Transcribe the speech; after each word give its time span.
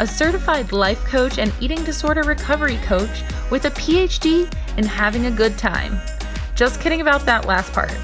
a 0.00 0.06
certified 0.06 0.72
life 0.72 1.04
coach 1.04 1.38
and 1.38 1.52
eating 1.60 1.82
disorder 1.84 2.22
recovery 2.22 2.76
coach 2.78 3.22
with 3.50 3.64
a 3.66 3.70
PhD 3.70 4.52
in 4.78 4.84
having 4.84 5.26
a 5.26 5.30
good 5.30 5.56
time. 5.58 6.00
Just 6.54 6.80
kidding 6.80 7.00
about 7.00 7.26
that 7.26 7.46
last 7.46 7.72
part. 7.72 7.94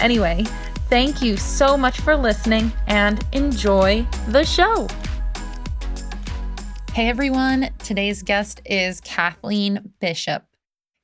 Anyway, 0.00 0.44
thank 0.88 1.22
you 1.22 1.36
so 1.36 1.76
much 1.76 2.00
for 2.00 2.16
listening 2.16 2.72
and 2.86 3.24
enjoy 3.32 4.06
the 4.28 4.44
show. 4.44 4.86
Hey 6.92 7.08
everyone, 7.08 7.70
today's 7.78 8.22
guest 8.22 8.60
is 8.64 9.00
Kathleen 9.00 9.92
Bishop. 10.00 10.44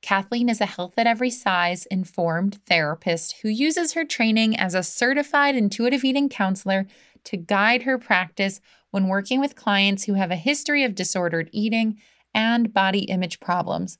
Kathleen 0.01 0.49
is 0.49 0.59
a 0.59 0.65
health 0.65 0.95
at 0.97 1.07
every 1.07 1.29
size 1.29 1.85
informed 1.85 2.59
therapist 2.65 3.37
who 3.41 3.49
uses 3.49 3.93
her 3.93 4.03
training 4.03 4.57
as 4.57 4.75
a 4.75 4.83
certified 4.83 5.55
intuitive 5.55 6.03
eating 6.03 6.29
counselor 6.29 6.85
to 7.23 7.37
guide 7.37 7.83
her 7.83 7.97
practice 7.97 8.59
when 8.93 9.07
working 9.07 9.39
with 9.39 9.55
clients 9.55 10.03
who 10.03 10.13
have 10.13 10.29
a 10.29 10.35
history 10.35 10.83
of 10.83 10.93
disordered 10.93 11.49
eating 11.51 11.97
and 12.31 12.71
body 12.71 13.05
image 13.05 13.39
problems. 13.39 13.97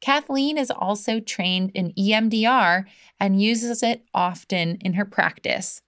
Kathleen 0.00 0.56
is 0.56 0.70
also 0.70 1.18
trained 1.18 1.72
in 1.74 1.92
EMDR 1.94 2.84
and 3.18 3.42
uses 3.42 3.82
it 3.82 4.04
often 4.14 4.76
in 4.76 4.92
her 4.92 5.04
practice. 5.04 5.82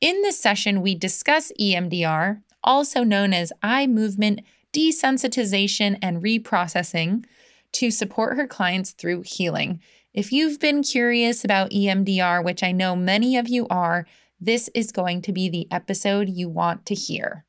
In 0.00 0.22
this 0.22 0.38
session, 0.38 0.80
we 0.80 0.94
discuss 0.94 1.52
EMDR, 1.60 2.40
also 2.64 3.04
known 3.04 3.34
as 3.34 3.52
eye 3.62 3.86
movement 3.86 4.40
desensitization 4.72 5.98
and 6.00 6.22
reprocessing, 6.22 7.26
to 7.72 7.90
support 7.90 8.36
her 8.36 8.46
clients 8.46 8.92
through 8.92 9.22
healing. 9.26 9.80
If 10.14 10.32
you've 10.32 10.58
been 10.58 10.82
curious 10.82 11.44
about 11.44 11.70
EMDR, 11.70 12.42
which 12.42 12.62
I 12.62 12.72
know 12.72 12.96
many 12.96 13.36
of 13.36 13.46
you 13.46 13.66
are, 13.68 14.06
this 14.40 14.70
is 14.74 14.90
going 14.90 15.20
to 15.22 15.32
be 15.32 15.50
the 15.50 15.68
episode 15.70 16.30
you 16.30 16.48
want 16.48 16.86
to 16.86 16.94
hear. 16.94 17.44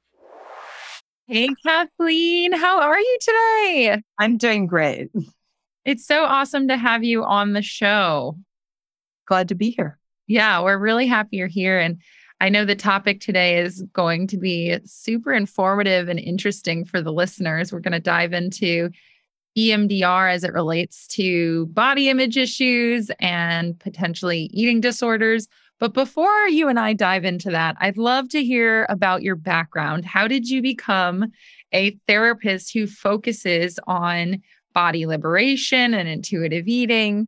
Hey, 1.31 1.47
Kathleen, 1.65 2.51
how 2.51 2.81
are 2.81 2.99
you 2.99 3.17
today? 3.21 4.01
I'm 4.19 4.35
doing 4.37 4.67
great. 4.67 5.11
It's 5.85 6.05
so 6.05 6.25
awesome 6.25 6.67
to 6.67 6.75
have 6.75 7.05
you 7.05 7.23
on 7.23 7.53
the 7.53 7.61
show. 7.61 8.37
Glad 9.27 9.47
to 9.47 9.55
be 9.55 9.69
here. 9.69 9.97
Yeah, 10.27 10.61
we're 10.61 10.77
really 10.77 11.07
happy 11.07 11.37
you're 11.37 11.47
here. 11.47 11.79
And 11.79 12.01
I 12.41 12.49
know 12.49 12.65
the 12.65 12.75
topic 12.75 13.21
today 13.21 13.59
is 13.59 13.81
going 13.93 14.27
to 14.27 14.37
be 14.37 14.77
super 14.83 15.31
informative 15.31 16.09
and 16.09 16.19
interesting 16.19 16.83
for 16.83 17.01
the 17.01 17.13
listeners. 17.13 17.71
We're 17.71 17.79
going 17.79 17.93
to 17.93 18.01
dive 18.01 18.33
into 18.33 18.89
EMDR 19.57 20.33
as 20.33 20.43
it 20.43 20.51
relates 20.51 21.07
to 21.15 21.67
body 21.67 22.09
image 22.09 22.35
issues 22.35 23.09
and 23.21 23.79
potentially 23.79 24.49
eating 24.51 24.81
disorders. 24.81 25.47
But 25.81 25.95
before 25.95 26.47
you 26.47 26.69
and 26.69 26.79
I 26.79 26.93
dive 26.93 27.25
into 27.25 27.49
that, 27.49 27.75
I'd 27.79 27.97
love 27.97 28.29
to 28.29 28.43
hear 28.43 28.85
about 28.87 29.23
your 29.23 29.35
background. 29.35 30.05
How 30.05 30.27
did 30.27 30.47
you 30.47 30.61
become 30.61 31.31
a 31.73 31.97
therapist 32.07 32.71
who 32.71 32.85
focuses 32.85 33.79
on 33.87 34.43
body 34.73 35.07
liberation 35.07 35.95
and 35.95 36.07
intuitive 36.07 36.67
eating? 36.67 37.27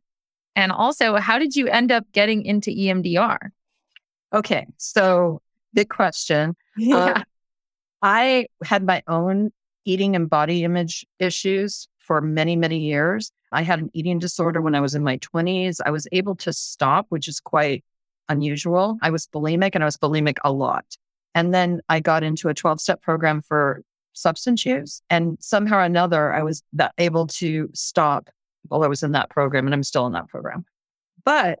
And 0.54 0.70
also, 0.70 1.16
how 1.16 1.40
did 1.40 1.56
you 1.56 1.66
end 1.66 1.90
up 1.90 2.04
getting 2.12 2.44
into 2.44 2.70
EMDR? 2.70 3.38
Okay, 4.32 4.66
so 4.78 5.42
big 5.74 5.90
question. 5.90 6.56
Yeah. 6.76 6.96
Uh, 6.96 7.22
I 8.02 8.46
had 8.64 8.84
my 8.84 9.04
own 9.06 9.52
eating 9.84 10.16
and 10.16 10.28
body 10.28 10.64
image 10.64 11.06
issues 11.20 11.86
for 12.00 12.20
many, 12.20 12.56
many 12.56 12.80
years. 12.80 13.30
I 13.52 13.62
had 13.62 13.78
an 13.78 13.90
eating 13.94 14.18
disorder 14.18 14.60
when 14.60 14.74
I 14.74 14.80
was 14.80 14.96
in 14.96 15.04
my 15.04 15.18
20s. 15.18 15.78
I 15.86 15.90
was 15.90 16.08
able 16.10 16.34
to 16.36 16.52
stop, 16.52 17.06
which 17.10 17.28
is 17.28 17.38
quite 17.38 17.84
unusual. 18.28 18.98
I 19.02 19.10
was 19.10 19.26
bulimic 19.26 19.72
and 19.74 19.82
I 19.82 19.86
was 19.86 19.96
bulimic 19.96 20.38
a 20.44 20.52
lot. 20.52 20.84
And 21.34 21.52
then 21.52 21.80
I 21.88 22.00
got 22.00 22.22
into 22.22 22.48
a 22.48 22.54
12 22.54 22.80
step 22.80 23.02
program 23.02 23.42
for 23.42 23.82
substance 24.12 24.64
use. 24.64 25.02
And 25.10 25.36
somehow 25.40 25.78
or 25.78 25.82
another, 25.82 26.32
I 26.32 26.42
was 26.42 26.62
able 26.98 27.26
to 27.26 27.68
stop 27.74 28.30
while 28.68 28.84
I 28.84 28.86
was 28.86 29.02
in 29.02 29.12
that 29.12 29.30
program. 29.30 29.66
And 29.66 29.74
I'm 29.74 29.82
still 29.82 30.06
in 30.06 30.12
that 30.12 30.28
program. 30.28 30.64
But 31.24 31.58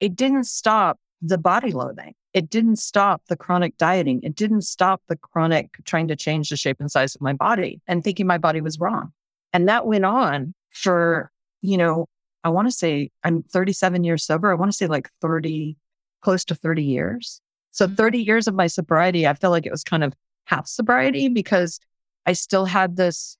it 0.00 0.16
didn't 0.16 0.44
stop 0.44 0.98
the 1.22 1.38
body 1.38 1.72
loathing. 1.72 2.14
It 2.34 2.50
didn't 2.50 2.76
stop 2.76 3.22
the 3.28 3.36
chronic 3.36 3.76
dieting. 3.76 4.20
It 4.22 4.34
didn't 4.34 4.62
stop 4.62 5.02
the 5.08 5.16
chronic 5.16 5.70
trying 5.84 6.08
to 6.08 6.16
change 6.16 6.50
the 6.50 6.56
shape 6.56 6.78
and 6.80 6.90
size 6.90 7.14
of 7.14 7.20
my 7.20 7.32
body 7.32 7.80
and 7.86 8.04
thinking 8.04 8.26
my 8.26 8.38
body 8.38 8.60
was 8.60 8.78
wrong. 8.78 9.12
And 9.52 9.68
that 9.68 9.86
went 9.86 10.04
on 10.04 10.54
for, 10.70 11.30
you 11.62 11.78
know, 11.78 12.06
I 12.44 12.50
want 12.50 12.68
to 12.68 12.72
say 12.72 13.10
I'm 13.24 13.42
37 13.42 14.04
years 14.04 14.24
sober. 14.24 14.50
I 14.50 14.54
want 14.54 14.70
to 14.70 14.76
say 14.76 14.86
like 14.86 15.10
30, 15.20 15.76
close 16.22 16.44
to 16.46 16.54
30 16.54 16.82
years. 16.82 17.40
So 17.70 17.86
mm-hmm. 17.86 17.94
30 17.94 18.18
years 18.22 18.48
of 18.48 18.54
my 18.54 18.66
sobriety, 18.66 19.26
I 19.26 19.34
feel 19.34 19.50
like 19.50 19.66
it 19.66 19.72
was 19.72 19.84
kind 19.84 20.04
of 20.04 20.14
half 20.44 20.66
sobriety 20.66 21.28
because 21.28 21.78
I 22.26 22.32
still 22.32 22.64
had 22.64 22.96
this 22.96 23.36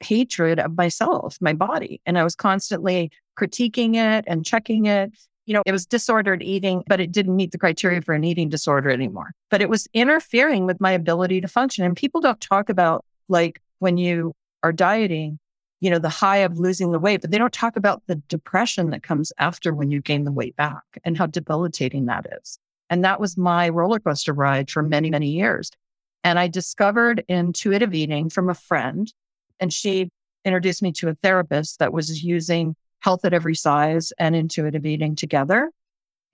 hatred 0.00 0.58
of 0.58 0.76
myself, 0.76 1.36
my 1.40 1.52
body. 1.52 2.00
And 2.06 2.18
I 2.18 2.24
was 2.24 2.34
constantly 2.34 3.10
critiquing 3.38 3.96
it 3.96 4.24
and 4.26 4.44
checking 4.44 4.86
it. 4.86 5.12
You 5.46 5.54
know, 5.54 5.62
it 5.66 5.72
was 5.72 5.86
disordered 5.86 6.42
eating, 6.42 6.84
but 6.86 7.00
it 7.00 7.12
didn't 7.12 7.36
meet 7.36 7.52
the 7.52 7.58
criteria 7.58 8.00
for 8.02 8.14
an 8.14 8.24
eating 8.24 8.48
disorder 8.48 8.90
anymore. 8.90 9.32
But 9.50 9.60
it 9.60 9.68
was 9.68 9.88
interfering 9.92 10.66
with 10.66 10.80
my 10.80 10.92
ability 10.92 11.40
to 11.40 11.48
function. 11.48 11.84
And 11.84 11.96
people 11.96 12.20
don't 12.20 12.40
talk 12.40 12.68
about 12.68 13.04
like 13.28 13.60
when 13.78 13.96
you 13.96 14.32
are 14.62 14.72
dieting, 14.72 15.38
you 15.80 15.90
know, 15.90 15.98
the 15.98 16.08
high 16.08 16.38
of 16.38 16.58
losing 16.58 16.92
the 16.92 16.98
weight, 16.98 17.22
but 17.22 17.30
they 17.30 17.38
don't 17.38 17.52
talk 17.52 17.76
about 17.76 18.02
the 18.06 18.16
depression 18.28 18.90
that 18.90 19.02
comes 19.02 19.32
after 19.38 19.74
when 19.74 19.90
you 19.90 20.00
gain 20.00 20.24
the 20.24 20.32
weight 20.32 20.54
back 20.56 20.82
and 21.04 21.16
how 21.16 21.26
debilitating 21.26 22.06
that 22.06 22.26
is. 22.40 22.58
And 22.90 23.04
that 23.04 23.20
was 23.20 23.36
my 23.36 23.68
roller 23.68 23.98
coaster 23.98 24.32
ride 24.32 24.70
for 24.70 24.82
many, 24.82 25.10
many 25.10 25.30
years. 25.30 25.70
And 26.22 26.38
I 26.38 26.48
discovered 26.48 27.24
intuitive 27.28 27.94
eating 27.94 28.28
from 28.28 28.50
a 28.50 28.54
friend, 28.54 29.12
and 29.58 29.72
she 29.72 30.10
introduced 30.44 30.82
me 30.82 30.92
to 30.92 31.08
a 31.08 31.14
therapist 31.22 31.78
that 31.78 31.92
was 31.92 32.22
using 32.22 32.76
health 33.00 33.24
at 33.24 33.32
every 33.32 33.54
size 33.54 34.12
and 34.18 34.36
intuitive 34.36 34.84
eating 34.84 35.16
together. 35.16 35.70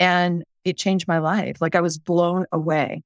And 0.00 0.44
it 0.64 0.76
changed 0.76 1.06
my 1.06 1.18
life. 1.18 1.60
Like 1.60 1.76
I 1.76 1.80
was 1.80 1.98
blown 1.98 2.46
away. 2.50 3.02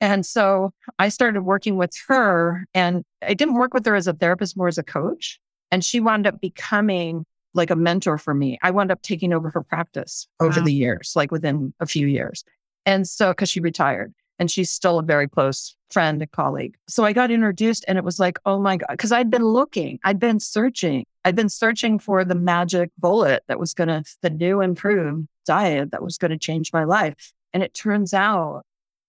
And 0.00 0.26
so 0.26 0.72
I 0.98 1.08
started 1.08 1.42
working 1.42 1.76
with 1.76 1.92
her 2.08 2.66
and 2.74 3.02
I 3.22 3.34
didn't 3.34 3.54
work 3.54 3.72
with 3.72 3.86
her 3.86 3.94
as 3.94 4.06
a 4.06 4.12
therapist, 4.12 4.56
more 4.56 4.68
as 4.68 4.78
a 4.78 4.82
coach. 4.82 5.40
And 5.70 5.84
she 5.84 6.00
wound 6.00 6.26
up 6.26 6.40
becoming 6.40 7.24
like 7.54 7.70
a 7.70 7.76
mentor 7.76 8.18
for 8.18 8.34
me. 8.34 8.58
I 8.62 8.70
wound 8.70 8.92
up 8.92 9.02
taking 9.02 9.32
over 9.32 9.50
her 9.50 9.62
practice 9.62 10.28
over 10.40 10.60
wow. 10.60 10.64
the 10.64 10.72
years, 10.72 11.12
like 11.16 11.30
within 11.30 11.72
a 11.80 11.86
few 11.86 12.06
years. 12.06 12.44
And 12.84 13.08
so, 13.08 13.32
cause 13.32 13.48
she 13.48 13.60
retired 13.60 14.12
and 14.38 14.50
she's 14.50 14.70
still 14.70 14.98
a 14.98 15.02
very 15.02 15.28
close 15.28 15.74
friend 15.90 16.20
and 16.20 16.30
colleague. 16.30 16.76
So 16.88 17.04
I 17.04 17.12
got 17.12 17.30
introduced 17.30 17.84
and 17.88 17.96
it 17.96 18.04
was 18.04 18.20
like, 18.20 18.38
oh 18.44 18.60
my 18.60 18.76
God, 18.76 18.88
because 18.90 19.12
I'd 19.12 19.30
been 19.30 19.44
looking, 19.44 19.98
I'd 20.04 20.18
been 20.18 20.40
searching, 20.40 21.06
I'd 21.24 21.36
been 21.36 21.48
searching 21.48 21.98
for 21.98 22.24
the 22.24 22.34
magic 22.34 22.90
bullet 22.98 23.42
that 23.48 23.58
was 23.58 23.72
going 23.72 23.88
to, 23.88 24.04
the 24.22 24.30
new 24.30 24.60
improved 24.60 25.26
diet 25.46 25.92
that 25.92 26.02
was 26.02 26.18
going 26.18 26.32
to 26.32 26.38
change 26.38 26.72
my 26.72 26.84
life. 26.84 27.32
And 27.52 27.62
it 27.62 27.72
turns 27.72 28.12
out 28.12 28.62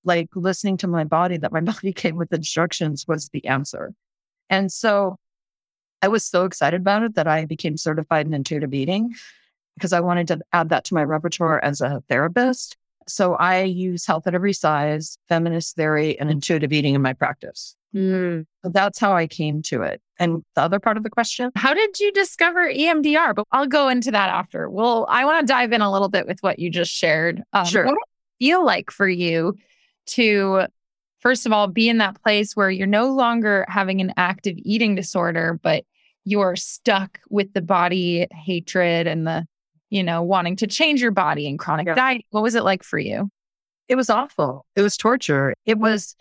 like 0.04 0.30
listening 0.36 0.78
to 0.78 0.88
my 0.88 1.04
body 1.04 1.38
that 1.38 1.52
my 1.52 1.60
body 1.74 1.94
came 1.94 2.16
with 2.16 2.34
instructions 2.34 3.06
was 3.08 3.30
the 3.30 3.46
answer. 3.46 3.94
And 4.50 4.72
so 4.72 5.18
I 6.02 6.08
was 6.08 6.24
so 6.24 6.46
excited 6.46 6.82
about 6.82 7.04
it 7.04 7.16
that 7.16 7.28
I 7.28 7.46
became 7.46 7.78
certified 7.78 8.28
in 8.28 8.34
intuitive 8.34 8.74
eating 8.74 9.14
because 9.76 9.94
I 9.94 10.00
wanted 10.00 10.28
to 10.28 10.40
add 10.54 10.70
that 10.70 10.86
to 10.86 10.94
my 10.94 11.04
repertoire 11.04 11.64
as 11.64 11.82
a 11.82 12.02
therapist. 12.08 12.78
So 13.08 13.36
I 13.36 13.64
use 13.64 14.06
health 14.06 14.28
at 14.28 14.36
every 14.36 14.54
size, 14.54 15.18
feminist 15.30 15.76
theory, 15.76 16.20
and 16.20 16.30
intuitive 16.30 16.74
eating 16.74 16.94
in 16.94 17.02
my 17.02 17.14
practice. 17.14 17.76
Mm. 17.96 18.46
So 18.64 18.70
that's 18.70 19.00
how 19.00 19.14
I 19.14 19.28
came 19.28 19.62
to 19.64 19.82
it. 19.82 20.02
And 20.20 20.44
the 20.56 20.62
other 20.62 20.80
part 20.80 20.98
of 20.98 21.04
the 21.04 21.10
question, 21.10 21.52
how 21.56 21.74
did 21.74 22.00
you 22.00 22.12
discover 22.12 22.70
EMDR? 22.70 23.34
But 23.34 23.48
I'll 23.52 23.68
go 23.68 23.88
into 23.88 24.12
that 24.12 24.30
after. 24.30 24.70
Well, 24.70 25.06
I 25.10 25.24
want 25.24 25.40
to 25.40 25.52
dive 25.52 25.72
in 25.72 25.82
a 25.82 25.92
little 25.92 26.10
bit 26.10 26.28
with 26.28 26.40
what 26.42 26.60
you 26.60 26.70
just 26.70 26.92
shared. 26.92 27.44
Um, 27.54 27.66
sure. 27.66 27.86
What 27.86 27.94
it 27.94 28.00
feel 28.40 28.66
like 28.66 28.92
for 28.92 29.08
you 29.08 29.58
to 30.08 30.66
first 31.20 31.46
of 31.46 31.52
all 31.52 31.68
be 31.68 31.90
in 31.90 31.98
that 31.98 32.22
place 32.24 32.56
where 32.56 32.70
you're 32.70 32.88
no 32.88 33.08
longer 33.14 33.66
having 33.68 34.02
an 34.02 34.14
active 34.18 34.56
eating 34.58 34.96
disorder 34.96 35.60
but 35.62 35.84
you're 36.28 36.58
stuck 36.58 37.20
with 37.30 37.54
the 37.54 37.62
body 37.62 38.28
hatred 38.32 39.08
and 39.08 39.26
the 39.26 39.48
you 39.90 40.04
know 40.04 40.22
wanting 40.22 40.58
to 40.58 40.68
change 40.68 41.02
your 41.02 41.12
body 41.12 41.48
and 41.48 41.58
chronic 41.58 41.88
yeah. 41.88 41.96
diet. 41.96 42.26
What 42.32 42.44
was 42.44 42.54
it 42.54 42.64
like 42.64 42.84
for 42.84 43.00
you? 43.00 43.30
It 43.88 43.96
was 43.96 44.10
awful. 44.10 44.66
It 44.76 44.82
was 44.82 44.98
torture. 44.98 45.54
It 45.66 45.78
was 45.78 46.16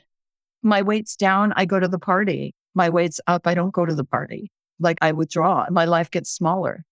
my 0.63 0.83
weight's 0.83 1.17
down 1.17 1.53
i 1.57 1.65
go 1.65 1.81
to 1.81 1.89
the 1.89 1.99
party. 1.99 2.55
My 2.75 2.89
weight's 2.89 3.21
up 3.27 3.47
i 3.49 3.55
don't 3.55 3.75
go 3.75 3.85
to 3.85 3.95
the 3.95 4.05
party. 4.05 4.51
Like 4.79 4.99
I 5.03 5.11
withdraw, 5.11 5.67
my 5.71 5.87
life 5.87 6.11
gets 6.11 6.31
smaller. 6.31 6.85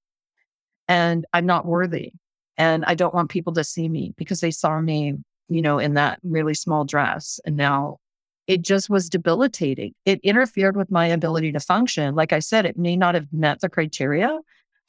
And 0.89 1.25
I'm 1.33 1.47
not 1.47 1.67
worthy. 1.67 2.13
And 2.57 2.85
I 2.85 2.95
don't 2.95 3.15
want 3.15 3.31
people 3.31 3.53
to 3.55 3.65
see 3.65 3.89
me 3.89 4.13
because 4.17 4.41
they 4.41 4.51
saw 4.51 4.81
me, 4.81 5.15
you 5.49 5.63
know, 5.63 5.79
in 5.79 5.95
that 5.95 6.19
really 6.23 6.55
small 6.55 6.85
dress. 6.85 7.41
And 7.45 7.57
now 7.57 7.99
it 8.47 8.63
just 8.63 8.91
was 8.91 9.09
debilitating. 9.09 9.95
It 10.05 10.21
interfered 10.23 10.77
with 10.77 10.91
my 10.91 11.07
ability 11.07 11.53
to 11.53 11.61
function. 11.61 12.15
Like 12.15 12.33
I 12.33 12.41
said, 12.41 12.67
it 12.67 12.77
may 12.77 12.97
not 12.97 13.15
have 13.15 13.33
met 13.33 13.61
the 13.61 13.69
criteria 13.69 14.39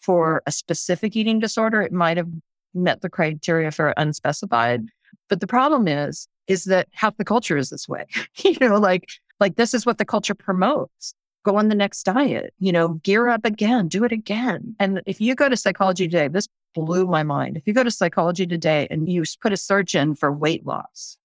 for 0.01 0.43
a 0.45 0.51
specific 0.51 1.15
eating 1.15 1.39
disorder. 1.39 1.81
It 1.81 1.91
might 1.91 2.17
have 2.17 2.29
met 2.73 3.01
the 3.01 3.09
criteria 3.09 3.71
for 3.71 3.93
unspecified. 3.97 4.87
But 5.29 5.39
the 5.39 5.47
problem 5.47 5.87
is, 5.87 6.27
is 6.47 6.65
that 6.65 6.87
half 6.91 7.17
the 7.17 7.25
culture 7.25 7.57
is 7.57 7.69
this 7.69 7.87
way. 7.87 8.05
you 8.37 8.57
know, 8.59 8.77
like, 8.77 9.09
like 9.39 9.55
this 9.55 9.73
is 9.73 9.85
what 9.85 9.97
the 9.97 10.05
culture 10.05 10.35
promotes. 10.35 11.13
Go 11.43 11.57
on 11.57 11.69
the 11.69 11.75
next 11.75 12.03
diet, 12.03 12.53
you 12.59 12.71
know, 12.71 12.95
gear 13.03 13.27
up 13.27 13.45
again, 13.45 13.87
do 13.87 14.03
it 14.03 14.11
again. 14.11 14.75
And 14.79 15.01
if 15.05 15.21
you 15.21 15.35
go 15.35 15.47
to 15.47 15.55
psychology 15.55 16.07
today, 16.07 16.27
this 16.27 16.47
blew 16.75 17.07
my 17.07 17.23
mind. 17.23 17.57
If 17.57 17.63
you 17.65 17.73
go 17.73 17.83
to 17.83 17.89
psychology 17.89 18.45
today 18.45 18.87
and 18.91 19.09
you 19.09 19.23
put 19.41 19.53
a 19.53 19.57
search 19.57 19.95
in 19.95 20.13
for 20.13 20.31
weight 20.31 20.65
loss, 20.65 21.17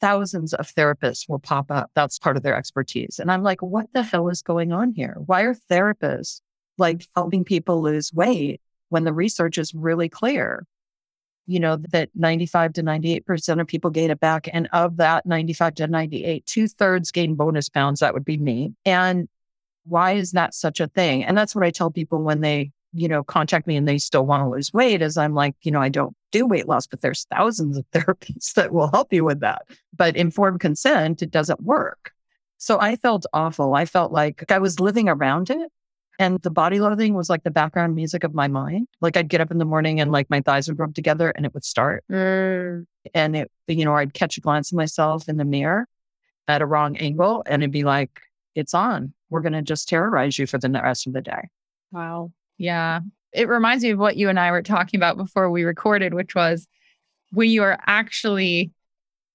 thousands 0.00 0.54
of 0.54 0.72
therapists 0.72 1.28
will 1.28 1.38
pop 1.38 1.70
up. 1.70 1.90
That's 1.94 2.18
part 2.18 2.36
of 2.36 2.42
their 2.42 2.56
expertise. 2.56 3.18
And 3.18 3.30
I'm 3.30 3.42
like, 3.42 3.62
what 3.62 3.92
the 3.92 4.02
hell 4.02 4.28
is 4.28 4.42
going 4.42 4.72
on 4.72 4.92
here? 4.92 5.16
Why 5.26 5.42
are 5.42 5.54
therapists 5.70 6.40
like 6.78 7.06
helping 7.16 7.44
people 7.44 7.82
lose 7.82 8.12
weight 8.12 8.60
when 8.90 9.04
the 9.04 9.12
research 9.12 9.58
is 9.58 9.74
really 9.74 10.08
clear? 10.08 10.66
You 11.46 11.58
know, 11.58 11.76
that 11.90 12.10
95 12.14 12.74
to 12.74 12.82
98% 12.82 13.60
of 13.60 13.66
people 13.66 13.90
gain 13.90 14.10
it 14.10 14.20
back. 14.20 14.48
And 14.52 14.68
of 14.72 14.98
that 14.98 15.26
95 15.26 15.74
to 15.76 15.86
98, 15.88 16.46
two 16.46 16.68
thirds 16.68 17.10
gain 17.10 17.34
bonus 17.34 17.68
pounds. 17.68 18.00
That 18.00 18.14
would 18.14 18.24
be 18.24 18.36
me. 18.36 18.74
And 18.84 19.28
why 19.84 20.12
is 20.12 20.32
that 20.32 20.54
such 20.54 20.80
a 20.80 20.86
thing? 20.86 21.24
And 21.24 21.36
that's 21.36 21.54
what 21.54 21.64
I 21.64 21.70
tell 21.70 21.90
people 21.90 22.22
when 22.22 22.40
they 22.40 22.70
you 22.92 23.08
know, 23.08 23.22
contact 23.22 23.66
me 23.66 23.76
and 23.76 23.86
they 23.86 23.98
still 23.98 24.26
want 24.26 24.42
to 24.42 24.48
lose 24.48 24.72
weight 24.72 25.02
is 25.02 25.16
I'm 25.16 25.34
like, 25.34 25.54
you 25.62 25.70
know, 25.70 25.80
I 25.80 25.88
don't 25.88 26.14
do 26.32 26.46
weight 26.46 26.68
loss, 26.68 26.86
but 26.86 27.00
there's 27.00 27.26
thousands 27.30 27.76
of 27.76 27.84
therapies 27.92 28.52
that 28.54 28.72
will 28.72 28.90
help 28.90 29.12
you 29.12 29.24
with 29.24 29.40
that. 29.40 29.62
But 29.96 30.16
informed 30.16 30.60
consent, 30.60 31.22
it 31.22 31.30
doesn't 31.30 31.62
work. 31.62 32.12
So 32.58 32.78
I 32.80 32.96
felt 32.96 33.24
awful. 33.32 33.74
I 33.74 33.86
felt 33.86 34.12
like 34.12 34.50
I 34.50 34.58
was 34.58 34.80
living 34.80 35.08
around 35.08 35.50
it. 35.50 35.70
And 36.18 36.38
the 36.42 36.50
body 36.50 36.80
loathing 36.80 37.14
was 37.14 37.30
like 37.30 37.44
the 37.44 37.50
background 37.50 37.94
music 37.94 38.24
of 38.24 38.34
my 38.34 38.46
mind. 38.46 38.88
Like 39.00 39.16
I'd 39.16 39.30
get 39.30 39.40
up 39.40 39.50
in 39.50 39.56
the 39.56 39.64
morning 39.64 40.00
and 40.00 40.12
like 40.12 40.28
my 40.28 40.42
thighs 40.42 40.68
would 40.68 40.78
rub 40.78 40.94
together 40.94 41.30
and 41.30 41.46
it 41.46 41.54
would 41.54 41.64
start. 41.64 42.04
Mm. 42.10 42.84
And 43.14 43.36
it, 43.36 43.50
you 43.66 43.86
know, 43.86 43.94
I'd 43.94 44.12
catch 44.12 44.36
a 44.36 44.42
glance 44.42 44.70
of 44.70 44.76
myself 44.76 45.30
in 45.30 45.38
the 45.38 45.46
mirror 45.46 45.88
at 46.46 46.60
a 46.60 46.66
wrong 46.66 46.98
angle 46.98 47.42
and 47.46 47.62
it'd 47.62 47.72
be 47.72 47.84
like, 47.84 48.20
it's 48.54 48.74
on. 48.74 49.14
We're 49.30 49.40
going 49.40 49.54
to 49.54 49.62
just 49.62 49.88
terrorize 49.88 50.38
you 50.38 50.46
for 50.46 50.58
the 50.58 50.68
rest 50.68 51.06
of 51.06 51.14
the 51.14 51.22
day. 51.22 51.48
Wow. 51.90 52.32
Yeah. 52.60 53.00
It 53.32 53.48
reminds 53.48 53.82
me 53.82 53.90
of 53.90 53.98
what 53.98 54.16
you 54.16 54.28
and 54.28 54.38
I 54.38 54.50
were 54.50 54.62
talking 54.62 54.98
about 54.98 55.16
before 55.16 55.50
we 55.50 55.64
recorded, 55.64 56.12
which 56.12 56.34
was 56.34 56.68
when 57.32 57.48
you 57.48 57.62
are 57.62 57.78
actually 57.86 58.70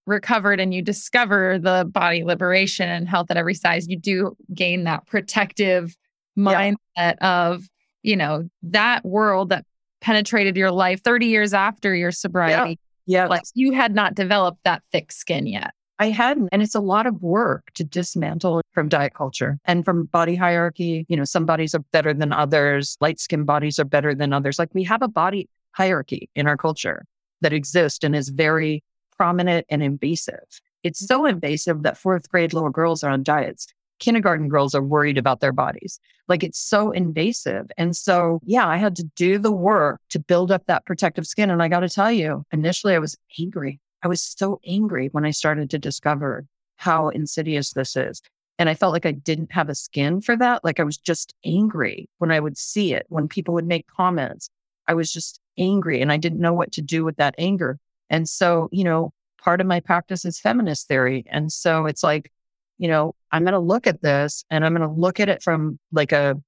recovered 0.05 0.59
and 0.59 0.75
you 0.75 0.83
discover 0.83 1.57
the 1.57 1.89
body 1.91 2.23
liberation 2.23 2.87
and 2.87 3.09
health 3.09 3.31
at 3.31 3.37
every 3.37 3.55
size, 3.55 3.87
you 3.87 3.97
do 3.97 4.37
gain 4.53 4.83
that 4.83 5.07
protective 5.07 5.97
mindset 6.37 6.75
yeah. 6.95 7.47
of, 7.47 7.67
you 8.03 8.15
know, 8.15 8.47
that 8.61 9.03
world 9.03 9.49
that 9.49 9.65
penetrated 10.01 10.55
your 10.55 10.69
life 10.69 11.01
30 11.01 11.25
years 11.25 11.51
after 11.51 11.95
your 11.95 12.11
sobriety. 12.11 12.79
Yeah. 13.07 13.23
yeah. 13.23 13.27
Like 13.27 13.41
you 13.55 13.71
had 13.71 13.95
not 13.95 14.13
developed 14.13 14.59
that 14.65 14.83
thick 14.91 15.11
skin 15.11 15.47
yet. 15.47 15.71
I 15.97 16.09
hadn't. 16.09 16.49
And 16.51 16.61
it's 16.61 16.75
a 16.75 16.81
lot 16.81 17.07
of 17.07 17.21
work 17.21 17.71
to 17.75 17.83
dismantle 17.83 18.61
from 18.71 18.89
diet 18.89 19.13
culture 19.13 19.59
and 19.65 19.85
from 19.85 20.05
body 20.05 20.35
hierarchy. 20.35 21.05
You 21.07 21.15
know, 21.15 21.23
some 21.23 21.45
bodies 21.45 21.73
are 21.73 21.79
better 21.79 22.13
than 22.13 22.33
others. 22.33 22.97
Light 22.99 23.19
skin 23.19 23.45
bodies 23.45 23.79
are 23.79 23.85
better 23.85 24.13
than 24.13 24.33
others. 24.33 24.59
Like 24.59 24.73
we 24.73 24.83
have 24.83 25.01
a 25.01 25.07
body 25.07 25.47
hierarchy 25.71 26.29
in 26.35 26.47
our 26.47 26.57
culture 26.57 27.05
that 27.41 27.53
exists 27.53 28.03
and 28.03 28.15
is 28.15 28.29
very 28.29 28.83
prominent 29.17 29.65
and 29.69 29.81
invasive. 29.81 30.61
It's 30.83 31.05
so 31.05 31.25
invasive 31.25 31.83
that 31.83 31.97
fourth 31.97 32.29
grade 32.29 32.53
little 32.53 32.69
girls 32.69 33.03
are 33.03 33.11
on 33.11 33.23
diets. 33.23 33.67
Kindergarten 33.99 34.49
girls 34.49 34.75
are 34.75 34.83
worried 34.83 35.17
about 35.17 35.39
their 35.39 35.53
bodies. 35.53 35.99
Like 36.27 36.43
it's 36.43 36.59
so 36.59 36.91
invasive. 36.91 37.67
And 37.77 37.95
so, 37.95 38.41
yeah, 38.43 38.67
I 38.67 38.77
had 38.77 38.95
to 38.97 39.03
do 39.15 39.37
the 39.37 39.51
work 39.51 40.01
to 40.09 40.19
build 40.19 40.51
up 40.51 40.65
that 40.65 40.85
protective 40.85 41.25
skin. 41.25 41.49
And 41.49 41.63
I 41.63 41.69
got 41.69 41.79
to 41.79 41.89
tell 41.89 42.11
you, 42.11 42.45
initially 42.51 42.93
I 42.93 42.99
was 42.99 43.17
angry. 43.39 43.79
I 44.05 44.07
was 44.07 44.21
so 44.21 44.59
angry 44.63 45.09
when 45.13 45.25
I 45.25 45.31
started 45.31 45.71
to 45.71 45.79
discover 45.79 46.45
how 46.75 47.09
insidious 47.09 47.73
this 47.73 47.95
is. 47.95 48.21
And 48.59 48.69
I 48.69 48.75
felt 48.75 48.93
like 48.93 49.07
I 49.07 49.11
didn't 49.11 49.51
have 49.51 49.67
a 49.67 49.73
skin 49.73 50.21
for 50.21 50.37
that. 50.37 50.63
Like 50.63 50.79
I 50.79 50.83
was 50.83 50.95
just 50.95 51.33
angry 51.43 52.07
when 52.19 52.31
I 52.31 52.39
would 52.39 52.55
see 52.55 52.93
it, 52.93 53.07
when 53.09 53.27
people 53.27 53.55
would 53.55 53.65
make 53.65 53.87
comments. 53.87 54.51
I 54.87 54.93
was 54.93 55.11
just 55.11 55.39
angry 55.57 56.01
and 56.01 56.11
I 56.11 56.17
didn't 56.17 56.39
know 56.39 56.53
what 56.53 56.71
to 56.73 56.83
do 56.83 57.03
with 57.03 57.15
that 57.15 57.33
anger. 57.39 57.79
And 58.11 58.29
so, 58.29 58.69
you 58.71 58.83
know, 58.83 59.11
part 59.41 59.59
of 59.59 59.65
my 59.65 59.79
practice 59.79 60.23
is 60.23 60.39
feminist 60.39 60.87
theory. 60.87 61.25
And 61.27 61.51
so 61.51 61.87
it's 61.87 62.03
like, 62.03 62.31
you 62.77 62.87
know, 62.87 63.15
I'm 63.31 63.43
going 63.43 63.53
to 63.53 63.59
look 63.59 63.87
at 63.87 64.03
this 64.03 64.45
and 64.51 64.63
I'm 64.63 64.75
going 64.75 64.87
to 64.87 64.95
look 65.01 65.19
at 65.19 65.29
it 65.29 65.41
from 65.41 65.79
like 65.91 66.11
a, 66.11 66.39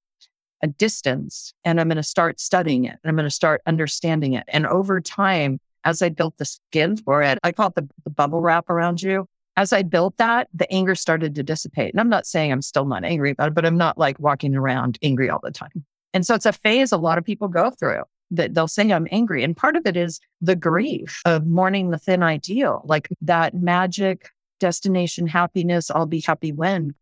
a 0.61 0.67
distance 0.67 1.55
and 1.65 1.81
I'm 1.81 1.87
going 1.87 1.97
to 1.97 2.03
start 2.03 2.39
studying 2.39 2.85
it 2.85 2.99
and 3.03 3.09
I'm 3.09 3.15
going 3.15 3.23
to 3.23 3.31
start 3.31 3.63
understanding 3.65 4.33
it. 4.33 4.43
And 4.47 4.67
over 4.67 5.01
time, 5.01 5.59
as 5.87 6.01
I 6.01 6.09
built 6.09 6.37
the 6.37 6.43
skin 6.43 6.97
for 6.97 7.23
it, 7.23 7.39
I 7.43 7.53
call 7.53 7.69
it 7.69 7.75
the, 7.75 7.87
the 8.03 8.09
bubble 8.09 8.41
wrap 8.41 8.69
around 8.69 9.01
you. 9.01 9.25
As 9.55 9.71
I 9.71 9.83
built 9.83 10.17
that, 10.17 10.49
the 10.53 10.71
anger 10.71 10.95
started 10.95 11.33
to 11.35 11.43
dissipate. 11.43 11.93
And 11.93 12.01
I'm 12.01 12.09
not 12.09 12.27
saying 12.27 12.51
I'm 12.51 12.61
still 12.61 12.85
not 12.85 13.05
angry 13.05 13.31
about 13.31 13.47
it, 13.47 13.53
but 13.53 13.65
I'm 13.65 13.77
not 13.77 13.97
like 13.97 14.19
walking 14.19 14.53
around 14.53 14.99
angry 15.01 15.29
all 15.29 15.39
the 15.41 15.49
time. 15.49 15.85
And 16.13 16.25
so 16.25 16.35
it's 16.35 16.45
a 16.45 16.51
phase 16.51 16.91
a 16.91 16.97
lot 16.97 17.17
of 17.17 17.23
people 17.23 17.47
go 17.47 17.71
through 17.71 18.03
that 18.31 18.53
they'll 18.53 18.67
say 18.67 18.91
I'm 18.91 19.07
angry. 19.11 19.45
And 19.45 19.55
part 19.55 19.77
of 19.77 19.85
it 19.85 19.95
is 19.95 20.19
the 20.41 20.57
grief 20.57 21.21
of 21.23 21.47
mourning 21.47 21.91
the 21.91 21.97
thin 21.97 22.21
ideal, 22.21 22.81
like 22.83 23.07
that 23.21 23.53
magic 23.53 24.29
destination 24.59 25.25
happiness, 25.25 25.89
I'll 25.89 26.05
be 26.05 26.19
happy 26.19 26.51
when 26.51 26.93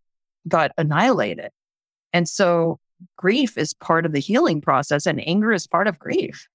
got 0.47 0.71
annihilated. 0.77 1.49
And 2.13 2.29
so 2.29 2.79
grief 3.17 3.57
is 3.57 3.73
part 3.73 4.05
of 4.05 4.11
the 4.11 4.19
healing 4.19 4.61
process 4.61 5.07
and 5.07 5.27
anger 5.27 5.51
is 5.51 5.65
part 5.65 5.87
of 5.87 5.97
grief. 5.97 6.47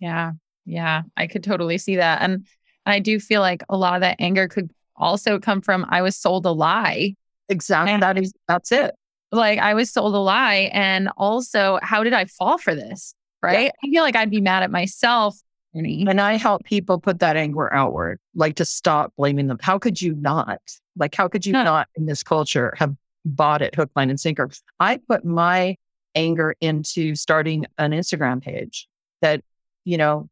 Yeah. 0.00 0.32
Yeah, 0.68 1.02
I 1.16 1.26
could 1.26 1.42
totally 1.42 1.78
see 1.78 1.96
that. 1.96 2.20
And 2.20 2.46
I 2.84 2.98
do 2.98 3.18
feel 3.18 3.40
like 3.40 3.62
a 3.68 3.76
lot 3.76 3.94
of 3.94 4.02
that 4.02 4.16
anger 4.18 4.48
could 4.48 4.70
also 4.96 5.38
come 5.38 5.62
from 5.62 5.86
I 5.88 6.02
was 6.02 6.14
sold 6.14 6.44
a 6.44 6.52
lie. 6.52 7.14
Exactly. 7.48 7.94
And 7.94 8.02
that 8.02 8.18
is 8.18 8.32
that's 8.46 8.70
it. 8.70 8.94
Like 9.32 9.58
I 9.58 9.74
was 9.74 9.90
sold 9.90 10.14
a 10.14 10.18
lie. 10.18 10.70
And 10.72 11.08
also, 11.16 11.78
how 11.82 12.04
did 12.04 12.12
I 12.12 12.26
fall 12.26 12.58
for 12.58 12.74
this? 12.74 13.14
Right. 13.42 13.66
Yeah. 13.66 13.70
I 13.82 13.88
feel 13.88 14.02
like 14.02 14.16
I'd 14.16 14.30
be 14.30 14.40
mad 14.40 14.62
at 14.62 14.70
myself. 14.70 15.38
And 15.74 16.20
I 16.20 16.34
help 16.34 16.64
people 16.64 16.98
put 16.98 17.20
that 17.20 17.36
anger 17.36 17.72
outward, 17.72 18.18
like 18.34 18.56
to 18.56 18.64
stop 18.64 19.12
blaming 19.16 19.46
them. 19.46 19.58
How 19.60 19.78
could 19.78 20.00
you 20.00 20.14
not? 20.14 20.60
Like, 20.96 21.14
how 21.14 21.28
could 21.28 21.46
you 21.46 21.52
no. 21.52 21.62
not 21.62 21.88
in 21.94 22.06
this 22.06 22.22
culture 22.22 22.74
have 22.76 22.94
bought 23.24 23.62
it 23.62 23.74
hook, 23.74 23.90
line, 23.94 24.10
and 24.10 24.18
sinker? 24.18 24.50
I 24.80 24.96
put 24.96 25.24
my 25.24 25.76
anger 26.14 26.56
into 26.60 27.14
starting 27.14 27.66
an 27.76 27.92
Instagram 27.92 28.42
page 28.42 28.88
that, 29.20 29.42
you 29.84 29.98
know, 29.98 30.28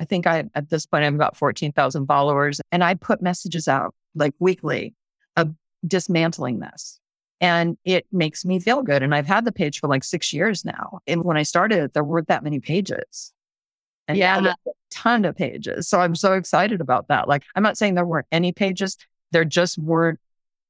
I 0.00 0.04
think 0.04 0.26
I, 0.26 0.44
at 0.54 0.70
this 0.70 0.86
point, 0.86 1.04
I've 1.04 1.18
got 1.18 1.36
14,000 1.36 2.06
followers 2.06 2.60
and 2.72 2.82
I 2.82 2.94
put 2.94 3.20
messages 3.20 3.68
out 3.68 3.94
like 4.14 4.34
weekly 4.38 4.94
of 5.36 5.54
dismantling 5.86 6.60
this. 6.60 6.98
And 7.42 7.76
it 7.84 8.06
makes 8.10 8.44
me 8.44 8.58
feel 8.60 8.82
good. 8.82 9.02
And 9.02 9.14
I've 9.14 9.26
had 9.26 9.44
the 9.44 9.52
page 9.52 9.78
for 9.78 9.88
like 9.88 10.04
six 10.04 10.32
years 10.32 10.64
now. 10.64 11.00
And 11.06 11.22
when 11.22 11.36
I 11.36 11.42
started, 11.42 11.92
there 11.92 12.04
weren't 12.04 12.28
that 12.28 12.42
many 12.42 12.60
pages. 12.60 13.32
And 14.08 14.18
yeah, 14.18 14.54
a 14.66 14.70
ton 14.90 15.24
of 15.24 15.36
pages. 15.36 15.88
So 15.88 16.00
I'm 16.00 16.14
so 16.14 16.32
excited 16.32 16.80
about 16.80 17.08
that. 17.08 17.28
Like, 17.28 17.44
I'm 17.54 17.62
not 17.62 17.78
saying 17.78 17.94
there 17.94 18.04
weren't 18.04 18.26
any 18.32 18.52
pages, 18.52 18.96
there 19.32 19.44
just 19.44 19.78
weren't 19.78 20.18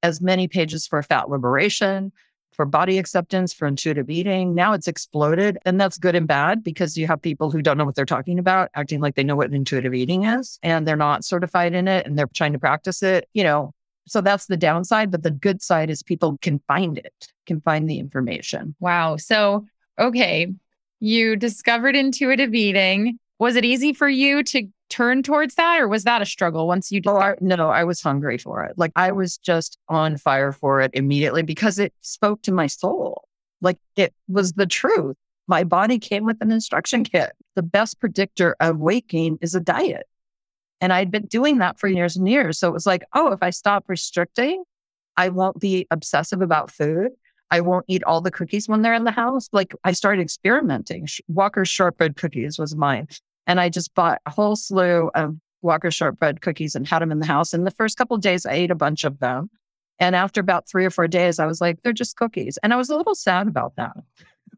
as 0.02 0.20
many 0.20 0.48
pages 0.48 0.86
for 0.86 1.02
fat 1.02 1.30
liberation, 1.30 2.12
for 2.52 2.64
body 2.64 2.98
acceptance, 2.98 3.52
for 3.52 3.66
intuitive 3.66 4.10
eating. 4.10 4.54
Now 4.54 4.72
it's 4.72 4.88
exploded. 4.88 5.58
And 5.64 5.80
that's 5.80 5.98
good 5.98 6.14
and 6.14 6.26
bad 6.26 6.62
because 6.62 6.96
you 6.96 7.06
have 7.06 7.22
people 7.22 7.50
who 7.50 7.62
don't 7.62 7.78
know 7.78 7.84
what 7.84 7.94
they're 7.94 8.04
talking 8.04 8.38
about, 8.38 8.70
acting 8.74 9.00
like 9.00 9.14
they 9.14 9.24
know 9.24 9.36
what 9.36 9.52
intuitive 9.52 9.94
eating 9.94 10.24
is 10.24 10.58
and 10.62 10.86
they're 10.86 10.96
not 10.96 11.24
certified 11.24 11.74
in 11.74 11.88
it 11.88 12.06
and 12.06 12.18
they're 12.18 12.28
trying 12.34 12.52
to 12.52 12.58
practice 12.58 13.02
it, 13.02 13.28
you 13.32 13.44
know. 13.44 13.72
So 14.06 14.20
that's 14.20 14.46
the 14.46 14.56
downside. 14.56 15.10
But 15.10 15.22
the 15.22 15.30
good 15.30 15.62
side 15.62 15.90
is 15.90 16.02
people 16.02 16.38
can 16.42 16.60
find 16.66 16.98
it, 16.98 17.28
can 17.46 17.60
find 17.60 17.88
the 17.88 17.98
information. 17.98 18.74
Wow. 18.80 19.16
So, 19.16 19.66
okay, 19.98 20.52
you 20.98 21.36
discovered 21.36 21.94
intuitive 21.96 22.54
eating. 22.54 23.18
Was 23.38 23.56
it 23.56 23.64
easy 23.64 23.92
for 23.92 24.08
you 24.08 24.42
to 24.44 24.68
turn 24.90 25.22
towards 25.22 25.54
that 25.54 25.80
or 25.80 25.88
was 25.88 26.04
that 26.04 26.20
a 26.20 26.26
struggle 26.26 26.66
once 26.66 26.92
you 26.92 27.00
oh, 27.06 27.16
I, 27.16 27.34
no 27.40 27.70
i 27.70 27.84
was 27.84 28.02
hungry 28.02 28.36
for 28.36 28.64
it. 28.64 28.76
Like 28.76 28.92
i 28.96 29.12
was 29.12 29.38
just 29.38 29.78
on 29.88 30.16
fire 30.16 30.52
for 30.52 30.80
it 30.80 30.90
immediately 30.92 31.42
because 31.42 31.78
it 31.78 31.94
spoke 32.02 32.42
to 32.42 32.52
my 32.52 32.66
soul. 32.66 33.24
Like 33.62 33.78
it 33.96 34.12
was 34.28 34.54
the 34.54 34.66
truth. 34.66 35.16
My 35.46 35.64
body 35.64 35.98
came 35.98 36.24
with 36.24 36.38
an 36.40 36.50
instruction 36.52 37.04
kit. 37.04 37.32
The 37.54 37.62
best 37.62 38.00
predictor 38.00 38.56
of 38.60 38.78
weight 38.78 39.08
gain 39.08 39.38
is 39.40 39.54
a 39.54 39.60
diet. 39.60 40.06
And 40.80 40.92
i'd 40.92 41.10
been 41.10 41.26
doing 41.26 41.58
that 41.58 41.78
for 41.78 41.88
years 41.88 42.16
and 42.16 42.28
years. 42.28 42.58
So 42.58 42.68
it 42.68 42.72
was 42.72 42.86
like 42.86 43.04
oh 43.14 43.32
if 43.32 43.42
i 43.42 43.50
stop 43.50 43.84
restricting 43.88 44.64
i 45.16 45.28
won't 45.28 45.60
be 45.60 45.86
obsessive 45.90 46.42
about 46.42 46.70
food. 46.70 47.12
I 47.52 47.60
won't 47.60 47.84
eat 47.88 48.04
all 48.04 48.20
the 48.20 48.30
cookies 48.30 48.68
when 48.68 48.82
they're 48.82 48.94
in 48.94 49.04
the 49.04 49.10
house. 49.10 49.48
Like 49.52 49.74
I 49.82 49.92
started 49.92 50.22
experimenting. 50.22 51.08
Walker's 51.26 51.68
shortbread 51.68 52.16
cookies 52.16 52.58
was 52.58 52.76
mine. 52.76 53.08
And 53.50 53.58
I 53.58 53.68
just 53.68 53.92
bought 53.96 54.20
a 54.26 54.30
whole 54.30 54.54
slew 54.54 55.10
of 55.16 55.34
Walker 55.60 55.90
shortbread 55.90 56.40
cookies 56.40 56.76
and 56.76 56.86
had 56.86 57.02
them 57.02 57.10
in 57.10 57.18
the 57.18 57.26
house. 57.26 57.52
And 57.52 57.66
the 57.66 57.72
first 57.72 57.98
couple 57.98 58.14
of 58.14 58.22
days, 58.22 58.46
I 58.46 58.52
ate 58.52 58.70
a 58.70 58.76
bunch 58.76 59.02
of 59.02 59.18
them. 59.18 59.50
And 59.98 60.14
after 60.14 60.40
about 60.40 60.68
three 60.68 60.84
or 60.84 60.90
four 60.90 61.08
days, 61.08 61.40
I 61.40 61.46
was 61.46 61.60
like, 61.60 61.82
they're 61.82 61.92
just 61.92 62.14
cookies. 62.14 62.60
And 62.62 62.72
I 62.72 62.76
was 62.76 62.90
a 62.90 62.96
little 62.96 63.16
sad 63.16 63.48
about 63.48 63.72
that. 63.74 63.96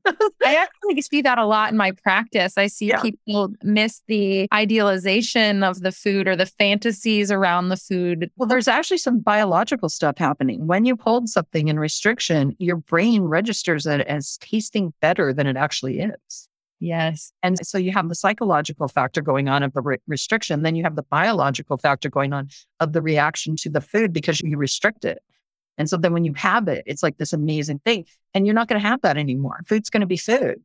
I 0.45 0.57
actually 0.57 1.01
see 1.01 1.23
that 1.23 1.39
a 1.39 1.47
lot 1.47 1.71
in 1.71 1.79
my 1.79 1.93
practice. 1.93 2.59
I 2.59 2.67
see 2.67 2.89
yeah. 2.89 3.01
people 3.01 3.49
miss 3.63 4.03
the 4.09 4.47
idealization 4.53 5.63
of 5.63 5.81
the 5.81 5.93
food 5.93 6.29
or 6.29 6.37
the 6.37 6.45
fantasies 6.45 7.31
around 7.31 7.71
the 7.71 7.79
food. 7.79 8.31
Well, 8.37 8.47
there's 8.47 8.69
actually 8.69 8.99
some 8.99 9.21
biological 9.21 9.89
stuff 9.89 10.19
happening. 10.19 10.67
When 10.67 10.85
you 10.85 10.99
hold 11.01 11.31
something 11.31 11.69
in 11.69 11.79
restriction, 11.79 12.55
your 12.59 12.77
brain 12.77 13.23
registers 13.23 13.87
it 13.87 14.03
as 14.03 14.37
tasting 14.43 14.93
better 15.01 15.33
than 15.33 15.47
it 15.47 15.57
actually 15.57 16.01
is. 16.01 16.49
Yes. 16.83 17.33
And 17.45 17.65
so 17.65 17.79
you 17.79 17.93
have 17.93 18.09
the 18.09 18.15
psychological 18.17 18.89
factor 18.89 19.23
going 19.23 19.49
on 19.49 19.63
of 19.63 19.73
the 19.73 19.81
re- 19.81 19.99
restriction. 20.09 20.63
Then 20.63 20.75
you 20.75 20.83
have 20.83 20.97
the 20.97 21.05
biological 21.05 21.79
factor 21.79 22.11
going 22.11 22.33
on 22.33 22.49
of 22.81 22.93
the 22.93 23.01
reaction 23.01 23.55
to 23.59 23.71
the 23.71 23.81
food 23.81 24.13
because 24.13 24.41
you 24.41 24.57
restrict 24.57 25.05
it. 25.05 25.23
And 25.79 25.89
so 25.89 25.97
then 25.97 26.13
when 26.13 26.25
you 26.25 26.35
have 26.35 26.67
it, 26.67 26.83
it's 26.85 27.05
like 27.05 27.19
this 27.19 27.33
amazing 27.33 27.79
thing. 27.85 28.07
And 28.35 28.47
you're 28.47 28.55
not 28.57 28.67
going 28.67 28.83
to 28.83 28.89
have 28.89 29.01
that 29.03 29.17
anymore. 29.17 29.61
Food's 29.65 29.91
going 29.91 30.01
to 30.01 30.09
be 30.09 30.17
food. 30.17 30.61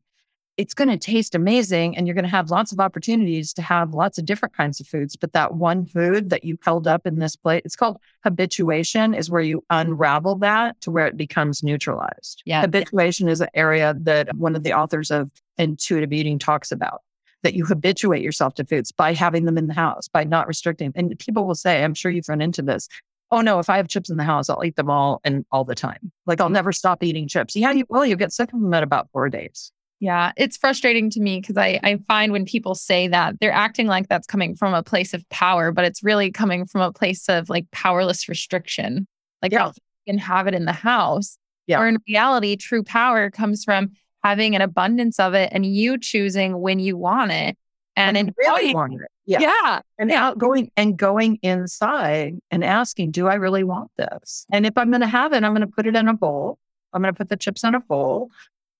It's 0.58 0.74
going 0.74 0.88
to 0.88 0.98
taste 0.98 1.34
amazing 1.34 1.96
and 1.96 2.06
you're 2.06 2.14
going 2.14 2.24
to 2.24 2.30
have 2.30 2.50
lots 2.50 2.72
of 2.72 2.80
opportunities 2.80 3.54
to 3.54 3.62
have 3.62 3.94
lots 3.94 4.18
of 4.18 4.26
different 4.26 4.54
kinds 4.54 4.80
of 4.80 4.86
foods. 4.86 5.16
But 5.16 5.32
that 5.32 5.54
one 5.54 5.86
food 5.86 6.28
that 6.28 6.44
you 6.44 6.58
held 6.62 6.86
up 6.86 7.06
in 7.06 7.18
this 7.18 7.36
plate, 7.36 7.62
it's 7.64 7.76
called 7.76 7.98
habituation, 8.24 9.14
is 9.14 9.30
where 9.30 9.40
you 9.40 9.64
unravel 9.70 10.34
that 10.40 10.80
to 10.82 10.90
where 10.90 11.06
it 11.06 11.16
becomes 11.16 11.62
neutralized. 11.62 12.42
Yeah. 12.44 12.60
Habituation 12.60 13.28
is 13.28 13.40
an 13.40 13.48
area 13.54 13.94
that 14.00 14.36
one 14.36 14.54
of 14.54 14.64
the 14.64 14.74
authors 14.74 15.10
of 15.10 15.30
intuitive 15.56 16.12
eating 16.12 16.38
talks 16.38 16.70
about 16.70 17.02
that 17.44 17.54
you 17.54 17.64
habituate 17.64 18.22
yourself 18.22 18.54
to 18.54 18.64
foods 18.64 18.90
by 18.90 19.14
having 19.14 19.44
them 19.44 19.56
in 19.56 19.68
the 19.68 19.74
house, 19.74 20.08
by 20.08 20.24
not 20.24 20.48
restricting. 20.48 20.92
And 20.96 21.16
people 21.20 21.46
will 21.46 21.54
say, 21.54 21.84
I'm 21.84 21.94
sure 21.94 22.10
you've 22.10 22.28
run 22.28 22.42
into 22.42 22.62
this 22.62 22.88
oh 23.30 23.40
no, 23.40 23.58
if 23.58 23.68
I 23.68 23.76
have 23.76 23.88
chips 23.88 24.10
in 24.10 24.16
the 24.16 24.24
house, 24.24 24.48
I'll 24.48 24.64
eat 24.64 24.76
them 24.76 24.90
all 24.90 25.20
and 25.24 25.44
all 25.50 25.64
the 25.64 25.74
time. 25.74 26.12
Like 26.26 26.40
I'll 26.40 26.48
never 26.48 26.72
stop 26.72 27.02
eating 27.02 27.28
chips. 27.28 27.54
Yeah, 27.54 27.72
you, 27.72 27.84
well, 27.88 28.06
you 28.06 28.16
get 28.16 28.32
sick 28.32 28.52
of 28.52 28.60
them 28.60 28.72
at 28.74 28.82
about 28.82 29.10
four 29.12 29.28
days. 29.28 29.72
Yeah, 30.00 30.32
it's 30.36 30.56
frustrating 30.56 31.10
to 31.10 31.20
me 31.20 31.40
because 31.40 31.56
I, 31.56 31.80
I 31.82 31.98
find 32.06 32.30
when 32.30 32.44
people 32.44 32.76
say 32.76 33.08
that, 33.08 33.40
they're 33.40 33.50
acting 33.50 33.88
like 33.88 34.08
that's 34.08 34.28
coming 34.28 34.54
from 34.54 34.72
a 34.72 34.82
place 34.82 35.12
of 35.12 35.28
power, 35.28 35.72
but 35.72 35.84
it's 35.84 36.04
really 36.04 36.30
coming 36.30 36.66
from 36.66 36.82
a 36.82 36.92
place 36.92 37.28
of 37.28 37.48
like 37.48 37.68
powerless 37.72 38.28
restriction. 38.28 39.08
Like 39.42 39.52
yeah. 39.52 39.66
you 39.66 39.72
can 40.06 40.18
have 40.18 40.46
it 40.46 40.54
in 40.54 40.66
the 40.66 40.72
house. 40.72 41.36
Yeah. 41.66 41.80
Or 41.80 41.88
in 41.88 41.98
reality, 42.06 42.56
true 42.56 42.84
power 42.84 43.30
comes 43.30 43.64
from 43.64 43.90
having 44.22 44.54
an 44.54 44.62
abundance 44.62 45.18
of 45.18 45.34
it 45.34 45.50
and 45.52 45.66
you 45.66 45.98
choosing 45.98 46.60
when 46.60 46.78
you 46.78 46.96
want 46.96 47.32
it. 47.32 47.56
And, 47.96 48.16
and 48.16 48.32
really 48.38 48.72
want 48.72 48.94
it. 48.94 49.08
Yeah. 49.26 49.40
yeah. 49.40 49.80
And 49.98 50.12
out 50.12 50.38
going 50.38 50.70
and 50.76 50.96
going 50.96 51.40
inside 51.42 52.38
and 52.52 52.64
asking, 52.64 53.10
do 53.10 53.26
I 53.26 53.34
really 53.34 53.64
want 53.64 53.90
this? 53.96 54.46
And 54.52 54.64
if 54.64 54.78
I'm 54.78 54.90
going 54.90 55.00
to 55.00 55.08
have 55.08 55.32
it, 55.32 55.42
I'm 55.42 55.52
going 55.52 55.66
to 55.66 55.66
put 55.66 55.86
it 55.86 55.96
in 55.96 56.06
a 56.06 56.14
bowl. 56.14 56.58
I'm 56.92 57.02
going 57.02 57.12
to 57.12 57.18
put 57.18 57.28
the 57.28 57.36
chips 57.36 57.64
in 57.64 57.74
a 57.74 57.80
bowl. 57.80 58.30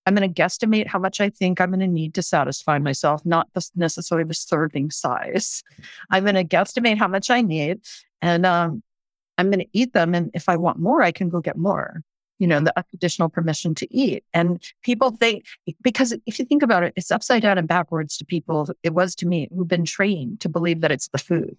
I'm 0.09 0.15
going 0.15 0.33
to 0.33 0.43
guesstimate 0.43 0.87
how 0.87 0.99
much 0.99 1.21
I 1.21 1.29
think 1.29 1.61
I'm 1.61 1.69
going 1.69 1.81
to 1.81 1.87
need 1.87 2.15
to 2.15 2.23
satisfy 2.23 2.79
myself, 2.79 3.27
not 3.27 3.47
the, 3.53 3.69
necessarily 3.77 4.27
the 4.27 4.33
serving 4.33 4.91
size. 4.91 5.62
I'm 6.11 6.25
going 6.25 6.35
to 6.35 6.45
guesstimate 6.45 6.97
how 6.97 7.09
much 7.09 7.29
I 7.29 7.43
need 7.43 7.81
and 8.23 8.47
um, 8.47 8.83
I'm 9.37 9.50
going 9.50 9.61
to 9.61 9.69
eat 9.75 9.93
them. 9.93 10.15
And 10.15 10.31
if 10.33 10.49
I 10.49 10.57
want 10.57 10.79
more, 10.79 11.03
I 11.03 11.12
can 11.12 11.29
go 11.29 11.43
get 11.43 11.59
more 11.59 12.03
you 12.38 12.47
know, 12.47 12.61
the 12.61 12.73
additional 12.95 13.29
permission 13.29 13.75
to 13.75 13.95
eat. 13.95 14.25
And 14.33 14.62
people 14.83 15.11
think, 15.11 15.45
because 15.83 16.17
if 16.25 16.38
you 16.38 16.45
think 16.45 16.62
about 16.62 16.85
it, 16.85 16.93
it's 16.97 17.11
upside 17.11 17.43
down 17.43 17.59
and 17.59 17.67
backwards 17.69 18.17
to 18.17 18.25
people. 18.25 18.71
It 18.83 18.95
was 18.95 19.15
to 19.17 19.27
me 19.27 19.49
who've 19.55 19.69
been 19.69 19.85
trained 19.85 20.41
to 20.41 20.49
believe 20.49 20.81
that 20.83 20.93
it's 20.93 21.09
the 21.09 21.19
food, 21.19 21.57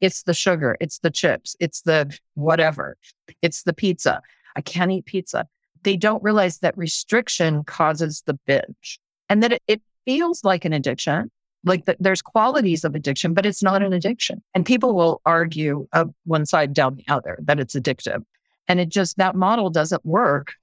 it's 0.00 0.22
the 0.22 0.34
sugar, 0.34 0.76
it's 0.80 0.98
the 0.98 1.10
chips, 1.10 1.56
it's 1.60 1.80
the 1.80 2.16
whatever, 2.34 2.98
it's 3.40 3.62
the 3.62 3.72
pizza. 3.72 4.20
I 4.54 4.60
can't 4.60 4.92
eat 4.92 5.06
pizza. 5.06 5.48
They 5.86 5.96
don't 5.96 6.22
realize 6.22 6.58
that 6.58 6.76
restriction 6.76 7.62
causes 7.64 8.22
the 8.26 8.34
binge 8.44 8.98
and 9.30 9.40
that 9.42 9.52
it, 9.52 9.62
it 9.68 9.82
feels 10.04 10.42
like 10.42 10.64
an 10.64 10.72
addiction. 10.72 11.30
Like 11.64 11.86
that 11.86 11.96
there's 11.98 12.22
qualities 12.22 12.84
of 12.84 12.94
addiction, 12.94 13.34
but 13.34 13.46
it's 13.46 13.62
not 13.62 13.82
an 13.82 13.92
addiction. 13.92 14.42
And 14.54 14.66
people 14.66 14.94
will 14.94 15.20
argue 15.24 15.88
one 16.24 16.46
side 16.46 16.72
down 16.72 16.94
the 16.94 17.04
other 17.08 17.38
that 17.42 17.58
it's 17.58 17.74
addictive. 17.74 18.22
And 18.68 18.78
it 18.78 18.88
just, 18.88 19.16
that 19.16 19.34
model 19.34 19.70
doesn't 19.70 20.04
work. 20.04 20.54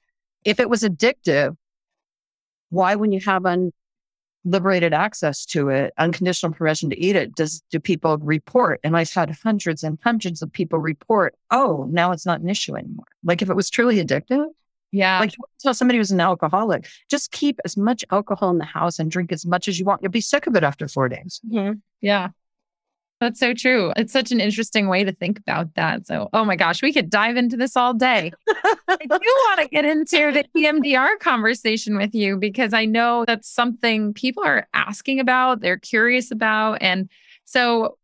If 0.45 0.59
it 0.59 0.69
was 0.69 0.83
addictive, 0.83 1.55
why, 2.69 2.95
when 2.95 3.11
you 3.11 3.19
have 3.25 3.43
unliberated 3.45 4.93
access 4.93 5.45
to 5.47 5.69
it, 5.69 5.93
unconditional 5.97 6.53
permission 6.53 6.89
to 6.89 6.99
eat 6.99 7.15
it, 7.15 7.35
does 7.35 7.61
do 7.69 7.79
people 7.79 8.17
report? 8.17 8.79
And 8.83 8.95
I've 8.95 9.11
had 9.11 9.29
hundreds 9.43 9.83
and 9.83 9.99
hundreds 10.03 10.41
of 10.41 10.51
people 10.51 10.79
report, 10.79 11.35
oh, 11.51 11.87
now 11.91 12.11
it's 12.11 12.25
not 12.25 12.41
an 12.41 12.49
issue 12.49 12.75
anymore. 12.77 13.07
Like 13.23 13.41
if 13.41 13.49
it 13.49 13.55
was 13.55 13.69
truly 13.69 14.03
addictive, 14.03 14.47
yeah. 14.93 15.19
Like 15.19 15.33
tell 15.59 15.73
somebody 15.73 15.97
who's 15.97 16.11
an 16.11 16.21
alcoholic, 16.21 16.87
just 17.09 17.31
keep 17.31 17.59
as 17.65 17.75
much 17.75 18.05
alcohol 18.11 18.51
in 18.51 18.59
the 18.59 18.63
house 18.63 18.99
and 18.99 19.09
drink 19.09 19.31
as 19.31 19.43
much 19.43 19.67
as 19.67 19.79
you 19.79 19.85
want. 19.85 20.03
You'll 20.03 20.11
be 20.11 20.21
sick 20.21 20.45
of 20.45 20.55
it 20.55 20.63
after 20.63 20.87
four 20.87 21.09
days. 21.09 21.41
Mm-hmm. 21.49 21.79
Yeah. 21.99 22.29
That's 23.19 23.39
so 23.39 23.53
true. 23.55 23.91
It's 23.95 24.13
such 24.13 24.31
an 24.31 24.39
interesting 24.39 24.87
way 24.89 25.03
to 25.03 25.11
think 25.11 25.39
about 25.39 25.73
that. 25.75 26.05
So, 26.05 26.29
oh 26.31 26.45
my 26.45 26.55
gosh, 26.55 26.83
we 26.83 26.93
could 26.93 27.09
dive 27.09 27.37
into 27.37 27.57
this 27.57 27.75
all 27.75 27.93
day. 27.95 28.33
I 28.87 28.97
do 28.97 29.07
want 29.09 29.61
to 29.61 29.67
get 29.69 29.85
into 29.85 30.31
the 30.31 30.45
EMDR 30.55 31.19
conversation 31.19 31.97
with 31.97 32.13
you 32.13 32.37
because 32.37 32.73
I 32.73 32.85
know 32.85 33.23
that's 33.25 33.49
something 33.49 34.13
people 34.13 34.43
are 34.43 34.67
asking 34.73 35.19
about, 35.19 35.61
they're 35.61 35.77
curious 35.77 36.29
about. 36.31 36.81
And 36.81 37.09
so, 37.45 37.97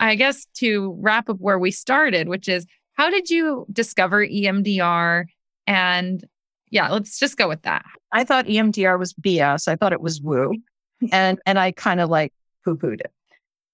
I 0.00 0.16
guess 0.16 0.46
to 0.54 0.98
wrap 1.00 1.30
up 1.30 1.36
where 1.38 1.58
we 1.58 1.70
started, 1.70 2.28
which 2.28 2.48
is 2.48 2.66
how 2.94 3.08
did 3.08 3.30
you 3.30 3.66
discover 3.72 4.26
EMDR? 4.26 5.26
And 5.70 6.24
yeah, 6.70 6.90
let's 6.90 7.18
just 7.18 7.36
go 7.36 7.46
with 7.46 7.62
that. 7.62 7.84
I 8.12 8.24
thought 8.24 8.46
EMDR 8.46 8.98
was 8.98 9.14
BS. 9.14 9.68
I 9.68 9.76
thought 9.76 9.92
it 9.92 10.02
was 10.02 10.20
woo. 10.20 10.54
And 11.12 11.40
and 11.46 11.58
I 11.58 11.72
kind 11.72 11.98
of 11.98 12.10
like 12.10 12.30
poo-pooed 12.62 13.00
it. 13.00 13.10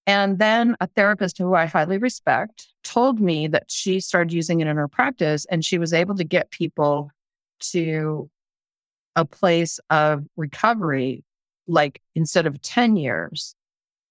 And 0.07 0.39
then 0.39 0.77
a 0.81 0.87
therapist 0.87 1.39
who 1.39 1.55
I 1.55 1.67
highly 1.67 1.99
respect 1.99 2.69
told 2.85 3.21
me 3.21 3.49
that 3.49 3.65
she 3.67 3.99
started 3.99 4.33
using 4.33 4.61
it 4.61 4.69
in 4.69 4.77
her 4.77 4.87
practice 4.87 5.45
and 5.51 5.65
she 5.65 5.77
was 5.77 5.93
able 5.93 6.15
to 6.15 6.23
get 6.23 6.53
people 6.53 7.11
to 7.73 8.31
a 9.17 9.25
place 9.25 9.81
of 9.91 10.25
recovery, 10.37 11.25
like 11.67 12.01
instead 12.15 12.47
of 12.47 12.63
10 12.63 12.95
years, 12.95 13.57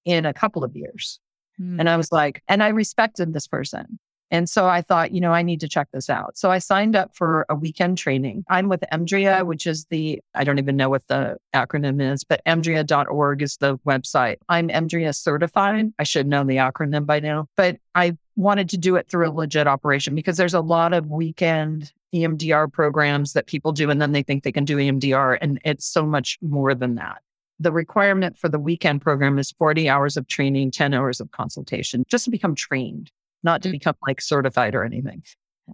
in 0.03 0.25
a 0.25 0.33
couple 0.33 0.65
of 0.65 0.75
years. 0.75 1.21
Mm. 1.57 1.79
And 1.79 1.89
I 1.89 1.95
was 1.95 2.11
like, 2.11 2.43
and 2.49 2.61
I 2.61 2.67
respected 2.67 3.33
this 3.33 3.47
person. 3.47 3.97
And 4.35 4.49
so 4.49 4.67
I 4.67 4.81
thought, 4.81 5.13
you 5.13 5.21
know, 5.21 5.31
I 5.31 5.43
need 5.43 5.61
to 5.61 5.69
check 5.69 5.87
this 5.93 6.09
out. 6.09 6.37
So 6.37 6.51
I 6.51 6.59
signed 6.59 6.93
up 6.93 7.15
for 7.15 7.45
a 7.47 7.55
weekend 7.55 7.97
training. 7.97 8.43
I'm 8.49 8.67
with 8.67 8.83
Emdria, 8.91 9.45
which 9.45 9.65
is 9.65 9.85
the, 9.85 10.21
I 10.33 10.43
don't 10.43 10.59
even 10.59 10.75
know 10.75 10.89
what 10.89 11.07
the 11.07 11.37
acronym 11.53 12.01
is, 12.01 12.25
but 12.25 12.41
emdria.org 12.45 13.41
is 13.41 13.55
the 13.55 13.77
website. 13.87 14.35
I'm 14.49 14.67
Emdria 14.67 15.15
certified. 15.15 15.93
I 15.99 16.03
should 16.03 16.27
know 16.27 16.43
the 16.43 16.57
acronym 16.57 17.05
by 17.05 17.21
now, 17.21 17.47
but 17.55 17.77
I 17.95 18.17
wanted 18.35 18.67
to 18.71 18.77
do 18.77 18.97
it 18.97 19.07
through 19.07 19.29
a 19.29 19.31
legit 19.31 19.67
operation 19.67 20.15
because 20.15 20.35
there's 20.35 20.53
a 20.53 20.59
lot 20.59 20.91
of 20.91 21.07
weekend 21.07 21.93
EMDR 22.13 22.73
programs 22.73 23.31
that 23.33 23.47
people 23.47 23.71
do 23.71 23.89
and 23.89 24.01
then 24.01 24.11
they 24.11 24.23
think 24.23 24.43
they 24.43 24.51
can 24.51 24.65
do 24.65 24.75
EMDR. 24.75 25.37
And 25.39 25.61
it's 25.63 25.85
so 25.85 26.05
much 26.05 26.37
more 26.41 26.75
than 26.75 26.95
that. 26.95 27.21
The 27.61 27.71
requirement 27.71 28.37
for 28.37 28.49
the 28.49 28.59
weekend 28.59 29.01
program 29.01 29.39
is 29.39 29.53
40 29.53 29.87
hours 29.87 30.17
of 30.17 30.27
training, 30.27 30.71
10 30.71 30.93
hours 30.93 31.21
of 31.21 31.31
consultation, 31.31 32.03
just 32.09 32.25
to 32.25 32.31
become 32.31 32.53
trained 32.53 33.11
not 33.45 33.61
to 33.61 33.69
become 33.69 33.95
like 34.05 34.19
certified 34.19 34.75
or 34.75 34.83
anything. 34.83 35.23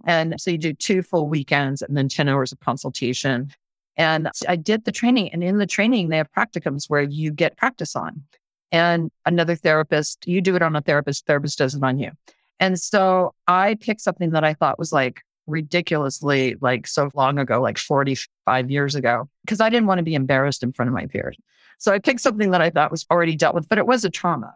And 0.04 0.40
so 0.40 0.50
you 0.50 0.58
do 0.58 0.72
two 0.72 1.02
full 1.02 1.28
weekends 1.28 1.82
and 1.82 1.96
then 1.96 2.08
10 2.08 2.28
hours 2.28 2.52
of 2.52 2.60
consultation. 2.60 3.50
And 3.96 4.30
I 4.48 4.56
did 4.56 4.84
the 4.84 4.92
training, 4.92 5.32
and 5.32 5.44
in 5.44 5.58
the 5.58 5.66
training, 5.66 6.08
they 6.08 6.16
have 6.16 6.32
practicums 6.32 6.88
where 6.88 7.02
you 7.02 7.30
get 7.30 7.58
practice 7.58 7.94
on. 7.94 8.22
And 8.70 9.10
another 9.26 9.54
therapist, 9.54 10.26
you 10.26 10.40
do 10.40 10.56
it 10.56 10.62
on 10.62 10.74
a 10.76 10.80
therapist, 10.80 11.26
therapist 11.26 11.58
does 11.58 11.74
it 11.74 11.82
on 11.82 11.98
you. 11.98 12.12
And 12.58 12.80
so 12.80 13.34
I 13.46 13.74
picked 13.74 14.00
something 14.00 14.30
that 14.30 14.44
I 14.44 14.54
thought 14.54 14.78
was 14.78 14.92
like 14.92 15.20
ridiculously 15.46 16.56
like 16.62 16.86
so 16.86 17.10
long 17.14 17.38
ago, 17.38 17.60
like 17.60 17.76
45 17.76 18.70
years 18.70 18.94
ago, 18.94 19.28
because 19.44 19.60
I 19.60 19.68
didn't 19.68 19.88
want 19.88 19.98
to 19.98 20.04
be 20.04 20.14
embarrassed 20.14 20.62
in 20.62 20.72
front 20.72 20.88
of 20.88 20.94
my 20.94 21.06
peers. 21.06 21.36
So 21.78 21.92
I 21.92 21.98
picked 21.98 22.20
something 22.20 22.52
that 22.52 22.62
I 22.62 22.70
thought 22.70 22.90
was 22.90 23.04
already 23.10 23.36
dealt 23.36 23.54
with, 23.54 23.68
but 23.68 23.78
it 23.78 23.86
was 23.86 24.04
a 24.04 24.10
trauma. 24.10 24.54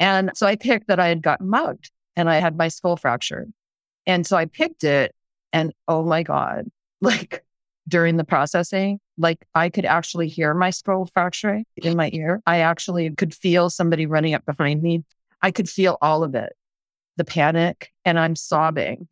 And 0.00 0.30
so 0.34 0.46
I 0.46 0.56
picked 0.56 0.88
that 0.88 1.00
I 1.00 1.08
had 1.08 1.22
gotten 1.22 1.48
mugged 1.48 1.90
and 2.16 2.28
I 2.28 2.36
had 2.36 2.56
my 2.56 2.68
skull 2.68 2.96
fractured. 2.96 3.52
And 4.06 4.26
so 4.26 4.36
I 4.36 4.46
picked 4.46 4.84
it 4.84 5.14
and 5.52 5.72
oh 5.88 6.02
my 6.02 6.22
God, 6.22 6.70
like 7.00 7.44
during 7.86 8.16
the 8.16 8.24
processing, 8.24 9.00
like 9.18 9.46
I 9.54 9.68
could 9.68 9.84
actually 9.84 10.28
hear 10.28 10.54
my 10.54 10.70
skull 10.70 11.06
fracture 11.06 11.62
in 11.76 11.96
my 11.96 12.10
ear. 12.12 12.42
I 12.46 12.58
actually 12.60 13.10
could 13.10 13.34
feel 13.34 13.70
somebody 13.70 14.06
running 14.06 14.34
up 14.34 14.44
behind 14.46 14.82
me. 14.82 15.04
I 15.42 15.50
could 15.50 15.68
feel 15.68 15.98
all 16.00 16.24
of 16.24 16.34
it 16.34 16.54
the 17.16 17.24
panic, 17.24 17.92
and 18.04 18.18
I'm 18.18 18.36
sobbing. 18.36 19.08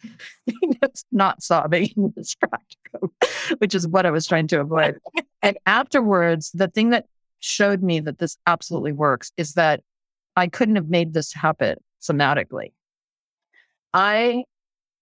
not 1.13 1.43
sobbing, 1.43 1.93
it's 2.17 2.35
practical. 2.35 3.13
which 3.59 3.75
is 3.75 3.87
what 3.87 4.07
I 4.07 4.11
was 4.11 4.27
trying 4.27 4.49
to 4.49 4.61
avoid. 4.61 4.99
and 5.43 5.57
afterwards, 5.67 6.51
the 6.53 6.69
thing 6.69 6.91
that 6.91 7.07
showed 7.41 7.83
me 7.83 8.01
that 8.01 8.19
this 8.19 8.37
absolutely 8.47 8.93
works 8.93 9.33
is 9.37 9.55
that 9.55 9.83
I 10.37 10.49
couldn't 10.49 10.77
have 10.77 10.89
made 10.89 11.15
this 11.15 11.33
happen 11.33 11.77
somatically. 12.01 12.73
I, 13.95 14.45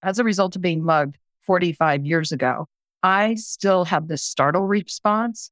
as 0.02 0.18
a 0.18 0.24
result 0.24 0.56
of 0.56 0.62
being 0.62 0.84
mugged 0.84 1.16
45 1.42 2.04
years 2.04 2.32
ago, 2.32 2.66
I 3.02 3.34
still 3.36 3.84
have 3.86 4.08
this 4.08 4.22
startle 4.22 4.66
response 4.66 5.50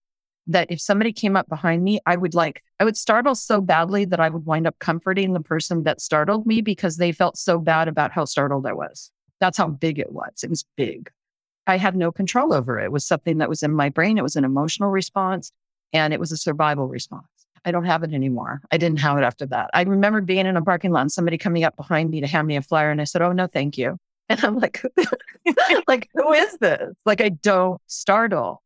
that 0.49 0.71
if 0.71 0.81
somebody 0.81 1.13
came 1.13 1.37
up 1.37 1.49
behind 1.49 1.85
me, 1.85 2.01
I 2.07 2.17
would 2.17 2.35
like, 2.35 2.63
I 2.81 2.85
would 2.85 2.97
startle 2.97 3.35
so 3.35 3.61
badly 3.61 4.07
that 4.07 4.21
I 4.21 4.31
would 4.31 4.47
wind 4.47 4.67
up 4.67 4.79
comforting 4.79 5.33
the 5.35 5.41
person 5.41 5.85
that 5.85 6.01
startled 6.01 6.47
me 6.47 6.63
because 6.63 6.97
they 6.97 7.13
felt 7.13 7.37
so 7.37 7.59
bad 7.59 7.87
about 7.87 8.13
how 8.13 8.25
startled 8.25 8.67
I 8.67 8.73
was. 8.73 9.11
That's 9.41 9.59
how 9.59 9.69
big 9.69 9.99
it 9.99 10.11
was. 10.11 10.43
It 10.43 10.51
was 10.51 10.65
big. 10.77 11.11
I 11.67 11.77
had 11.77 11.95
no 11.95 12.11
control 12.11 12.55
over 12.55 12.81
it. 12.81 12.87
It 12.87 12.93
was 12.93 13.07
something 13.07 13.39
that 13.39 13.49
was 13.49 13.63
in 13.63 13.73
my 13.73 13.91
brain. 13.91 14.17
It 14.17 14.23
was 14.23 14.37
an 14.37 14.45
emotional 14.45 14.91
response 14.91 15.53
and 15.93 16.15
it 16.15 16.21
was 16.21 16.33
a 16.33 16.37
survival 16.37 16.89
response. 16.89 17.27
I 17.65 17.71
don't 17.71 17.85
have 17.85 18.03
it 18.03 18.13
anymore. 18.13 18.61
I 18.71 18.79
didn't 18.79 19.01
have 19.01 19.19
it 19.19 19.23
after 19.23 19.47
that. 19.47 19.71
I 19.75 19.83
remember 19.83 20.21
being 20.21 20.47
in 20.47 20.57
a 20.57 20.63
parking 20.63 20.93
lot 20.93 21.03
and 21.03 21.13
somebody 21.13 21.39
coming 21.39 21.65
up 21.65 21.77
behind 21.77 22.11
me 22.11 22.21
to 22.21 22.27
hand 22.27 22.47
me 22.47 22.57
a 22.57 22.63
flyer 22.63 22.91
and 22.91 23.01
I 23.01 23.05
said, 23.05 23.23
Oh, 23.23 23.33
no, 23.33 23.47
thank 23.47 23.79
you. 23.79 23.99
And 24.31 24.45
I'm 24.45 24.59
like, 24.59 24.83
like, 25.89 26.11
who 26.13 26.35
is 26.35 26.59
this? 26.59 26.93
Like, 27.07 27.23
I 27.23 27.31
don't 27.31 27.81
startle. 27.87 28.63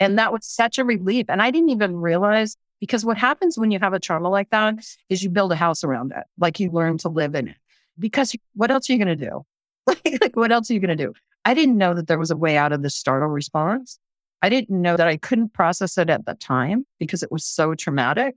And 0.00 0.18
that 0.18 0.32
was 0.32 0.46
such 0.46 0.78
a 0.78 0.84
relief. 0.84 1.26
And 1.28 1.42
I 1.42 1.50
didn't 1.50 1.68
even 1.68 1.96
realize 1.96 2.56
because 2.80 3.04
what 3.04 3.18
happens 3.18 3.58
when 3.58 3.70
you 3.70 3.78
have 3.78 3.92
a 3.92 4.00
trauma 4.00 4.30
like 4.30 4.48
that 4.50 4.76
is 5.10 5.22
you 5.22 5.28
build 5.28 5.52
a 5.52 5.56
house 5.56 5.84
around 5.84 6.12
it, 6.12 6.24
like 6.38 6.60
you 6.60 6.70
learn 6.70 6.96
to 6.98 7.10
live 7.10 7.34
in 7.34 7.48
it. 7.48 7.56
Because 7.98 8.34
what 8.54 8.70
else 8.70 8.88
are 8.88 8.94
you 8.94 8.98
going 9.04 9.18
to 9.18 9.26
do? 9.26 9.44
like, 10.20 10.34
what 10.34 10.52
else 10.52 10.70
are 10.70 10.74
you 10.74 10.80
going 10.80 10.96
to 10.96 11.06
do? 11.06 11.12
I 11.44 11.54
didn't 11.54 11.78
know 11.78 11.94
that 11.94 12.08
there 12.08 12.18
was 12.18 12.30
a 12.30 12.36
way 12.36 12.56
out 12.56 12.72
of 12.72 12.82
the 12.82 12.90
startle 12.90 13.28
response. 13.28 13.98
I 14.46 14.48
didn't 14.48 14.80
know 14.80 14.96
that 14.96 15.08
I 15.08 15.16
couldn't 15.16 15.54
process 15.54 15.98
it 15.98 16.08
at 16.08 16.24
the 16.24 16.34
time 16.34 16.86
because 17.00 17.24
it 17.24 17.32
was 17.32 17.44
so 17.44 17.74
traumatic 17.74 18.36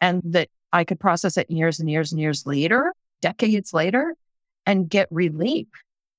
and 0.00 0.20
that 0.24 0.48
I 0.72 0.82
could 0.82 0.98
process 0.98 1.36
it 1.36 1.48
years 1.48 1.78
and 1.78 1.88
years 1.88 2.10
and 2.10 2.20
years 2.20 2.44
later, 2.44 2.92
decades 3.22 3.72
later, 3.72 4.16
and 4.66 4.90
get 4.90 5.06
relief. 5.12 5.68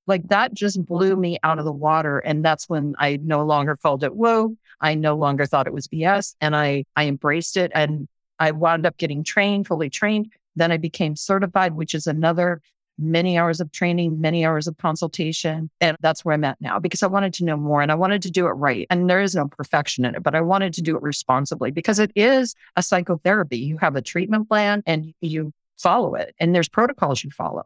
Like 0.07 0.29
that 0.29 0.53
just 0.53 0.85
blew 0.85 1.17
me 1.17 1.38
out 1.43 1.59
of 1.59 1.65
the 1.65 1.71
water. 1.73 2.19
And 2.19 2.45
that's 2.45 2.69
when 2.69 2.95
I 2.97 3.19
no 3.21 3.43
longer 3.43 3.75
called 3.75 4.05
it 4.05 4.15
whoa. 4.15 4.55
I 4.79 4.95
no 4.95 5.17
longer 5.17 5.45
thought 5.45 5.67
it 5.67 5.73
was 5.73 5.89
BS. 5.89 6.35
And 6.39 6.55
I, 6.55 6.85
I 6.95 7.07
embraced 7.07 7.57
it 7.57 7.73
and 7.75 8.07
I 8.39 8.51
wound 8.51 8.85
up 8.85 8.95
getting 8.95 9.25
trained, 9.25 9.67
fully 9.67 9.89
trained. 9.89 10.31
Then 10.55 10.71
I 10.71 10.77
became 10.77 11.17
certified, 11.17 11.73
which 11.75 11.93
is 11.93 12.07
another 12.07 12.61
many 13.00 13.38
hours 13.38 13.60
of 13.60 13.72
training, 13.72 14.20
many 14.20 14.46
hours 14.46 14.68
of 14.68 14.77
consultation. 14.77 15.70
And 15.82 15.98
that's 16.01 16.24
where 16.24 16.34
I'm 16.34 16.44
at 16.44 16.60
now 16.60 16.79
because 16.79 17.01
I 17.01 17.08
wanted 17.08 17.34
to 17.36 17.46
know 17.46 17.58
more 17.58 17.82
and 17.82 17.91
I 17.91 17.96
wanted 17.96 18.22
to 18.24 18.32
do 18.32 18.46
it 18.46 18.51
right. 18.51 18.86
And 18.89 19.10
there 19.10 19.22
is 19.22 19.36
no 19.36 19.48
perfection 19.48 20.06
in 20.06 20.15
it, 20.15 20.24
but 20.24 20.36
I 20.36 20.41
wanted 20.41 20.74
to 20.74 20.82
do 20.82 20.96
it 20.96 21.01
responsibly 21.01 21.72
because 21.72 22.00
it 22.00 22.12
is 22.15 22.56
a 22.75 22.84
psychotherapy. 22.84 23.58
You 23.58 23.77
have 23.77 23.96
a 23.96 24.01
treatment 24.01 24.50
plan 24.50 24.84
and 24.86 25.13
you 25.22 25.53
follow 25.77 26.13
it, 26.15 26.36
and 26.39 26.53
there's 26.53 26.68
protocols 26.68 27.24
you 27.24 27.32
follow. 27.32 27.63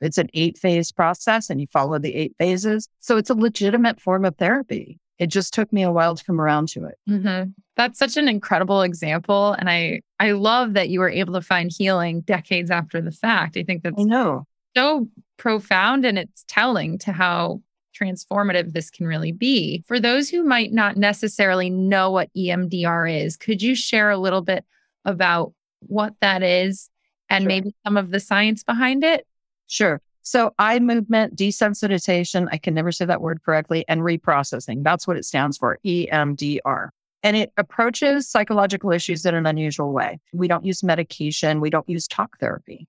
It's 0.00 0.18
an 0.18 0.28
eight 0.34 0.58
phase 0.58 0.92
process 0.92 1.48
and 1.48 1.60
you 1.60 1.66
follow 1.68 1.98
the 1.98 2.14
eight 2.14 2.34
phases. 2.38 2.88
So 2.98 3.16
it's 3.16 3.30
a 3.30 3.34
legitimate 3.34 4.00
form 4.00 4.24
of 4.24 4.36
therapy. 4.36 4.98
It 5.18 5.28
just 5.28 5.54
took 5.54 5.72
me 5.72 5.82
a 5.82 5.90
while 5.90 6.14
to 6.14 6.24
come 6.24 6.40
around 6.40 6.68
to 6.70 6.84
it. 6.84 6.98
Mm-hmm. 7.08 7.50
That's 7.76 7.98
such 7.98 8.18
an 8.18 8.28
incredible 8.28 8.82
example. 8.82 9.52
And 9.52 9.70
I, 9.70 10.02
I 10.20 10.32
love 10.32 10.74
that 10.74 10.90
you 10.90 11.00
were 11.00 11.08
able 11.08 11.32
to 11.34 11.40
find 11.40 11.72
healing 11.74 12.20
decades 12.20 12.70
after 12.70 13.00
the 13.00 13.10
fact. 13.10 13.56
I 13.56 13.62
think 13.62 13.82
that's 13.82 13.98
I 13.98 14.02
know. 14.02 14.44
So 14.76 15.08
profound 15.38 16.04
and 16.04 16.18
it's 16.18 16.44
telling 16.48 16.98
to 16.98 17.12
how 17.12 17.60
transformative 17.98 18.72
this 18.72 18.90
can 18.90 19.06
really 19.06 19.32
be. 19.32 19.82
For 19.86 19.98
those 19.98 20.28
who 20.28 20.44
might 20.44 20.72
not 20.72 20.96
necessarily 20.96 21.70
know 21.70 22.10
what 22.10 22.28
EMDR 22.36 23.24
is, 23.24 23.36
could 23.36 23.62
you 23.62 23.74
share 23.74 24.10
a 24.10 24.18
little 24.18 24.42
bit 24.42 24.64
about 25.04 25.52
what 25.80 26.14
that 26.20 26.42
is 26.42 26.90
and 27.30 27.42
sure. 27.42 27.48
maybe 27.48 27.74
some 27.84 27.96
of 27.96 28.10
the 28.10 28.20
science 28.20 28.62
behind 28.62 29.02
it? 29.02 29.26
Sure. 29.66 30.00
So 30.22 30.52
eye 30.58 30.80
movement, 30.80 31.36
desensitization, 31.36 32.48
I 32.50 32.58
can 32.58 32.74
never 32.74 32.92
say 32.92 33.04
that 33.04 33.20
word 33.20 33.42
correctly, 33.44 33.84
and 33.88 34.00
reprocessing. 34.00 34.82
That's 34.82 35.06
what 35.06 35.16
it 35.16 35.24
stands 35.24 35.56
for, 35.56 35.78
EMDR. 35.86 36.88
And 37.22 37.36
it 37.36 37.52
approaches 37.56 38.28
psychological 38.28 38.90
issues 38.90 39.24
in 39.24 39.34
an 39.34 39.46
unusual 39.46 39.92
way. 39.92 40.18
We 40.32 40.48
don't 40.48 40.64
use 40.64 40.82
medication. 40.82 41.60
We 41.60 41.70
don't 41.70 41.88
use 41.88 42.06
talk 42.06 42.38
therapy. 42.38 42.86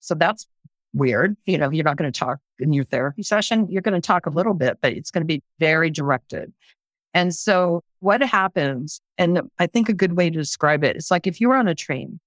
So 0.00 0.14
that's 0.14 0.46
weird. 0.92 1.36
You 1.46 1.58
know, 1.58 1.70
you're 1.70 1.84
not 1.84 1.96
going 1.96 2.10
to 2.10 2.18
talk 2.18 2.38
in 2.58 2.72
your 2.72 2.84
therapy 2.84 3.22
session. 3.22 3.66
You're 3.70 3.82
going 3.82 4.00
to 4.00 4.06
talk 4.06 4.26
a 4.26 4.30
little 4.30 4.54
bit, 4.54 4.78
but 4.80 4.92
it's 4.92 5.10
going 5.10 5.22
to 5.22 5.26
be 5.26 5.42
very 5.58 5.90
directed. 5.90 6.52
And 7.14 7.34
so 7.34 7.82
what 8.00 8.22
happens, 8.22 9.00
and 9.16 9.42
I 9.58 9.66
think 9.66 9.88
a 9.88 9.94
good 9.94 10.16
way 10.16 10.30
to 10.30 10.38
describe 10.38 10.84
it, 10.84 10.96
it's 10.96 11.10
like 11.10 11.26
if 11.26 11.40
you 11.40 11.48
were 11.48 11.56
on 11.56 11.68
a 11.68 11.74
train 11.74 12.20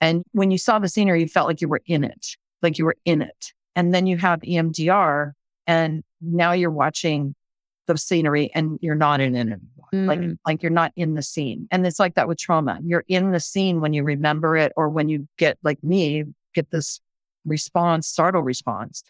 and 0.00 0.24
when 0.32 0.50
you 0.50 0.58
saw 0.58 0.78
the 0.78 0.88
scenery, 0.88 1.20
you 1.20 1.28
felt 1.28 1.46
like 1.46 1.60
you 1.60 1.68
were 1.68 1.82
in 1.86 2.02
it 2.04 2.36
like 2.64 2.78
you 2.78 2.84
were 2.84 2.96
in 3.04 3.22
it. 3.22 3.52
And 3.76 3.94
then 3.94 4.08
you 4.08 4.16
have 4.16 4.40
EMDR 4.40 5.32
and 5.68 6.02
now 6.20 6.52
you're 6.52 6.70
watching 6.70 7.36
the 7.86 7.96
scenery 7.96 8.50
and 8.54 8.78
you're 8.80 8.96
not 8.96 9.20
in 9.20 9.36
it 9.36 9.40
anymore. 9.40 9.60
Mm. 9.94 10.06
Like, 10.06 10.38
like 10.46 10.62
you're 10.62 10.70
not 10.70 10.92
in 10.96 11.14
the 11.14 11.22
scene. 11.22 11.68
And 11.70 11.86
it's 11.86 12.00
like 12.00 12.14
that 12.14 12.26
with 12.26 12.38
trauma. 12.38 12.80
You're 12.82 13.04
in 13.06 13.30
the 13.30 13.40
scene 13.40 13.80
when 13.80 13.92
you 13.92 14.02
remember 14.02 14.56
it 14.56 14.72
or 14.76 14.88
when 14.88 15.08
you 15.08 15.28
get 15.38 15.58
like 15.62 15.82
me, 15.84 16.24
get 16.54 16.70
this 16.70 17.00
response, 17.44 18.08
startle 18.08 18.42
response. 18.42 19.02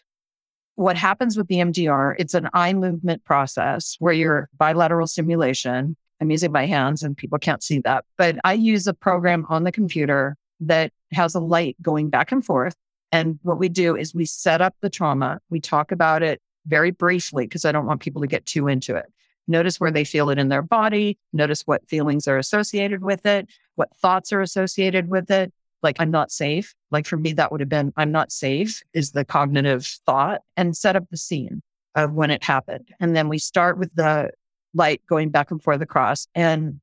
What 0.75 0.97
happens 0.97 1.37
with 1.37 1.47
the 1.47 1.55
EMDR, 1.55 2.15
it's 2.19 2.33
an 2.33 2.49
eye 2.53 2.73
movement 2.73 3.23
process 3.23 3.95
where 3.99 4.13
you're 4.13 4.49
bilateral 4.57 5.07
stimulation. 5.07 5.95
I'm 6.19 6.31
using 6.31 6.51
my 6.51 6.65
hands 6.65 7.03
and 7.03 7.15
people 7.15 7.39
can't 7.39 7.63
see 7.63 7.79
that, 7.79 8.05
but 8.17 8.37
I 8.43 8.53
use 8.53 8.87
a 8.87 8.93
program 8.93 9.45
on 9.49 9.63
the 9.63 9.71
computer 9.71 10.35
that 10.61 10.91
has 11.11 11.35
a 11.35 11.39
light 11.39 11.75
going 11.81 12.09
back 12.09 12.31
and 12.31 12.43
forth 12.43 12.75
and 13.15 13.39
what 13.43 13.59
we 13.59 13.69
do 13.69 13.95
is 13.95 14.13
we 14.13 14.25
set 14.25 14.61
up 14.61 14.75
the 14.81 14.89
trauma. 14.89 15.39
We 15.49 15.61
talk 15.61 15.93
about 15.93 16.21
it 16.21 16.41
very 16.65 16.91
briefly 16.91 17.45
because 17.45 17.63
I 17.63 17.71
don't 17.71 17.85
want 17.85 18.01
people 18.01 18.21
to 18.21 18.27
get 18.27 18.45
too 18.45 18.67
into 18.67 18.93
it. 18.95 19.05
Notice 19.47 19.79
where 19.79 19.91
they 19.91 20.03
feel 20.03 20.29
it 20.29 20.37
in 20.37 20.49
their 20.49 20.61
body. 20.61 21.17
Notice 21.31 21.61
what 21.61 21.87
feelings 21.87 22.27
are 22.27 22.37
associated 22.37 23.03
with 23.03 23.25
it, 23.25 23.47
what 23.75 23.95
thoughts 23.95 24.33
are 24.33 24.41
associated 24.41 25.07
with 25.07 25.31
it. 25.31 25.53
Like, 25.83 25.97
I'm 25.99 26.11
not 26.11 26.31
safe. 26.31 26.73
Like, 26.91 27.05
for 27.05 27.17
me, 27.17 27.33
that 27.33 27.51
would 27.51 27.61
have 27.61 27.69
been, 27.69 27.93
I'm 27.95 28.11
not 28.11 28.31
safe 28.31 28.81
is 28.93 29.11
the 29.11 29.25
cognitive 29.25 29.85
thought 30.05 30.41
and 30.57 30.75
set 30.75 30.95
up 30.95 31.03
the 31.09 31.17
scene 31.17 31.61
of 31.95 32.13
when 32.13 32.31
it 32.31 32.43
happened. 32.43 32.89
And 32.99 33.15
then 33.15 33.29
we 33.29 33.37
start 33.37 33.77
with 33.77 33.93
the 33.95 34.31
light 34.73 35.01
going 35.07 35.29
back 35.29 35.51
and 35.51 35.61
forth 35.63 35.81
across 35.81 36.27
and 36.35 36.81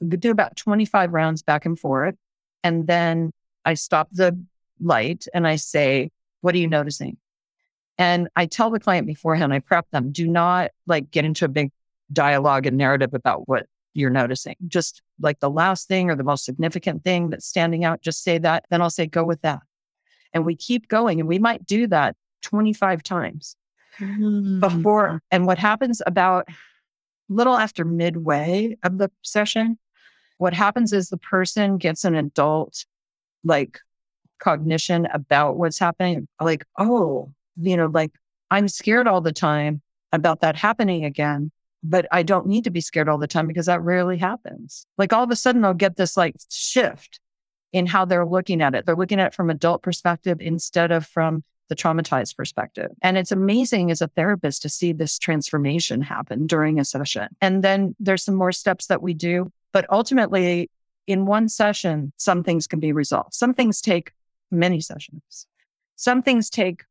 we 0.00 0.16
do 0.16 0.30
about 0.30 0.56
25 0.56 1.12
rounds 1.12 1.42
back 1.42 1.66
and 1.66 1.78
forth. 1.78 2.14
And 2.64 2.86
then 2.86 3.32
I 3.64 3.74
stop 3.74 4.08
the 4.12 4.38
light 4.80 5.26
and 5.32 5.46
I 5.46 5.56
say, 5.56 6.10
What 6.40 6.54
are 6.54 6.58
you 6.58 6.68
noticing? 6.68 7.18
And 7.98 8.28
I 8.34 8.46
tell 8.46 8.70
the 8.70 8.80
client 8.80 9.06
beforehand, 9.06 9.52
I 9.52 9.58
prep 9.58 9.88
them, 9.90 10.10
do 10.10 10.26
not 10.26 10.70
like 10.86 11.10
get 11.10 11.24
into 11.24 11.44
a 11.44 11.48
big 11.48 11.70
dialogue 12.12 12.66
and 12.66 12.76
narrative 12.76 13.12
about 13.12 13.46
what 13.46 13.66
you're 13.94 14.10
noticing. 14.10 14.56
Just 14.68 15.02
like 15.20 15.40
the 15.40 15.50
last 15.50 15.88
thing 15.88 16.10
or 16.10 16.16
the 16.16 16.24
most 16.24 16.44
significant 16.44 17.04
thing 17.04 17.30
that's 17.30 17.46
standing 17.46 17.84
out, 17.84 18.02
just 18.02 18.22
say 18.22 18.38
that. 18.38 18.64
Then 18.70 18.82
I'll 18.82 18.90
say, 18.90 19.06
go 19.06 19.24
with 19.24 19.42
that. 19.42 19.60
And 20.32 20.44
we 20.44 20.54
keep 20.54 20.88
going. 20.88 21.20
And 21.20 21.28
we 21.28 21.38
might 21.38 21.66
do 21.66 21.86
that 21.88 22.16
25 22.42 23.02
times 23.02 23.56
mm-hmm. 23.98 24.60
before. 24.60 25.22
And 25.30 25.46
what 25.46 25.58
happens 25.58 26.00
about 26.06 26.48
little 27.28 27.56
after 27.56 27.84
midway 27.84 28.76
of 28.82 28.98
the 28.98 29.10
session, 29.22 29.78
what 30.38 30.54
happens 30.54 30.92
is 30.92 31.08
the 31.08 31.16
person 31.16 31.78
gets 31.78 32.04
an 32.04 32.14
adult 32.14 32.84
like 33.44 33.78
cognition 34.40 35.06
about 35.12 35.56
what's 35.56 35.78
happening. 35.78 36.26
Like, 36.40 36.64
oh, 36.78 37.32
you 37.56 37.76
know, 37.76 37.86
like 37.86 38.12
I'm 38.50 38.68
scared 38.68 39.06
all 39.06 39.20
the 39.20 39.32
time 39.32 39.82
about 40.12 40.40
that 40.40 40.56
happening 40.56 41.04
again, 41.04 41.52
but 41.82 42.06
I 42.12 42.22
don't 42.22 42.46
need 42.46 42.64
to 42.64 42.70
be 42.70 42.80
scared 42.80 43.08
all 43.08 43.18
the 43.18 43.26
time 43.26 43.46
because 43.46 43.66
that 43.66 43.82
rarely 43.82 44.18
happens. 44.18 44.86
Like 44.98 45.12
all 45.12 45.24
of 45.24 45.30
a 45.30 45.36
sudden 45.36 45.62
they'll 45.62 45.74
get 45.74 45.96
this 45.96 46.16
like 46.16 46.36
shift 46.50 47.20
in 47.72 47.86
how 47.86 48.04
they're 48.04 48.26
looking 48.26 48.60
at 48.60 48.74
it. 48.74 48.84
They're 48.84 48.96
looking 48.96 49.20
at 49.20 49.28
it 49.28 49.34
from 49.34 49.50
adult 49.50 49.82
perspective 49.82 50.38
instead 50.40 50.90
of 50.90 51.06
from 51.06 51.44
the 51.68 51.76
traumatized 51.76 52.36
perspective. 52.36 52.90
And 53.00 53.16
it's 53.16 53.32
amazing 53.32 53.90
as 53.90 54.02
a 54.02 54.08
therapist 54.08 54.62
to 54.62 54.68
see 54.68 54.92
this 54.92 55.18
transformation 55.18 56.02
happen 56.02 56.46
during 56.46 56.80
a 56.80 56.84
session. 56.84 57.28
And 57.40 57.62
then 57.62 57.94
there's 58.00 58.24
some 58.24 58.34
more 58.34 58.52
steps 58.52 58.86
that 58.86 59.02
we 59.02 59.14
do, 59.14 59.52
but 59.72 59.86
ultimately 59.88 60.68
in 61.06 61.26
one 61.26 61.48
session, 61.48 62.12
some 62.16 62.42
things 62.42 62.66
can 62.66 62.80
be 62.80 62.92
resolved. 62.92 63.34
Some 63.34 63.54
things 63.54 63.80
take 63.80 64.12
many 64.50 64.80
sessions. 64.80 65.46
Some 65.94 66.22
things 66.22 66.50
take 66.50 66.84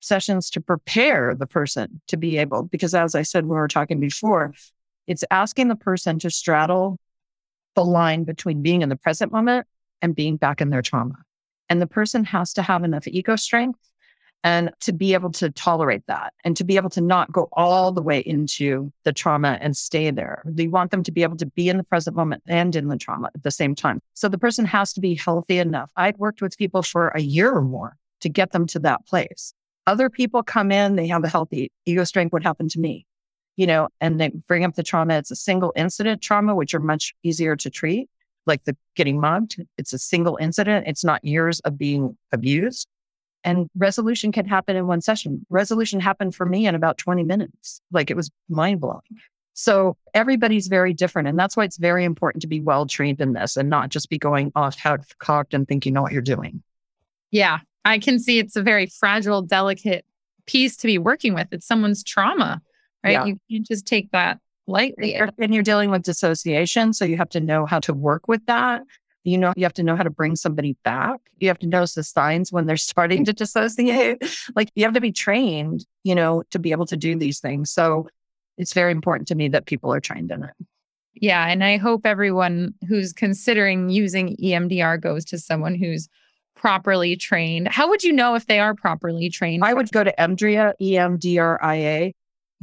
sessions 0.00 0.50
to 0.50 0.60
prepare 0.60 1.34
the 1.34 1.46
person 1.46 2.00
to 2.08 2.16
be 2.16 2.38
able, 2.38 2.64
because 2.64 2.94
as 2.94 3.14
I 3.14 3.22
said 3.22 3.44
when 3.44 3.50
we 3.50 3.60
were 3.60 3.68
talking 3.68 4.00
before, 4.00 4.54
it's 5.06 5.24
asking 5.30 5.68
the 5.68 5.76
person 5.76 6.18
to 6.20 6.30
straddle 6.30 6.98
the 7.74 7.84
line 7.84 8.24
between 8.24 8.62
being 8.62 8.82
in 8.82 8.88
the 8.88 8.96
present 8.96 9.32
moment 9.32 9.66
and 10.02 10.14
being 10.14 10.36
back 10.36 10.60
in 10.60 10.70
their 10.70 10.82
trauma. 10.82 11.16
And 11.68 11.80
the 11.80 11.86
person 11.86 12.24
has 12.24 12.52
to 12.54 12.62
have 12.62 12.82
enough 12.82 13.06
ego 13.06 13.36
strength 13.36 13.78
and 14.42 14.70
to 14.80 14.92
be 14.92 15.12
able 15.12 15.30
to 15.30 15.50
tolerate 15.50 16.06
that 16.06 16.32
and 16.44 16.56
to 16.56 16.64
be 16.64 16.76
able 16.76 16.88
to 16.90 17.00
not 17.00 17.30
go 17.30 17.48
all 17.52 17.92
the 17.92 18.02
way 18.02 18.20
into 18.20 18.90
the 19.04 19.12
trauma 19.12 19.58
and 19.60 19.76
stay 19.76 20.10
there. 20.10 20.42
You 20.56 20.70
want 20.70 20.90
them 20.90 21.02
to 21.02 21.12
be 21.12 21.22
able 21.22 21.36
to 21.36 21.46
be 21.46 21.68
in 21.68 21.76
the 21.76 21.84
present 21.84 22.16
moment 22.16 22.42
and 22.46 22.74
in 22.74 22.88
the 22.88 22.96
trauma 22.96 23.30
at 23.34 23.42
the 23.42 23.50
same 23.50 23.74
time. 23.74 24.00
So 24.14 24.28
the 24.28 24.38
person 24.38 24.64
has 24.64 24.92
to 24.94 25.00
be 25.00 25.14
healthy 25.14 25.58
enough. 25.58 25.90
I've 25.94 26.18
worked 26.18 26.40
with 26.40 26.56
people 26.56 26.82
for 26.82 27.08
a 27.08 27.20
year 27.20 27.52
or 27.52 27.62
more 27.62 27.96
to 28.20 28.28
get 28.28 28.52
them 28.52 28.66
to 28.68 28.78
that 28.80 29.06
place. 29.06 29.52
Other 29.86 30.10
people 30.10 30.42
come 30.42 30.70
in, 30.70 30.96
they 30.96 31.06
have 31.08 31.24
a 31.24 31.28
healthy 31.28 31.72
ego 31.86 32.04
strength. 32.04 32.32
What 32.32 32.42
happened 32.42 32.70
to 32.72 32.80
me? 32.80 33.06
You 33.56 33.66
know, 33.66 33.88
and 34.00 34.20
they 34.20 34.28
bring 34.28 34.64
up 34.64 34.74
the 34.74 34.82
trauma. 34.82 35.14
It's 35.14 35.30
a 35.30 35.36
single 35.36 35.72
incident 35.76 36.22
trauma, 36.22 36.54
which 36.54 36.74
are 36.74 36.80
much 36.80 37.14
easier 37.22 37.56
to 37.56 37.70
treat, 37.70 38.08
like 38.46 38.64
the 38.64 38.76
getting 38.94 39.20
mugged. 39.20 39.62
It's 39.76 39.92
a 39.92 39.98
single 39.98 40.36
incident. 40.40 40.86
It's 40.86 41.04
not 41.04 41.24
years 41.24 41.60
of 41.60 41.76
being 41.76 42.16
abused. 42.32 42.86
And 43.42 43.68
resolution 43.76 44.32
can 44.32 44.46
happen 44.46 44.76
in 44.76 44.86
one 44.86 45.00
session. 45.00 45.46
Resolution 45.48 46.00
happened 46.00 46.34
for 46.34 46.46
me 46.46 46.66
in 46.66 46.74
about 46.74 46.98
20 46.98 47.24
minutes. 47.24 47.80
Like 47.90 48.10
it 48.10 48.16
was 48.16 48.30
mind 48.48 48.80
blowing. 48.80 49.00
So 49.54 49.96
everybody's 50.14 50.68
very 50.68 50.94
different. 50.94 51.28
And 51.28 51.38
that's 51.38 51.56
why 51.56 51.64
it's 51.64 51.76
very 51.76 52.04
important 52.04 52.42
to 52.42 52.48
be 52.48 52.60
well 52.60 52.86
trained 52.86 53.20
in 53.20 53.32
this 53.32 53.56
and 53.56 53.68
not 53.68 53.88
just 53.88 54.08
be 54.08 54.18
going 54.18 54.52
off 54.54 54.78
half 54.78 55.16
cocked 55.18 55.54
and 55.54 55.66
think 55.66 55.84
you 55.84 55.92
know 55.92 56.02
what 56.02 56.12
you're 56.12 56.22
doing. 56.22 56.62
Yeah. 57.30 57.60
I 57.84 57.98
can 57.98 58.18
see 58.18 58.38
it's 58.38 58.56
a 58.56 58.62
very 58.62 58.86
fragile, 58.86 59.42
delicate 59.42 60.04
piece 60.46 60.76
to 60.78 60.86
be 60.86 60.98
working 60.98 61.34
with. 61.34 61.48
It's 61.52 61.66
someone's 61.66 62.02
trauma, 62.02 62.60
right? 63.04 63.12
Yeah. 63.12 63.24
You 63.24 63.40
can't 63.50 63.66
just 63.66 63.86
take 63.86 64.10
that 64.12 64.38
lightly. 64.66 65.14
And 65.14 65.54
you're 65.54 65.62
dealing 65.62 65.90
with 65.90 66.02
dissociation. 66.02 66.92
So 66.92 67.04
you 67.04 67.16
have 67.16 67.30
to 67.30 67.40
know 67.40 67.66
how 67.66 67.80
to 67.80 67.94
work 67.94 68.28
with 68.28 68.44
that 68.46 68.82
you 69.24 69.36
know, 69.36 69.52
you 69.56 69.64
have 69.64 69.74
to 69.74 69.82
know 69.82 69.96
how 69.96 70.02
to 70.02 70.10
bring 70.10 70.36
somebody 70.36 70.76
back. 70.82 71.20
You 71.38 71.48
have 71.48 71.58
to 71.58 71.66
notice 71.66 71.94
the 71.94 72.02
signs 72.02 72.52
when 72.52 72.66
they're 72.66 72.76
starting 72.76 73.24
to 73.26 73.32
dissociate. 73.32 74.22
like 74.56 74.70
you 74.74 74.84
have 74.84 74.94
to 74.94 75.00
be 75.00 75.12
trained, 75.12 75.84
you 76.04 76.14
know, 76.14 76.42
to 76.50 76.58
be 76.58 76.72
able 76.72 76.86
to 76.86 76.96
do 76.96 77.16
these 77.16 77.38
things. 77.38 77.70
So 77.70 78.08
it's 78.56 78.72
very 78.72 78.92
important 78.92 79.28
to 79.28 79.34
me 79.34 79.48
that 79.48 79.66
people 79.66 79.92
are 79.92 80.00
trained 80.00 80.30
in 80.30 80.44
it. 80.44 80.54
Yeah. 81.14 81.46
And 81.46 81.62
I 81.62 81.76
hope 81.76 82.06
everyone 82.06 82.74
who's 82.88 83.12
considering 83.12 83.90
using 83.90 84.36
EMDR 84.36 85.00
goes 85.00 85.24
to 85.26 85.38
someone 85.38 85.74
who's 85.74 86.08
properly 86.56 87.16
trained. 87.16 87.68
How 87.68 87.88
would 87.88 88.02
you 88.02 88.12
know 88.12 88.34
if 88.34 88.46
they 88.46 88.60
are 88.60 88.74
properly 88.74 89.30
trained? 89.30 89.64
I 89.64 89.74
would 89.74 89.90
go 89.92 90.04
to 90.04 90.14
EMDRIA, 90.18 90.74
E-M-D-R-I-A 90.80 92.14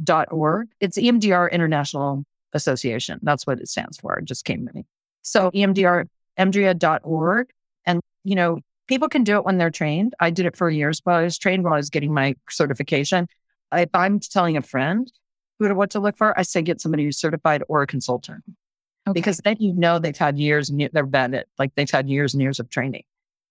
dot 0.02 0.28
org. 0.30 0.68
It's 0.80 0.96
EMDR 0.96 1.50
International 1.50 2.24
Association. 2.52 3.18
That's 3.22 3.46
what 3.46 3.60
it 3.60 3.68
stands 3.68 3.98
for. 3.98 4.18
It 4.18 4.24
just 4.24 4.44
came 4.44 4.66
to 4.66 4.72
me. 4.72 4.86
So 5.22 5.50
EMDR 5.50 6.06
emdria.org. 6.38 7.50
And, 7.84 8.00
you 8.24 8.34
know, 8.34 8.60
people 8.86 9.08
can 9.08 9.24
do 9.24 9.36
it 9.36 9.44
when 9.44 9.58
they're 9.58 9.70
trained. 9.70 10.14
I 10.20 10.30
did 10.30 10.46
it 10.46 10.56
for 10.56 10.70
years 10.70 11.00
while 11.04 11.16
I 11.16 11.22
was 11.24 11.36
trained 11.38 11.64
while 11.64 11.74
I 11.74 11.78
was 11.78 11.90
getting 11.90 12.14
my 12.14 12.36
certification. 12.48 13.28
If 13.72 13.90
I'm 13.92 14.20
telling 14.20 14.56
a 14.56 14.62
friend 14.62 15.10
who 15.58 15.68
to 15.68 15.74
what 15.74 15.90
to 15.90 16.00
look 16.00 16.16
for, 16.16 16.38
I 16.38 16.42
say 16.42 16.62
get 16.62 16.80
somebody 16.80 17.04
who's 17.04 17.18
certified 17.18 17.62
or 17.68 17.82
a 17.82 17.86
consultant. 17.86 18.44
Okay. 19.06 19.12
Because 19.12 19.38
then 19.38 19.56
you 19.58 19.72
know 19.74 19.98
they've 19.98 20.16
had 20.16 20.38
years 20.38 20.70
and 20.70 20.80
they've 20.80 21.10
been 21.10 21.34
it, 21.34 21.48
like 21.58 21.74
they've 21.74 21.90
had 21.90 22.08
years 22.08 22.34
and 22.34 22.42
years 22.42 22.60
of 22.60 22.70
training. 22.70 23.04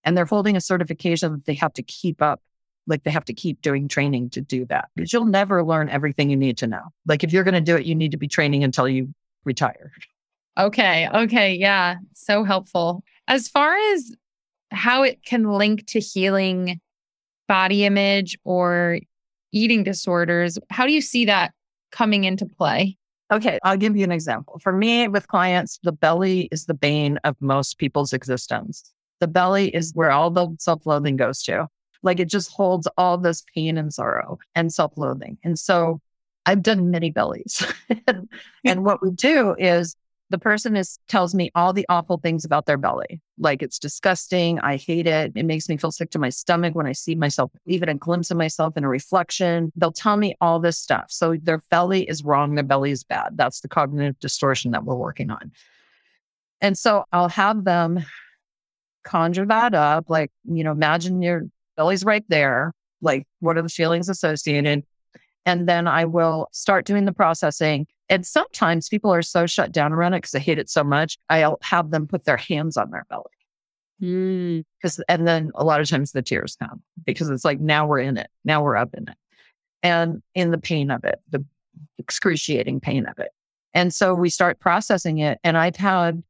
And 0.08 0.16
they're 0.16 0.26
holding 0.26 0.56
a 0.56 0.62
certification 0.62 1.34
that 1.34 1.46
they 1.46 1.54
have 1.56 1.74
to 1.74 1.84
keep 1.84 2.22
up. 2.22 2.42
Like 2.88 3.04
they 3.04 3.12
have 3.12 3.26
to 3.26 3.34
keep 3.34 3.62
doing 3.62 3.90
training 3.90 4.30
to 4.30 4.42
do 4.42 4.66
that. 4.68 4.88
Because 4.96 5.12
you'll 5.12 5.26
never 5.26 5.66
learn 5.66 5.90
everything 5.90 6.30
you 6.30 6.38
need 6.38 6.58
to 6.60 6.68
know. 6.68 6.84
Like 7.06 7.26
if 7.26 7.34
you're 7.34 7.44
going 7.44 7.56
to 7.56 7.62
do 7.62 7.76
it, 7.76 7.86
you 7.86 7.94
need 7.94 8.12
to 8.12 8.18
be 8.18 8.30
training 8.30 8.64
until 8.64 8.88
you 8.88 9.14
retire. 9.44 9.92
Okay. 10.58 11.10
Okay. 11.14 11.56
Yeah. 11.56 11.96
So 12.14 12.46
helpful. 12.46 13.04
As 13.28 13.50
far 13.50 13.76
as 13.76 14.16
how 14.72 15.04
it 15.04 15.22
can 15.26 15.52
link 15.52 15.86
to 15.88 16.00
healing 16.00 16.80
body 17.50 17.84
image 17.84 18.38
or 18.46 19.00
eating 19.52 19.84
disorders, 19.84 20.58
how 20.70 20.86
do 20.86 20.94
you 20.94 21.02
see 21.02 21.26
that 21.26 21.52
coming 21.92 22.24
into 22.24 22.46
play? 22.46 22.98
Okay, 23.30 23.60
I'll 23.64 23.76
give 23.76 23.98
you 23.98 24.06
an 24.06 24.12
example. 24.14 24.58
For 24.60 24.72
me, 24.72 25.10
with 25.10 25.28
clients, 25.28 25.80
the 25.84 25.92
belly 25.92 26.48
is 26.50 26.66
the 26.66 26.74
bane 26.74 27.20
of 27.26 27.36
most 27.42 27.78
people's 27.78 28.14
existence. 28.14 28.94
The 29.20 29.28
belly 29.28 29.74
is 29.74 29.94
where 29.94 30.12
all 30.12 30.30
the 30.30 30.56
self 30.60 30.86
loathing 30.86 31.18
goes 31.18 31.42
to. 31.44 31.68
Like 32.04 32.20
it 32.20 32.30
just 32.30 32.52
holds 32.52 32.88
all 32.98 33.18
this 33.18 33.44
pain 33.54 33.78
and 33.78 33.94
sorrow 33.94 34.40
and 34.56 34.72
self 34.72 34.94
loathing. 34.98 35.38
And 35.44 35.58
so 35.58 36.02
I've 36.46 36.64
done 36.64 36.92
many 36.92 37.12
bellies. 37.12 37.66
and, 38.08 38.30
and 38.64 38.86
what 38.86 39.02
we 39.02 39.12
do 39.12 39.56
is 39.58 39.96
the 40.30 40.38
person 40.38 40.76
is 40.76 41.00
tells 41.08 41.34
me 41.34 41.52
all 41.56 41.72
the 41.72 41.86
awful 41.90 42.18
things 42.18 42.44
about 42.44 42.66
their 42.66 42.78
belly. 42.78 43.22
Like 43.38 43.62
it's 43.62 43.80
disgusting. 43.80 44.60
I 44.60 44.76
hate 44.76 45.08
it. 45.08 45.32
It 45.36 45.46
makes 45.46 45.70
me 45.70 45.78
feel 45.78 45.92
sick 45.92 46.10
to 46.12 46.20
my 46.20 46.30
stomach 46.30 46.76
when 46.76 46.86
I 46.86 46.92
see 46.92 47.16
myself, 47.16 47.52
even 47.66 47.90
a 47.90 47.94
glimpse 47.96 48.30
of 48.30 48.38
myself 48.38 48.76
in 48.76 48.84
a 48.84 48.90
reflection. 48.90 49.72
They'll 49.76 49.92
tell 49.92 50.18
me 50.18 50.36
all 50.42 50.60
this 50.60 50.78
stuff. 50.78 51.06
So 51.10 51.38
their 51.42 51.62
belly 51.72 52.08
is 52.08 52.24
wrong. 52.24 52.56
Their 52.56 52.64
belly 52.64 52.92
is 52.92 53.04
bad. 53.04 53.38
That's 53.38 53.62
the 53.62 53.70
cognitive 53.70 54.20
distortion 54.20 54.72
that 54.72 54.84
we're 54.84 54.96
working 54.96 55.32
on. 55.32 55.52
And 56.60 56.78
so 56.78 57.06
I'll 57.12 57.30
have 57.30 57.64
them 57.64 58.04
conjure 59.08 59.46
that 59.46 59.74
up. 59.74 60.10
Like, 60.10 60.32
you 60.46 60.64
know, 60.64 60.72
imagine 60.72 61.22
your 61.22 61.44
belly's 61.76 62.04
right 62.04 62.26
there. 62.28 62.74
Like, 63.02 63.28
what 63.40 63.58
are 63.58 63.62
the 63.62 63.70
feelings 63.70 64.10
associated? 64.10 64.84
And 65.46 65.68
then 65.68 65.88
I 65.88 66.06
will 66.06 66.50
start 66.52 66.86
doing 66.86 67.06
the 67.06 67.14
processing 67.14 67.88
and 68.10 68.26
sometimes 68.26 68.88
people 68.88 69.14
are 69.14 69.22
so 69.22 69.46
shut 69.46 69.72
down 69.72 69.92
around 69.92 70.14
it 70.14 70.18
because 70.18 70.32
they 70.32 70.40
hate 70.40 70.60
it 70.60 70.70
so 70.70 70.84
much. 70.84 71.18
I'll 71.30 71.60
have 71.62 71.92
them 71.92 72.08
put 72.08 72.26
their 72.26 72.38
hands 72.38 72.78
on 72.78 72.92
their 72.92 73.06
belly. 73.10 73.24
Because, 74.00 74.98
mm. 74.98 75.02
and 75.10 75.28
then 75.28 75.52
a 75.56 75.64
lot 75.64 75.82
of 75.82 75.90
times 75.90 76.12
the 76.12 76.22
tears 76.22 76.56
come 76.56 76.82
because 77.06 77.30
it's 77.30 77.44
like, 77.44 77.60
now 77.60 77.88
we're 77.88 78.00
in 78.00 78.18
it. 78.18 78.30
Now 78.46 78.64
we're 78.64 78.78
up 78.78 78.94
in 78.94 79.10
it 79.10 79.18
and 79.84 80.22
in 80.36 80.52
the 80.52 80.58
pain 80.58 80.92
of 80.92 81.04
it, 81.04 81.20
the 81.30 81.44
excruciating 81.98 82.80
pain 82.80 83.06
of 83.06 83.18
it. 83.20 83.32
And 83.74 83.94
so 83.94 84.14
we 84.14 84.30
start 84.30 84.60
processing 84.60 85.20
it. 85.20 85.40
And 85.44 85.58
I've 85.58 85.76
had 85.76 86.24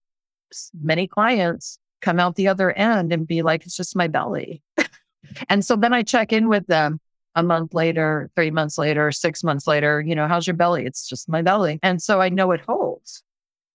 many 0.81 1.07
clients 1.07 1.77
come 2.01 2.19
out 2.19 2.35
the 2.35 2.47
other 2.47 2.71
end 2.71 3.11
and 3.11 3.27
be 3.27 3.41
like, 3.41 3.65
it's 3.65 3.75
just 3.75 3.95
my 3.95 4.07
belly. 4.07 4.61
and 5.49 5.63
so 5.63 5.75
then 5.75 5.93
I 5.93 6.03
check 6.03 6.31
in 6.31 6.49
with 6.49 6.67
them 6.67 6.99
a 7.35 7.43
month 7.43 7.73
later, 7.73 8.31
three 8.35 8.51
months 8.51 8.77
later, 8.77 9.11
six 9.11 9.43
months 9.43 9.67
later, 9.67 10.01
you 10.01 10.15
know, 10.15 10.27
how's 10.27 10.47
your 10.47 10.55
belly? 10.55 10.85
It's 10.85 11.07
just 11.07 11.29
my 11.29 11.41
belly. 11.41 11.79
And 11.83 12.01
so 12.01 12.19
I 12.19 12.29
know 12.29 12.51
it 12.51 12.61
holds. 12.67 13.23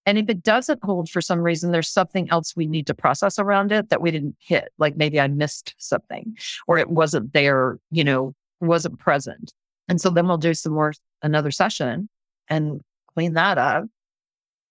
And 0.05 0.19
if 0.19 0.29
it 0.29 0.43
doesn't 0.43 0.83
hold 0.83 1.09
for 1.09 1.21
some 1.21 1.41
reason, 1.41 1.71
there's 1.71 1.89
something 1.89 2.29
else 2.31 2.57
we 2.57 2.67
need 2.67 2.89
to 2.89 2.95
process 2.95 3.39
around 3.39 3.71
it 3.71 3.89
that 3.91 4.03
we 4.03 4.11
didn't 4.11 4.37
hit. 4.41 4.73
Like 4.79 4.97
maybe 4.97 5.21
I 5.21 5.29
missed 5.29 5.75
something 5.79 6.37
or 6.67 6.79
it 6.79 6.91
wasn't 6.91 7.33
there, 7.33 7.79
you 7.93 8.03
know, 8.03 8.35
wasn't 8.61 8.99
present. 8.99 9.53
And 9.89 10.01
so 10.01 10.11
then 10.11 10.27
we'll 10.27 10.39
do 10.39 10.55
some 10.55 10.73
more, 10.73 10.93
another 11.23 11.53
session 11.53 12.09
and 12.49 12.81
clean 13.15 13.35
that 13.35 13.59
up. 13.59 13.85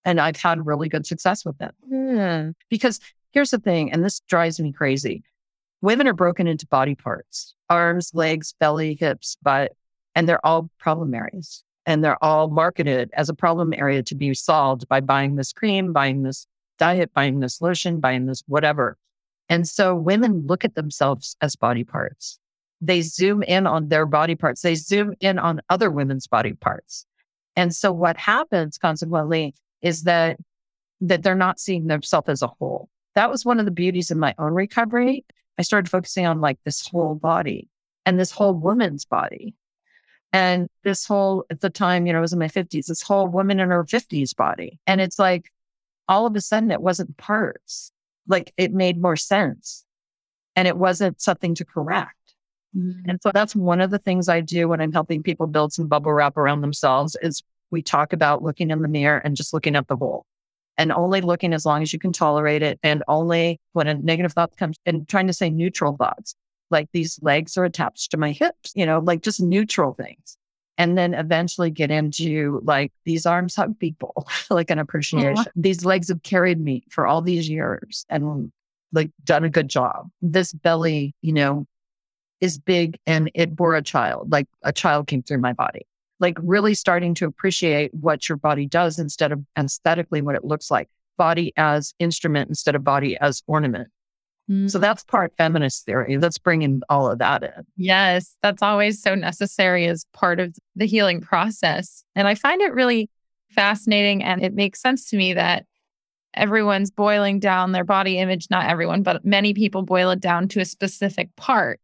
And 0.04 0.20
I've 0.20 0.38
had 0.38 0.66
really 0.66 0.90
good 0.90 1.06
success 1.06 1.46
with 1.46 1.62
it. 1.62 1.74
Mm. 1.90 2.56
Because 2.70 3.00
here's 3.32 3.52
the 3.52 3.60
thing, 3.60 3.92
and 3.92 4.04
this 4.04 4.20
drives 4.22 4.60
me 4.60 4.72
crazy 4.72 5.24
women 5.82 6.08
are 6.08 6.14
broken 6.14 6.48
into 6.48 6.68
body 6.68 6.96
parts 6.96 7.56
arms, 7.70 8.12
legs, 8.14 8.54
belly, 8.60 8.98
hips, 9.00 9.38
butt, 9.42 9.72
and 10.14 10.28
they're 10.28 10.46
all 10.46 10.70
problem 10.78 11.14
areas. 11.14 11.64
And 11.86 12.04
they're 12.04 12.24
all 12.24 12.48
marketed 12.48 13.10
as 13.14 13.30
a 13.30 13.34
problem 13.34 13.74
area 13.74 14.04
to 14.04 14.14
be 14.14 14.34
solved 14.36 14.88
by 14.88 15.00
buying 15.00 15.36
this 15.36 15.52
cream, 15.52 15.94
buying 15.94 16.22
this 16.22 16.46
diet, 16.78 17.12
buying 17.14 17.40
this 17.40 17.60
lotion, 17.60 18.00
buying 18.00 18.28
this 18.28 18.44
whatever. 18.46 18.98
And 19.50 19.68
so 19.68 19.96
women 19.96 20.46
look 20.46 20.64
at 20.64 20.76
themselves 20.76 21.36
as 21.42 21.56
body 21.56 21.84
parts. 21.84 22.38
They 22.82 23.02
zoom 23.02 23.42
in 23.42 23.66
on 23.66 23.88
their 23.88 24.06
body 24.06 24.36
parts. 24.36 24.62
They 24.62 24.76
zoom 24.76 25.14
in 25.22 25.40
on 25.40 25.62
other 25.70 25.90
women's 25.90 26.28
body 26.28 26.54
parts. 26.54 27.06
And 27.56 27.76
so 27.76 27.92
what 27.92 28.18
happens 28.18 28.78
consequently 28.78 29.56
is 29.82 30.04
that 30.04 30.38
that 31.02 31.24
they're 31.24 31.36
not 31.36 31.60
seeing 31.60 31.88
themselves 31.88 32.30
as 32.30 32.42
a 32.44 32.48
whole. 32.48 32.90
That 33.16 33.30
was 33.30 33.46
one 33.46 33.60
of 33.60 33.66
the 33.66 33.72
beauties 33.72 34.12
of 34.12 34.18
my 34.18 34.34
own 34.38 34.54
recovery 34.54 35.26
I 35.62 35.64
started 35.64 35.92
focusing 35.92 36.26
on 36.26 36.42
like 36.42 36.58
this 36.66 36.88
whole 36.88 37.14
body 37.14 37.70
and 38.06 38.20
this 38.20 38.32
whole 38.32 38.54
woman's 38.56 39.06
body. 39.06 39.56
And 40.34 40.70
this 40.84 41.06
whole, 41.06 41.46
at 41.52 41.62
the 41.62 41.70
time, 41.70 42.08
you 42.08 42.14
know, 42.14 42.18
I 42.20 42.22
was 42.22 42.34
in 42.34 42.40
my 42.40 42.48
50s, 42.48 42.88
this 42.88 43.04
whole 43.04 43.28
woman 43.28 43.60
in 43.60 43.70
her 43.70 43.84
50s 43.84 44.36
body. 44.36 44.80
And 44.88 45.00
it's 45.00 45.20
like 45.20 45.52
all 46.08 46.26
of 46.26 46.36
a 46.36 46.42
sudden 46.42 46.72
it 46.72 46.82
wasn't 46.82 47.16
parts, 47.18 47.92
like 48.28 48.54
it 48.58 48.74
made 48.74 49.00
more 49.00 49.16
sense 49.16 49.86
and 50.56 50.68
it 50.68 50.78
wasn't 50.78 51.22
something 51.22 51.54
to 51.56 51.66
correct. 51.66 52.16
Mm-hmm. 52.76 53.10
And 53.10 53.20
so 53.22 53.32
that's 53.32 53.56
one 53.56 53.82
of 53.82 53.92
the 53.92 54.00
things 54.00 54.30
I 54.30 54.42
do 54.42 54.70
when 54.70 54.82
I'm 54.82 54.94
helping 54.94 55.22
people 55.22 55.46
build 55.46 55.74
some 55.74 55.88
bubble 55.88 56.14
wrap 56.14 56.38
around 56.38 56.62
themselves 56.62 57.18
is 57.22 57.44
we 57.70 57.82
talk 57.82 58.14
about 58.14 58.42
looking 58.42 58.72
in 58.72 58.82
the 58.82 58.88
mirror 58.88 59.20
and 59.20 59.36
just 59.36 59.54
looking 59.54 59.76
at 59.76 59.88
the 59.88 59.98
whole 59.98 60.26
and 60.82 60.92
only 60.92 61.22
looking 61.22 61.54
as 61.54 61.66
long 61.66 61.82
as 61.82 61.94
you 61.94 62.00
can 62.00 62.12
tolerate 62.12 62.64
it 62.64 62.80
and 62.84 63.04
only 63.08 63.60
when 63.74 63.88
a 63.88 63.94
negative 63.94 64.34
thought 64.34 64.56
comes 64.58 64.78
and 64.86 65.08
trying 65.08 65.28
to 65.28 65.34
say 65.34 65.50
neutral 65.50 65.96
thoughts 65.96 66.36
like 66.70 66.88
these 66.92 67.20
legs 67.22 67.58
are 67.58 67.66
attached 67.66 68.12
to 68.12 68.18
my 68.18 68.32
hips 68.32 68.72
you 68.76 68.86
know 68.86 69.00
like 69.00 69.22
just 69.22 69.42
neutral 69.42 69.94
things 69.94 70.38
and 70.78 70.98
then 70.98 71.14
eventually 71.14 71.70
get 71.70 71.92
into 71.92 72.60
like 72.64 72.92
these 73.06 73.26
arms 73.26 73.56
hug 73.56 73.78
people 73.80 74.28
like 74.50 74.72
an 74.72 74.80
appreciation 74.80 75.38
uh-huh. 75.38 75.46
these 75.56 75.86
legs 75.86 76.08
have 76.10 76.24
carried 76.24 76.60
me 76.60 76.84
for 76.90 77.06
all 77.06 77.22
these 77.22 77.48
years 77.48 78.06
and 78.10 78.52
like 78.94 79.12
done 79.24 79.44
a 79.44 79.50
good 79.50 79.70
job 79.70 80.10
this 80.22 80.52
belly 80.52 81.14
you 81.22 81.32
know 81.32 81.66
is 82.42 82.58
big 82.58 83.00
and 83.06 83.32
it 83.36 83.56
bore 83.56 83.76
a 83.76 83.82
child, 83.82 84.32
like 84.32 84.48
a 84.64 84.74
child 84.74 85.08
came 85.08 85.22
through 85.22 85.38
my 85.38 85.54
body. 85.54 85.86
Like 86.22 86.38
really 86.42 86.74
starting 86.74 87.14
to 87.16 87.26
appreciate 87.26 87.94
what 87.94 88.30
your 88.30 88.38
body 88.38 88.66
does 88.66 88.98
instead 88.98 89.34
of 89.34 89.44
aesthetically 89.58 90.22
what 90.22 90.36
it 90.36 90.46
looks 90.46 90.72
like. 90.72 90.88
Body 91.18 91.52
as 91.58 91.94
instrument 92.00 92.48
instead 92.48 92.76
of 92.76 92.84
body 92.86 93.18
as 93.18 93.44
ornament. 93.48 93.90
So 94.48 94.78
Mm, 94.78 94.82
that's 94.82 95.04
part 95.04 95.34
feminist 95.38 95.86
theory. 95.86 96.18
That's 96.18 96.38
bringing 96.38 96.82
all 96.90 97.10
of 97.10 97.20
that 97.20 97.44
in. 97.44 97.66
Yes, 97.78 98.36
that's 98.42 98.62
always 98.62 99.02
so 99.02 99.16
necessary 99.16 99.86
as 99.86 100.06
part 100.14 100.40
of 100.40 100.56
the 100.76 100.88
healing 100.88 101.22
process. 101.22 102.04
And 102.16 102.28
I 102.28 102.36
find 102.36 102.62
it 102.62 102.74
really 102.74 103.10
fascinating. 103.52 104.24
And 104.24 104.44
it 104.44 104.54
makes 104.54 104.82
sense 104.82 105.10
to 105.10 105.18
me 105.18 105.34
that 105.34 105.66
everyone's 106.34 106.92
boiling 106.92 107.40
down 107.40 107.72
their 107.72 107.84
body 107.84 108.18
image, 108.18 108.48
not 108.50 108.70
everyone, 108.70 109.04
but 109.04 109.24
many 109.24 109.54
people 109.54 109.84
boil 109.84 110.10
it 110.12 110.20
down 110.20 110.48
to 110.50 110.60
a 110.60 110.66
specific 110.66 111.34
part. 111.36 111.80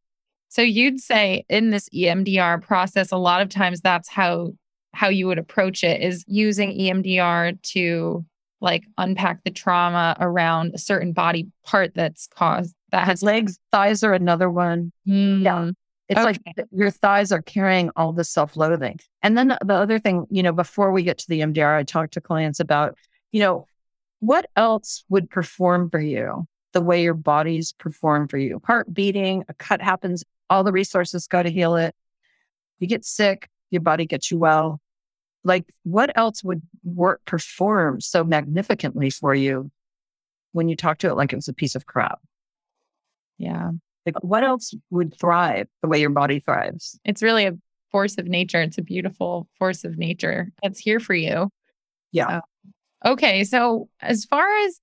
So 0.49 0.61
you'd 0.61 0.99
say 0.99 1.45
in 1.49 1.69
this 1.71 1.89
EMDR 1.89 2.61
process, 2.61 3.11
a 3.11 3.17
lot 3.17 3.41
of 3.41 3.49
times 3.49 3.81
that's 3.81 4.09
how 4.09 4.51
how 4.93 5.09
you 5.09 5.27
would 5.27 5.37
approach 5.37 5.83
it 5.83 6.01
is 6.01 6.23
using 6.27 6.71
EMDR 6.71 7.61
to 7.61 8.25
like 8.61 8.83
unpack 8.97 9.43
the 9.43 9.51
trauma 9.51 10.15
around 10.19 10.71
a 10.73 10.77
certain 10.79 11.13
body 11.13 11.47
part 11.63 11.91
that's 11.93 12.27
caused 12.27 12.73
that 12.91 13.05
has 13.05 13.21
Legs, 13.21 13.59
thighs 13.71 14.03
are 14.03 14.13
another 14.13 14.49
one. 14.49 14.91
Mm, 15.07 15.75
It's 16.09 16.23
like 16.23 16.37
Okay. 16.37 16.53
th- 16.55 16.67
your 16.71 16.89
thighs 16.89 17.31
are 17.31 17.41
carrying 17.41 17.91
all 17.95 18.13
the 18.13 18.23
self 18.23 18.55
loathing. 18.57 18.97
And 19.21 19.37
then 19.37 19.49
the 19.49 19.59
the 19.63 19.75
other 19.75 19.99
thing, 19.99 20.25
you 20.31 20.41
know, 20.41 20.53
before 20.53 20.91
we 20.91 21.03
get 21.03 21.17
to 21.19 21.27
the 21.27 21.41
EMDR, 21.41 21.77
I 21.77 21.83
talk 21.83 22.11
to 22.11 22.21
clients 22.21 22.59
about, 22.59 22.97
you 23.31 23.41
know, 23.41 23.67
what 24.19 24.49
else 24.55 25.03
would 25.09 25.29
perform 25.29 25.89
for 25.91 25.99
you 25.99 26.47
the 26.73 26.81
way 26.81 27.03
your 27.03 27.13
bodies 27.13 27.73
perform 27.77 28.27
for 28.27 28.37
you? 28.37 28.59
Heart 28.65 28.91
beating, 28.93 29.43
a 29.49 29.53
cut 29.53 29.81
happens, 29.81 30.23
all 30.49 30.63
the 30.63 30.71
resources 30.71 31.27
go 31.27 31.41
to 31.41 31.49
heal 31.49 31.75
it. 31.75 31.95
You 32.79 32.87
get 32.87 33.05
sick, 33.05 33.49
your 33.71 33.81
body 33.81 34.05
gets 34.05 34.31
you 34.31 34.37
well. 34.37 34.79
Like, 35.43 35.65
what 35.83 36.11
else 36.17 36.43
would 36.43 36.61
work, 36.83 37.21
perform 37.25 38.01
so 38.01 38.23
magnificently 38.23 39.09
for 39.09 39.33
you 39.33 39.71
when 40.51 40.67
you 40.67 40.75
talk 40.75 40.97
to 40.99 41.07
it 41.09 41.15
like 41.15 41.31
it 41.31 41.37
was 41.37 41.47
a 41.47 41.53
piece 41.53 41.75
of 41.75 41.85
crap? 41.85 42.19
Yeah. 43.37 43.71
Like, 44.05 44.23
what 44.23 44.43
else 44.43 44.73
would 44.89 45.17
thrive 45.17 45.67
the 45.81 45.87
way 45.87 45.99
your 45.99 46.09
body 46.09 46.39
thrives? 46.39 46.99
It's 47.03 47.23
really 47.23 47.45
a 47.45 47.57
force 47.91 48.17
of 48.17 48.25
nature. 48.25 48.61
It's 48.61 48.77
a 48.77 48.81
beautiful 48.81 49.47
force 49.57 49.83
of 49.83 49.97
nature 49.97 50.51
that's 50.61 50.79
here 50.79 50.99
for 50.99 51.13
you. 51.13 51.49
Yeah. 52.11 52.41
Uh, 53.05 53.11
okay. 53.11 53.43
So, 53.43 53.89
as 54.01 54.25
far 54.25 54.47
as 54.65 54.79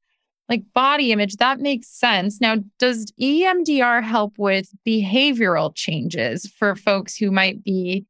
like 0.48 0.62
body 0.74 1.12
image, 1.12 1.37
that 1.37 1.61
makes 1.61 1.88
sense. 1.88 2.40
Now, 2.40 2.57
does 2.78 3.07
EMDR 3.20 4.02
help 4.02 4.38
with 4.38 4.70
behavioral 4.87 5.74
changes 5.74 6.46
for 6.59 6.76
folks 6.76 7.16
who 7.16 7.30
might 7.30 7.64
be 7.64 8.04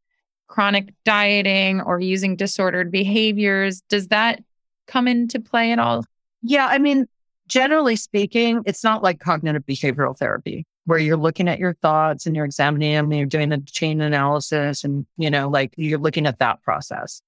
chronic 0.48 0.92
dieting 1.04 1.80
or 1.80 2.00
using 2.00 2.36
disordered 2.36 2.90
behaviors? 2.90 3.82
Does 3.82 4.08
that 4.08 4.42
come 4.86 5.06
into 5.06 5.40
play 5.40 5.72
at 5.72 5.78
all? 5.78 6.04
Yeah, 6.42 6.66
I 6.66 6.78
mean, 6.78 7.06
generally 7.46 7.96
speaking, 7.96 8.62
it's 8.66 8.84
not 8.84 9.02
like 9.02 9.20
cognitive 9.20 9.64
behavioral 9.64 10.16
therapy 10.16 10.66
where 10.86 10.98
you're 10.98 11.16
looking 11.16 11.48
at 11.48 11.58
your 11.58 11.74
thoughts 11.74 12.26
and 12.26 12.36
you're 12.36 12.44
examining 12.44 12.92
them 12.92 13.06
and 13.06 13.16
you're 13.16 13.26
doing 13.26 13.52
a 13.52 13.60
chain 13.60 14.00
analysis 14.00 14.84
and, 14.84 15.06
you 15.16 15.30
know, 15.30 15.48
like 15.48 15.72
you're 15.76 15.98
looking 15.98 16.26
at 16.26 16.38
that 16.40 16.62
process. 16.62 17.22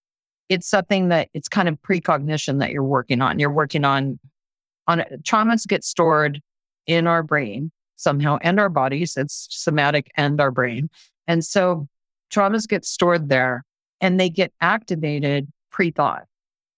It's 0.49 0.69
something 0.69 1.09
that 1.09 1.29
it's 1.33 1.49
kind 1.49 1.69
of 1.69 1.81
precognition 1.81 2.59
that 2.59 2.71
you're 2.71 2.83
working 2.85 3.23
on. 3.23 3.39
You're 3.39 3.51
working 3.51 3.85
on 3.85 4.19
on 4.87 5.05
traumas 5.23 5.67
get 5.67 5.85
stored 5.85 6.41
in 6.87 7.07
our 7.07 7.23
brain 7.23 7.71
somehow 7.97 8.39
and 8.43 8.61
our 8.61 8.69
bodies. 8.69 9.17
It's 9.17 9.49
somatic 9.51 10.11
and 10.17 10.41
our 10.41 10.51
brain. 10.51 10.91
And 11.27 11.45
so 11.45 11.89
traumas 12.33 12.69
get 12.69 12.85
stored 12.85 13.29
there 13.29 13.65
and 14.01 14.21
they 14.21 14.29
get 14.29 14.53
activated 14.61 15.49
pre-thought. 15.71 16.25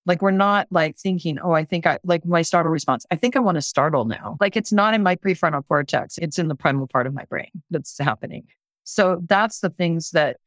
Like 0.06 0.22
we're 0.22 0.30
not 0.30 0.68
like 0.70 0.96
thinking, 0.96 1.38
oh, 1.38 1.52
I 1.52 1.64
think 1.64 1.86
I 1.86 1.98
like 2.02 2.24
my 2.24 2.40
startle 2.40 2.72
response. 2.72 3.04
I 3.10 3.16
think 3.16 3.36
I 3.36 3.40
want 3.40 3.56
to 3.56 3.62
startle 3.62 4.06
now. 4.06 4.38
Like 4.40 4.56
it's 4.56 4.72
not 4.72 4.94
in 4.94 5.02
my 5.02 5.16
prefrontal 5.16 5.66
cortex. 5.66 6.16
It's 6.16 6.38
in 6.38 6.48
the 6.48 6.54
primal 6.54 6.86
part 6.86 7.06
of 7.06 7.12
my 7.12 7.24
brain 7.26 7.50
that's 7.70 7.98
happening. 7.98 8.46
So 8.84 9.20
that's 9.26 9.60
the 9.60 9.68
things 9.68 10.10
that 10.12 10.38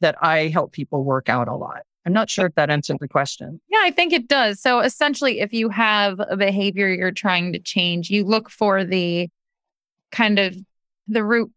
that 0.00 0.16
I 0.22 0.48
help 0.48 0.72
people 0.72 1.04
work 1.04 1.28
out 1.28 1.48
a 1.48 1.54
lot. 1.54 1.82
I'm 2.06 2.12
not 2.12 2.30
sure 2.30 2.46
if 2.46 2.54
that 2.54 2.70
answered 2.70 2.98
the 3.00 3.08
question. 3.08 3.60
Yeah, 3.68 3.80
I 3.82 3.90
think 3.90 4.12
it 4.12 4.26
does. 4.26 4.60
So 4.60 4.80
essentially, 4.80 5.40
if 5.40 5.52
you 5.52 5.68
have 5.68 6.18
a 6.18 6.36
behavior 6.36 6.88
you're 6.88 7.10
trying 7.10 7.52
to 7.52 7.58
change, 7.58 8.10
you 8.10 8.24
look 8.24 8.48
for 8.48 8.84
the 8.84 9.28
kind 10.10 10.38
of 10.38 10.56
the 11.08 11.22
root. 11.24 11.52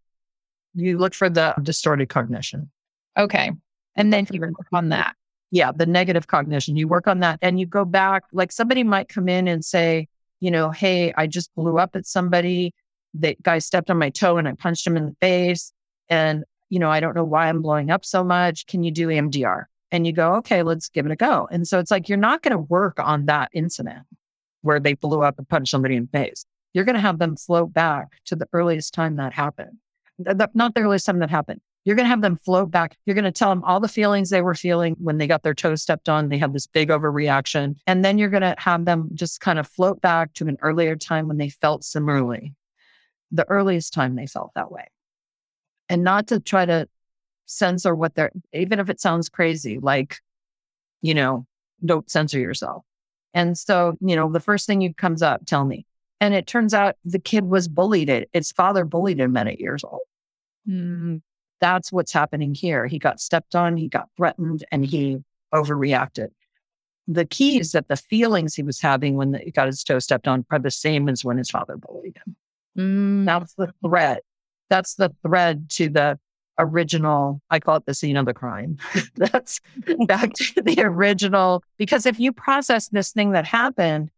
You 0.75 0.97
look 0.97 1.13
for 1.13 1.29
the 1.29 1.53
distorted 1.61 2.09
cognition. 2.09 2.69
Okay. 3.17 3.51
And 3.95 4.11
then 4.11 4.27
you 4.31 4.41
work 4.41 4.67
on 4.73 4.89
that. 4.89 5.15
Yeah, 5.51 5.71
the 5.71 5.85
negative 5.85 6.27
cognition. 6.27 6.75
You 6.75 6.87
work 6.87 7.07
on 7.07 7.19
that 7.19 7.37
and 7.41 7.59
you 7.59 7.67
go 7.67 7.85
back. 7.85 8.23
Like 8.33 8.51
somebody 8.51 8.83
might 8.83 9.07
come 9.07 9.29
in 9.29 9.47
and 9.47 9.63
say, 9.63 10.07
you 10.39 10.49
know, 10.49 10.71
hey, 10.71 11.13
I 11.15 11.27
just 11.27 11.53
blew 11.55 11.77
up 11.77 11.95
at 11.95 12.07
somebody. 12.07 12.73
That 13.13 13.41
guy 13.43 13.59
stepped 13.59 13.91
on 13.91 13.99
my 13.99 14.09
toe 14.09 14.37
and 14.37 14.47
I 14.47 14.53
punched 14.53 14.85
him 14.85 14.97
in 14.97 15.05
the 15.05 15.15
face. 15.21 15.71
And, 16.09 16.43
you 16.69 16.79
know, 16.79 16.89
I 16.89 16.99
don't 16.99 17.15
know 17.15 17.23
why 17.23 17.47
I'm 17.47 17.61
blowing 17.61 17.91
up 17.91 18.03
so 18.03 18.23
much. 18.23 18.65
Can 18.65 18.83
you 18.83 18.89
do 18.89 19.09
EMDR? 19.09 19.65
And 19.93 20.07
you 20.07 20.11
go, 20.11 20.33
okay, 20.35 20.63
let's 20.63 20.89
give 20.89 21.05
it 21.05 21.11
a 21.11 21.15
go. 21.15 21.47
And 21.51 21.67
so 21.67 21.77
it's 21.77 21.91
like, 21.91 22.09
you're 22.09 22.17
not 22.17 22.41
going 22.41 22.51
to 22.51 22.57
work 22.57 22.99
on 22.99 23.27
that 23.27 23.51
incident 23.53 24.05
where 24.61 24.79
they 24.79 24.95
blew 24.95 25.21
up 25.21 25.37
and 25.37 25.47
punched 25.47 25.69
somebody 25.69 25.95
in 25.95 26.09
the 26.11 26.17
face. 26.17 26.45
You're 26.73 26.83
going 26.83 26.95
to 26.95 27.01
have 27.01 27.19
them 27.19 27.37
float 27.37 27.71
back 27.71 28.07
to 28.25 28.35
the 28.35 28.47
earliest 28.53 28.95
time 28.95 29.17
that 29.17 29.33
happened. 29.33 29.77
Th- 30.25 30.35
th- 30.35 30.49
Not 30.55 30.73
the 30.73 30.81
earliest 30.81 31.05
time 31.05 31.19
that 31.19 31.29
happened. 31.29 31.61
You're 31.85 31.95
going 31.95 32.05
to 32.05 32.09
have 32.09 32.21
them 32.21 32.37
float 32.37 32.71
back. 32.71 32.97
You're 33.05 33.13
going 33.13 33.25
to 33.25 33.31
tell 33.31 33.49
them 33.49 33.63
all 33.65 33.79
the 33.79 33.87
feelings 33.87 34.31
they 34.31 34.41
were 34.41 34.55
feeling 34.55 34.95
when 34.97 35.19
they 35.19 35.27
got 35.27 35.43
their 35.43 35.53
toes 35.53 35.83
stepped 35.83 36.09
on. 36.09 36.29
They 36.29 36.39
had 36.39 36.53
this 36.53 36.65
big 36.65 36.89
overreaction. 36.89 37.75
And 37.85 38.03
then 38.03 38.17
you're 38.17 38.29
going 38.29 38.41
to 38.41 38.55
have 38.57 38.85
them 38.85 39.09
just 39.13 39.41
kind 39.41 39.59
of 39.59 39.67
float 39.67 40.01
back 40.01 40.33
to 40.35 40.47
an 40.47 40.57
earlier 40.61 40.95
time 40.95 41.27
when 41.27 41.37
they 41.37 41.49
felt 41.49 41.83
similarly, 41.83 42.55
the 43.31 43.47
earliest 43.47 43.93
time 43.93 44.15
they 44.15 44.25
felt 44.25 44.53
that 44.55 44.71
way. 44.71 44.87
And 45.87 46.03
not 46.03 46.27
to 46.27 46.39
try 46.39 46.65
to 46.65 46.87
censor 47.45 47.95
what 47.95 48.15
they're, 48.15 48.31
even 48.53 48.79
if 48.79 48.89
it 48.89 48.99
sounds 49.01 49.29
crazy, 49.29 49.79
like, 49.79 50.17
you 51.01 51.13
know, 51.13 51.45
don't 51.83 52.09
censor 52.09 52.39
yourself. 52.39 52.83
And 53.33 53.57
so, 53.57 53.97
you 53.99 54.15
know, 54.15 54.31
the 54.31 54.39
first 54.39 54.67
thing 54.67 54.81
you 54.81 54.93
comes 54.93 55.21
up, 55.21 55.45
tell 55.45 55.65
me. 55.65 55.85
And 56.21 56.33
it 56.33 56.47
turns 56.47 56.73
out 56.73 56.95
the 57.03 57.19
kid 57.19 57.45
was 57.45 57.67
bullied. 57.67 58.09
It, 58.09 58.29
its 58.33 58.51
father 58.51 58.85
bullied 58.85 59.19
him 59.19 59.35
at 59.35 59.47
eight 59.47 59.59
years 59.59 59.83
old. 59.83 60.01
Mm, 60.69 61.21
That's 61.59 61.91
what's 61.91 62.13
happening 62.13 62.53
here. 62.53 62.87
He 62.87 62.99
got 62.99 63.19
stepped 63.19 63.55
on, 63.55 63.77
he 63.77 63.87
got 63.87 64.09
threatened, 64.15 64.63
and 64.71 64.85
he 64.85 65.17
overreacted. 65.53 66.29
The 67.07 67.25
key 67.25 67.59
is 67.59 67.73
that 67.73 67.89
the 67.89 67.97
feelings 67.97 68.55
he 68.55 68.63
was 68.63 68.79
having 68.79 69.15
when 69.15 69.33
he 69.33 69.51
got 69.51 69.67
his 69.67 69.83
toe 69.83 69.99
stepped 69.99 70.27
on 70.27 70.45
are 70.51 70.59
the 70.59 70.71
same 70.71 71.09
as 71.09 71.25
when 71.25 71.37
his 71.37 71.49
father 71.49 71.75
bullied 71.75 72.17
him. 72.25 72.35
mm, 72.77 73.25
That's 73.25 73.53
the 73.55 73.73
thread. 73.85 74.19
That's 74.69 74.95
the 74.95 75.13
thread 75.21 75.69
to 75.71 75.89
the 75.89 76.19
original. 76.59 77.41
I 77.49 77.59
call 77.59 77.77
it 77.77 77.85
the 77.85 77.93
scene 77.93 78.17
of 78.17 78.25
the 78.25 78.33
crime. 78.33 78.77
That's 79.15 79.59
back 80.07 80.33
to 80.33 80.61
the 80.61 80.81
original. 80.81 81.63
Because 81.77 82.05
if 82.05 82.19
you 82.19 82.31
process 82.31 82.89
this 82.89 83.11
thing 83.11 83.31
that 83.31 83.45
happened, 83.45 84.09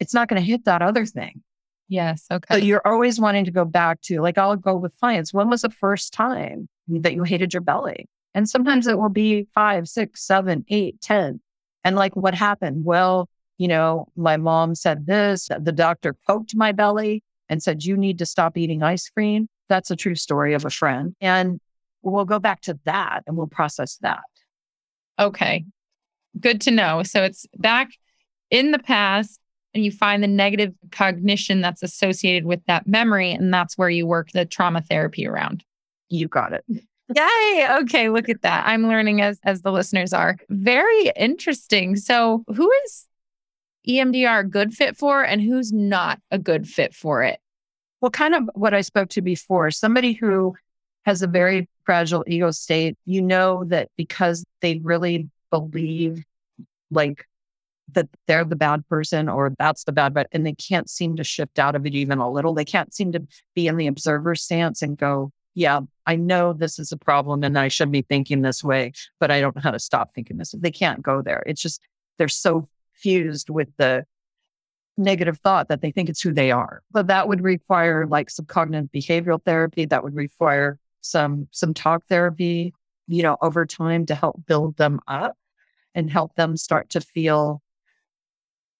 it's 0.00 0.14
not 0.14 0.28
going 0.28 0.40
to 0.40 0.46
hit 0.46 0.64
that 0.64 0.82
other 0.82 1.04
thing. 1.06 1.42
yes. 1.88 2.24
So 2.28 2.36
Okay. 2.36 2.60
you're 2.60 2.86
always 2.86 3.18
wanting 3.20 3.44
to 3.46 3.50
go 3.50 3.64
back 3.64 4.00
to, 4.02 4.20
like, 4.20 4.38
I'll 4.38 4.56
go 4.56 4.76
with 4.76 4.94
clients. 5.00 5.32
When 5.34 5.48
was 5.50 5.62
the 5.62 5.70
first 5.70 6.12
time 6.12 6.68
that 6.88 7.14
you 7.14 7.22
hated 7.24 7.52
your 7.54 7.62
belly? 7.62 8.06
And 8.34 8.48
sometimes 8.48 8.86
it 8.86 8.98
will 8.98 9.08
be 9.08 9.48
five, 9.54 9.88
six, 9.88 10.24
seven, 10.24 10.64
eight, 10.68 11.00
ten. 11.00 11.40
And 11.84 11.96
like, 11.96 12.14
what 12.14 12.34
happened? 12.34 12.84
Well, 12.84 13.28
you 13.56 13.66
know, 13.66 14.06
my 14.14 14.36
mom 14.36 14.74
said 14.74 15.06
this. 15.06 15.48
The 15.58 15.72
doctor 15.72 16.14
poked 16.26 16.54
my 16.54 16.70
belly 16.72 17.22
and 17.48 17.62
said, 17.62 17.82
you 17.82 17.96
need 17.96 18.18
to 18.18 18.26
stop 18.26 18.56
eating 18.56 18.82
ice 18.82 19.08
cream. 19.08 19.48
That's 19.68 19.90
a 19.90 19.96
true 19.96 20.14
story 20.14 20.54
of 20.54 20.64
a 20.64 20.70
friend. 20.70 21.14
And 21.20 21.58
we'll 22.02 22.24
go 22.24 22.38
back 22.38 22.60
to 22.62 22.78
that 22.84 23.22
and 23.26 23.36
we'll 23.36 23.46
process 23.46 23.96
that. 24.02 24.20
Okay. 25.18 25.64
Good 26.38 26.60
to 26.62 26.70
know. 26.70 27.02
So 27.02 27.22
it's 27.22 27.46
back 27.56 27.90
in 28.50 28.70
the 28.70 28.78
past 28.78 29.40
and 29.74 29.84
you 29.84 29.90
find 29.90 30.22
the 30.22 30.28
negative 30.28 30.74
cognition 30.90 31.60
that's 31.60 31.82
associated 31.82 32.44
with 32.44 32.64
that 32.66 32.86
memory. 32.86 33.32
And 33.32 33.52
that's 33.52 33.76
where 33.76 33.90
you 33.90 34.06
work 34.06 34.30
the 34.32 34.44
trauma 34.44 34.80
therapy 34.80 35.26
around. 35.26 35.64
You 36.08 36.28
got 36.28 36.52
it. 36.52 36.64
Yay. 37.14 37.68
Okay. 37.82 38.10
Look 38.10 38.28
at 38.28 38.42
that. 38.42 38.66
I'm 38.66 38.86
learning 38.86 39.22
as 39.22 39.40
as 39.44 39.62
the 39.62 39.72
listeners 39.72 40.12
are. 40.12 40.36
Very 40.50 41.10
interesting. 41.16 41.96
So 41.96 42.44
who 42.54 42.70
is 42.84 43.06
EMDR 43.88 44.40
a 44.40 44.44
good 44.44 44.74
fit 44.74 44.96
for 44.96 45.22
and 45.22 45.40
who's 45.40 45.72
not 45.72 46.20
a 46.30 46.38
good 46.38 46.68
fit 46.68 46.94
for 46.94 47.22
it? 47.22 47.40
Well, 48.00 48.10
kind 48.10 48.34
of 48.34 48.50
what 48.54 48.74
I 48.74 48.82
spoke 48.82 49.08
to 49.10 49.22
before 49.22 49.70
somebody 49.70 50.12
who 50.12 50.54
has 51.04 51.22
a 51.22 51.26
very 51.26 51.68
fragile 51.88 52.22
ego 52.26 52.50
state, 52.50 52.98
you 53.06 53.22
know 53.22 53.64
that 53.64 53.88
because 53.96 54.44
they 54.60 54.78
really 54.82 55.30
believe 55.50 56.22
like 56.90 57.24
that 57.92 58.06
they're 58.26 58.44
the 58.44 58.56
bad 58.56 58.86
person 58.88 59.26
or 59.26 59.54
that's 59.58 59.84
the 59.84 59.92
bad, 59.92 60.12
but 60.12 60.26
and 60.32 60.44
they 60.44 60.52
can't 60.52 60.90
seem 60.90 61.16
to 61.16 61.24
shift 61.24 61.58
out 61.58 61.74
of 61.74 61.86
it 61.86 61.94
even 61.94 62.18
a 62.18 62.30
little. 62.30 62.52
They 62.52 62.66
can't 62.66 62.92
seem 62.92 63.12
to 63.12 63.26
be 63.54 63.68
in 63.68 63.78
the 63.78 63.86
observer 63.86 64.34
stance 64.34 64.82
and 64.82 64.98
go, 64.98 65.32
yeah, 65.54 65.80
I 66.04 66.16
know 66.16 66.52
this 66.52 66.78
is 66.78 66.92
a 66.92 66.98
problem 66.98 67.42
and 67.42 67.58
I 67.58 67.68
should 67.68 67.90
be 67.90 68.02
thinking 68.02 68.42
this 68.42 68.62
way, 68.62 68.92
but 69.18 69.30
I 69.30 69.40
don't 69.40 69.56
know 69.56 69.62
how 69.62 69.70
to 69.70 69.78
stop 69.78 70.14
thinking 70.14 70.36
this. 70.36 70.54
They 70.58 70.70
can't 70.70 71.00
go 71.00 71.22
there. 71.22 71.42
It's 71.46 71.62
just, 71.62 71.80
they're 72.18 72.28
so 72.28 72.68
fused 72.92 73.48
with 73.48 73.68
the 73.78 74.04
negative 74.98 75.38
thought 75.38 75.68
that 75.68 75.80
they 75.80 75.90
think 75.90 76.10
it's 76.10 76.20
who 76.20 76.34
they 76.34 76.50
are. 76.50 76.82
But 76.90 77.06
that 77.06 77.28
would 77.28 77.40
require 77.40 78.06
like 78.06 78.28
some 78.28 78.44
cognitive 78.44 78.90
behavioral 78.92 79.42
therapy. 79.42 79.86
That 79.86 80.04
would 80.04 80.14
require 80.14 80.78
some, 81.08 81.48
some 81.50 81.74
talk 81.74 82.04
therapy, 82.08 82.74
you 83.06 83.22
know, 83.22 83.36
over 83.42 83.66
time 83.66 84.06
to 84.06 84.14
help 84.14 84.44
build 84.46 84.76
them 84.76 85.00
up 85.08 85.36
and 85.94 86.10
help 86.10 86.34
them 86.34 86.56
start 86.56 86.90
to 86.90 87.00
feel 87.00 87.62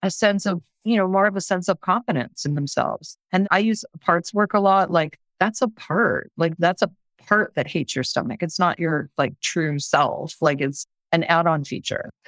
a 0.03 0.11
sense 0.11 0.47
of, 0.47 0.63
you 0.85 0.97
know, 0.97 1.09
more 1.09 1.27
of 1.27 1.37
a 1.37 1.41
sense 1.41 1.69
of 1.69 1.81
confidence 1.81 2.45
in 2.45 2.55
themselves. 2.55 3.19
And 3.33 3.49
I 3.51 3.59
use 3.59 3.85
parts 4.01 4.33
work 4.33 4.55
a 4.55 4.61
lot. 4.61 4.91
Like 4.91 5.19
that's 5.41 5.63
a 5.63 5.69
part, 5.69 6.31
like 6.37 6.57
that's 6.59 6.83
a 6.83 6.91
part 7.27 7.55
that 7.57 7.67
hates 7.67 7.95
your 7.95 8.05
stomach. 8.05 8.43
It's 8.43 8.59
not 8.59 8.79
your 8.79 9.11
like 9.19 9.39
true 9.41 9.79
self. 9.79 10.37
Like 10.41 10.61
it's 10.61 10.87
an 11.13 11.25
add 11.25 11.47
on 11.47 11.65
feature. 11.65 12.11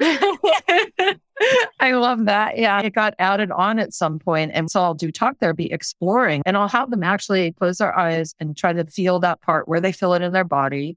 I 1.80 1.92
love 1.92 2.26
that. 2.26 2.58
Yeah. 2.58 2.80
It 2.80 2.94
got 2.94 3.14
added 3.18 3.50
on 3.50 3.78
at 3.78 3.92
some 3.92 4.18
point. 4.18 4.52
And 4.54 4.70
so 4.70 4.80
I'll 4.80 4.94
do 4.94 5.10
talk 5.10 5.38
therapy 5.38 5.66
exploring 5.66 6.42
and 6.46 6.56
I'll 6.56 6.68
have 6.68 6.90
them 6.90 7.02
actually 7.02 7.52
close 7.52 7.78
their 7.78 7.96
eyes 7.96 8.34
and 8.40 8.56
try 8.56 8.72
to 8.72 8.84
feel 8.86 9.18
that 9.20 9.40
part 9.40 9.68
where 9.68 9.80
they 9.80 9.92
feel 9.92 10.14
it 10.14 10.22
in 10.22 10.32
their 10.32 10.44
body, 10.44 10.96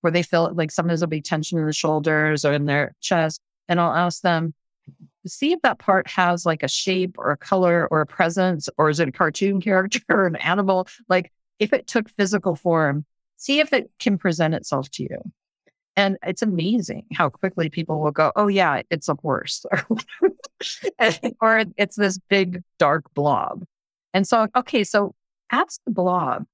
where 0.00 0.10
they 0.10 0.22
feel 0.22 0.46
it 0.46 0.56
like 0.56 0.70
sometimes 0.70 1.00
there'll 1.00 1.10
be 1.10 1.20
tension 1.20 1.58
in 1.58 1.66
the 1.66 1.72
shoulders 1.72 2.44
or 2.44 2.52
in 2.52 2.66
their 2.66 2.94
chest. 3.00 3.40
And 3.68 3.80
I'll 3.80 3.94
ask 3.94 4.22
them, 4.22 4.54
see 5.26 5.52
if 5.52 5.62
that 5.62 5.78
part 5.78 6.08
has 6.08 6.44
like 6.44 6.62
a 6.62 6.68
shape 6.68 7.16
or 7.18 7.30
a 7.30 7.36
color 7.36 7.88
or 7.90 8.00
a 8.00 8.06
presence, 8.06 8.68
or 8.76 8.90
is 8.90 9.00
it 9.00 9.08
a 9.08 9.12
cartoon 9.12 9.60
character 9.62 10.02
or 10.08 10.26
an 10.26 10.36
animal? 10.36 10.88
Like 11.08 11.32
if 11.58 11.72
it 11.72 11.86
took 11.86 12.08
physical 12.10 12.56
form, 12.56 13.04
see 13.36 13.60
if 13.60 13.72
it 13.72 13.90
can 13.98 14.18
present 14.18 14.54
itself 14.54 14.90
to 14.92 15.02
you. 15.04 15.32
And 15.96 16.18
it's 16.26 16.42
amazing 16.42 17.06
how 17.14 17.28
quickly 17.28 17.68
people 17.70 18.00
will 18.00 18.10
go, 18.10 18.32
oh, 18.34 18.48
yeah, 18.48 18.82
it's 18.90 19.08
a 19.08 19.14
horse, 19.14 19.64
or 21.40 21.64
it's 21.76 21.96
this 21.96 22.18
big 22.28 22.62
dark 22.78 23.04
blob. 23.14 23.64
And 24.12 24.26
so, 24.26 24.48
okay, 24.56 24.82
so 24.82 25.14
ask 25.50 25.80
the 25.84 25.92
blob, 25.92 26.46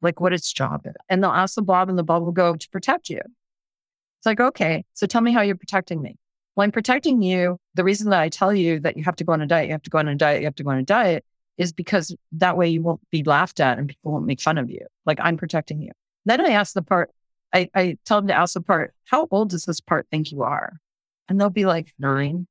like 0.00 0.20
what 0.20 0.32
its 0.32 0.50
job 0.50 0.86
is. 0.86 0.94
And 1.08 1.22
they'll 1.22 1.30
ask 1.30 1.56
the 1.56 1.62
blob, 1.62 1.88
and 1.88 1.98
the 1.98 2.02
blob 2.02 2.22
will 2.22 2.32
go 2.32 2.56
to 2.56 2.70
protect 2.70 3.10
you. 3.10 3.18
It's 3.18 4.26
like, 4.26 4.40
okay, 4.40 4.84
so 4.94 5.06
tell 5.06 5.20
me 5.20 5.32
how 5.32 5.42
you're 5.42 5.56
protecting 5.56 6.00
me. 6.00 6.16
Well, 6.54 6.64
I'm 6.64 6.72
protecting 6.72 7.20
you. 7.20 7.58
The 7.74 7.84
reason 7.84 8.08
that 8.10 8.20
I 8.20 8.30
tell 8.30 8.54
you 8.54 8.80
that 8.80 8.96
you 8.96 9.04
have 9.04 9.16
to 9.16 9.24
go 9.24 9.34
on 9.34 9.42
a 9.42 9.46
diet, 9.46 9.66
you 9.66 9.72
have 9.72 9.82
to 9.82 9.90
go 9.90 9.98
on 9.98 10.08
a 10.08 10.14
diet, 10.14 10.40
you 10.40 10.46
have 10.46 10.54
to 10.54 10.64
go 10.64 10.70
on 10.70 10.78
a 10.78 10.82
diet 10.82 11.24
is 11.58 11.72
because 11.72 12.14
that 12.32 12.56
way 12.56 12.68
you 12.68 12.82
won't 12.82 13.00
be 13.10 13.22
laughed 13.22 13.60
at 13.60 13.78
and 13.78 13.88
people 13.88 14.12
won't 14.12 14.26
make 14.26 14.40
fun 14.40 14.58
of 14.58 14.70
you. 14.70 14.86
Like 15.04 15.18
I'm 15.20 15.36
protecting 15.36 15.80
you. 15.80 15.92
Then 16.24 16.44
I 16.44 16.50
ask 16.50 16.74
the 16.74 16.82
part, 16.82 17.10
I, 17.52 17.68
I 17.74 17.98
tell 18.04 18.20
them 18.20 18.28
to 18.28 18.34
ask 18.34 18.54
the 18.54 18.60
part, 18.60 18.94
how 19.04 19.28
old 19.30 19.50
does 19.50 19.64
this 19.64 19.80
part 19.80 20.06
think 20.10 20.30
you 20.30 20.42
are? 20.42 20.80
And 21.28 21.40
they'll 21.40 21.50
be 21.50 21.66
like 21.66 21.94
nine. 21.98 22.46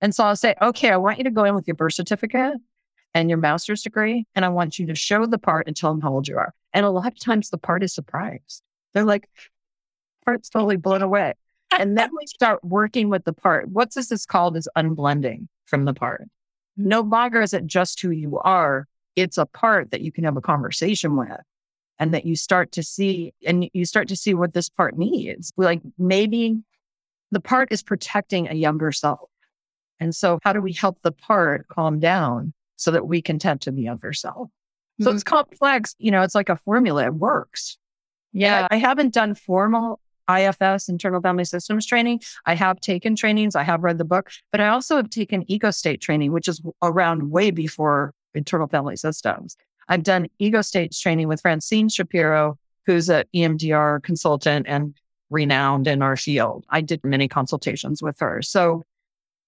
And 0.00 0.14
so 0.14 0.24
I'll 0.24 0.36
say, 0.36 0.54
okay, 0.60 0.90
I 0.90 0.96
want 0.96 1.18
you 1.18 1.24
to 1.24 1.30
go 1.30 1.44
in 1.44 1.54
with 1.54 1.66
your 1.66 1.74
birth 1.74 1.94
certificate 1.94 2.54
and 3.14 3.30
your 3.30 3.38
master's 3.38 3.82
degree. 3.82 4.26
And 4.34 4.44
I 4.44 4.48
want 4.48 4.78
you 4.78 4.86
to 4.86 4.94
show 4.94 5.26
the 5.26 5.38
part 5.38 5.66
and 5.66 5.76
tell 5.76 5.92
them 5.92 6.00
how 6.00 6.12
old 6.12 6.28
you 6.28 6.36
are. 6.36 6.52
And 6.72 6.84
a 6.84 6.90
lot 6.90 7.06
of 7.06 7.18
times 7.18 7.50
the 7.50 7.58
part 7.58 7.82
is 7.82 7.94
surprised. 7.94 8.62
They're 8.92 9.04
like, 9.04 9.28
part's 10.24 10.48
totally 10.48 10.76
blown 10.76 11.02
away. 11.02 11.34
And 11.70 11.96
then 11.96 12.10
we 12.18 12.26
start 12.26 12.62
working 12.64 13.08
with 13.08 13.24
the 13.24 13.32
part. 13.32 13.68
What 13.70 13.94
this 13.94 14.12
is 14.12 14.26
called 14.26 14.56
is 14.56 14.68
unblending 14.76 15.48
from 15.64 15.84
the 15.84 15.94
part. 15.94 16.24
No 16.76 17.00
longer 17.00 17.40
is 17.40 17.54
it 17.54 17.66
just 17.66 18.00
who 18.00 18.10
you 18.10 18.38
are. 18.40 18.86
It's 19.14 19.38
a 19.38 19.46
part 19.46 19.92
that 19.92 20.02
you 20.02 20.12
can 20.12 20.24
have 20.24 20.36
a 20.36 20.42
conversation 20.42 21.16
with 21.16 21.40
and 21.98 22.12
that 22.12 22.26
you 22.26 22.36
start 22.36 22.72
to 22.72 22.82
see 22.82 23.32
and 23.46 23.68
you 23.72 23.84
start 23.84 24.08
to 24.08 24.16
see 24.16 24.34
what 24.34 24.54
this 24.54 24.68
part 24.68 24.98
needs. 24.98 25.52
Like 25.56 25.80
maybe 25.98 26.58
the 27.30 27.40
part 27.40 27.72
is 27.72 27.82
protecting 27.82 28.48
a 28.48 28.54
younger 28.54 28.92
self. 28.92 29.30
And 29.98 30.14
so 30.14 30.38
how 30.42 30.52
do 30.52 30.60
we 30.60 30.72
help 30.72 30.98
the 31.02 31.12
part 31.12 31.68
calm 31.68 31.98
down 31.98 32.52
so 32.76 32.90
that 32.90 33.06
we 33.06 33.22
can 33.22 33.38
tend 33.38 33.62
to 33.62 33.70
the 33.70 33.82
younger 33.82 34.12
self? 34.12 34.48
So 35.00 35.10
it's 35.10 35.24
mm-hmm. 35.24 35.34
complex, 35.34 35.94
you 35.98 36.10
know, 36.10 36.22
it's 36.22 36.34
like 36.34 36.48
a 36.48 36.56
formula. 36.56 37.06
It 37.06 37.14
works. 37.14 37.78
Yeah. 38.32 38.66
I 38.70 38.76
haven't 38.76 39.14
done 39.14 39.34
formal 39.34 40.00
IFS, 40.28 40.88
internal 40.88 41.20
family 41.20 41.44
systems 41.44 41.86
training. 41.86 42.20
I 42.46 42.54
have 42.54 42.80
taken 42.80 43.14
trainings. 43.14 43.54
I 43.54 43.62
have 43.62 43.82
read 43.82 43.98
the 43.98 44.04
book, 44.04 44.30
but 44.52 44.60
I 44.60 44.68
also 44.68 44.96
have 44.96 45.10
taken 45.10 45.50
ego 45.50 45.70
state 45.70 46.00
training, 46.00 46.32
which 46.32 46.48
is 46.48 46.60
around 46.82 47.30
way 47.30 47.50
before 47.50 48.12
internal 48.34 48.66
family 48.66 48.96
systems. 48.96 49.56
I've 49.88 50.02
done 50.02 50.28
ego 50.38 50.62
states 50.62 51.00
training 51.00 51.28
with 51.28 51.40
Francine 51.40 51.88
Shapiro, 51.88 52.58
who's 52.86 53.08
an 53.08 53.24
EMDR 53.34 54.02
consultant 54.02 54.66
and 54.68 54.94
renowned 55.30 55.86
in 55.86 56.02
our 56.02 56.16
field. 56.16 56.64
I 56.70 56.80
did 56.80 57.04
many 57.04 57.28
consultations 57.28 58.02
with 58.02 58.18
her. 58.20 58.42
So, 58.42 58.82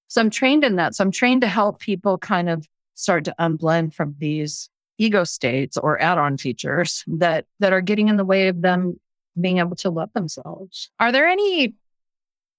so 0.08 0.20
I'm 0.20 0.30
trained 0.30 0.64
in 0.64 0.76
that. 0.76 0.94
So 0.94 1.04
I'm 1.04 1.10
trained 1.10 1.42
to 1.42 1.48
help 1.48 1.80
people 1.80 2.18
kind 2.18 2.48
of 2.48 2.66
start 2.94 3.24
to 3.24 3.34
unblend 3.38 3.94
from 3.94 4.16
these 4.18 4.70
ego 4.98 5.22
states 5.22 5.76
or 5.76 6.00
add-on 6.02 6.36
features 6.36 7.04
that 7.06 7.46
that 7.60 7.72
are 7.72 7.80
getting 7.80 8.08
in 8.08 8.16
the 8.16 8.24
way 8.24 8.48
of 8.48 8.60
them 8.62 8.98
being 9.40 9.58
able 9.58 9.76
to 9.76 9.90
love 9.90 10.12
themselves. 10.12 10.90
Are 10.98 11.12
there 11.12 11.28
any 11.28 11.74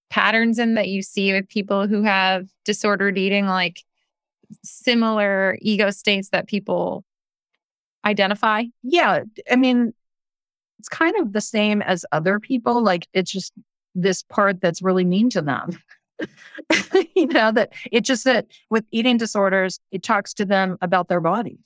patterns 0.10 0.58
in 0.58 0.76
that 0.76 0.88
you 0.88 1.02
see 1.02 1.34
with 1.34 1.50
people 1.50 1.88
who 1.88 2.04
have 2.04 2.48
disordered 2.64 3.18
eating 3.18 3.46
like 3.46 3.84
similar 4.64 5.58
ego 5.62 5.92
states 5.92 6.30
that 6.30 6.48
people 6.48 7.04
identify? 8.06 8.64
Yeah. 8.84 9.24
I 9.50 9.56
mean, 9.56 9.94
it's 10.80 10.90
kind 10.90 11.16
of 11.20 11.34
the 11.34 11.42
same 11.42 11.82
as 11.82 12.06
other 12.12 12.40
people. 12.40 12.82
Like 12.82 13.08
it's 13.14 13.32
just 13.32 13.54
this 13.96 14.24
part 14.24 14.62
that's 14.62 14.82
really 14.82 15.06
mean 15.06 15.30
to 15.32 15.42
them. 15.42 15.78
you 17.16 17.28
know, 17.28 17.52
that 17.52 17.72
it's 17.92 18.08
just 18.08 18.24
that 18.26 18.48
with 18.70 18.86
eating 18.92 19.18
disorders, 19.18 19.80
it 19.92 20.04
talks 20.04 20.34
to 20.36 20.46
them 20.46 20.78
about 20.82 21.08
their 21.08 21.22
body. 21.22 21.60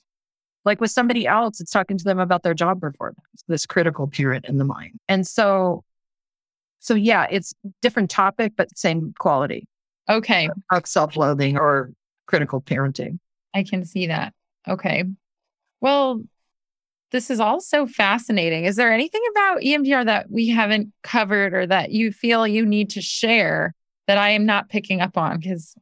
Like 0.64 0.80
with 0.80 0.90
somebody 0.90 1.26
else, 1.26 1.60
it's 1.60 1.70
talking 1.70 1.98
to 1.98 2.04
them 2.04 2.18
about 2.18 2.42
their 2.42 2.54
job 2.54 2.80
performance, 2.80 3.18
this 3.48 3.66
critical 3.66 4.06
period 4.06 4.46
in 4.48 4.58
the 4.58 4.64
mind. 4.64 4.98
And 5.08 5.26
so, 5.26 5.84
so 6.80 6.94
yeah, 6.94 7.26
it's 7.30 7.54
different 7.82 8.10
topic, 8.10 8.54
but 8.56 8.76
same 8.76 9.12
quality. 9.18 9.68
Okay. 10.08 10.48
Of 10.70 10.86
self 10.86 11.16
loathing 11.16 11.58
or 11.58 11.92
critical 12.26 12.60
parenting. 12.60 13.18
I 13.54 13.62
can 13.62 13.84
see 13.84 14.06
that. 14.06 14.32
Okay. 14.66 15.04
Well, 15.84 16.22
this 17.12 17.28
is 17.28 17.40
all 17.40 17.60
so 17.60 17.86
fascinating. 17.86 18.64
Is 18.64 18.76
there 18.76 18.90
anything 18.90 19.20
about 19.32 19.60
EMDR 19.60 20.06
that 20.06 20.30
we 20.30 20.48
haven't 20.48 20.94
covered 21.02 21.52
or 21.52 21.66
that 21.66 21.90
you 21.90 22.10
feel 22.10 22.46
you 22.46 22.64
need 22.64 22.88
to 22.90 23.02
share 23.02 23.74
that 24.06 24.16
I 24.16 24.30
am 24.30 24.46
not 24.46 24.70
picking 24.70 25.02
up 25.02 25.18
on? 25.18 25.40
Because 25.40 25.74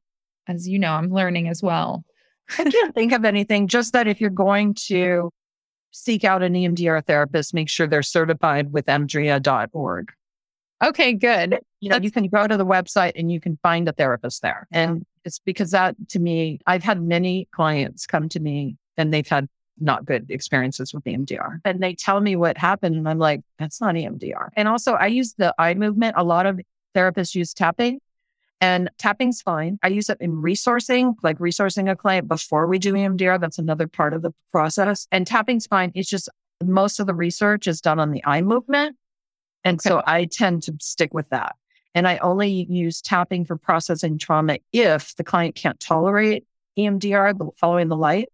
as 0.49 0.67
you 0.67 0.81
know, 0.81 0.91
I'm 0.91 1.13
learning 1.13 1.49
as 1.49 1.63
well. 1.63 2.03
I 2.59 2.65
can't 2.69 2.93
think 2.97 3.13
of 3.13 3.25
anything, 3.25 3.69
just 3.69 3.93
that 3.93 4.09
if 4.09 4.21
you're 4.21 4.29
going 4.29 4.75
to 4.89 5.31
seek 5.93 6.25
out 6.25 6.43
an 6.43 6.55
EMDR 6.55 7.07
therapist, 7.07 7.55
make 7.55 7.69
sure 7.69 7.87
they're 7.87 8.03
certified 8.03 8.73
with 8.73 8.87
emdria.org. 8.87 10.13
Okay, 10.85 11.13
good. 11.13 11.61
You 11.79 11.91
know, 11.91 11.99
you 11.99 12.11
can 12.11 12.27
go 12.27 12.49
to 12.49 12.57
the 12.57 12.67
website 12.67 13.13
and 13.15 13.31
you 13.31 13.39
can 13.39 13.57
find 13.63 13.89
a 13.89 13.93
therapist 13.93 14.43
there. 14.43 14.67
And 14.73 15.07
it's 15.25 15.39
because 15.39 15.71
that 15.71 15.95
to 16.09 16.19
me, 16.19 16.59
I've 16.67 16.83
had 16.83 17.01
many 17.01 17.47
clients 17.53 18.05
come 18.05 18.29
to 18.31 18.41
me 18.41 18.79
and 18.97 19.15
they've 19.15 19.29
had 19.29 19.47
not 19.81 20.05
good 20.05 20.31
experiences 20.31 20.93
with 20.95 21.05
EMDR. 21.05 21.61
And 21.65 21.83
they 21.83 21.95
tell 21.95 22.21
me 22.21 22.37
what 22.37 22.59
happened. 22.59 22.97
And 22.97 23.09
I'm 23.09 23.19
like, 23.19 23.43
that's 23.59 23.81
not 23.81 23.95
EMDR. 23.95 24.51
And 24.57 24.69
also, 24.69 24.93
I 24.93 25.07
use 25.07 25.35
the 25.35 25.55
eye 25.59 25.75
movement. 25.75 26.15
A 26.17 26.25
lot 26.25 26.47
of 26.47 26.61
therapists 26.95 27.35
use 27.35 27.55
tapping, 27.55 28.01
and 28.61 28.91
tapping's 28.97 29.43
fine. 29.43 29.79
I 29.83 29.89
use 29.89 30.09
it 30.09 30.19
in 30.21 30.41
resourcing, 30.41 31.15
like 31.23 31.39
resourcing 31.39 31.91
a 31.91 31.97
client 31.97 32.29
before 32.29 32.69
we 32.69 32.79
do 32.79 32.93
EMDR. 32.93 33.41
That's 33.41 33.59
another 33.59 33.89
part 33.89 34.15
of 34.15 34.23
the 34.23 34.33
process. 34.53 35.09
And 35.11 35.27
tapping's 35.27 35.67
fine. 35.67 35.91
It's 35.97 36.09
just 36.09 36.29
most 36.63 37.01
of 37.01 37.09
the 37.09 37.15
research 37.15 37.67
is 37.67 37.81
done 37.81 37.99
on 37.99 38.13
the 38.13 38.25
eye 38.25 38.41
movement. 38.41 38.97
And 39.65 39.81
okay. 39.81 39.89
so 39.89 40.03
I 40.07 40.27
tend 40.27 40.63
to 40.65 40.77
stick 40.81 41.13
with 41.13 41.29
that. 41.31 41.57
And 41.95 42.07
I 42.07 42.19
only 42.19 42.67
use 42.71 43.03
tapping 43.03 43.45
for 43.45 43.57
processing 43.57 44.17
trauma 44.17 44.59
if 44.73 45.15
the 45.17 45.25
client 45.25 45.57
can't 45.57 45.79
tolerate 45.81 46.47
EMDR, 46.79 47.51
following 47.59 47.89
the 47.89 47.97
light 47.97 48.29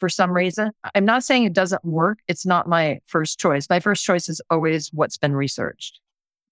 for 0.00 0.08
some 0.08 0.32
reason. 0.32 0.72
I'm 0.94 1.04
not 1.04 1.22
saying 1.22 1.44
it 1.44 1.52
doesn't 1.52 1.84
work. 1.84 2.18
It's 2.26 2.44
not 2.44 2.68
my 2.68 3.00
first 3.06 3.38
choice. 3.38 3.68
My 3.68 3.78
first 3.78 4.04
choice 4.04 4.28
is 4.28 4.40
always 4.50 4.90
what's 4.92 5.16
been 5.16 5.34
researched. 5.34 6.00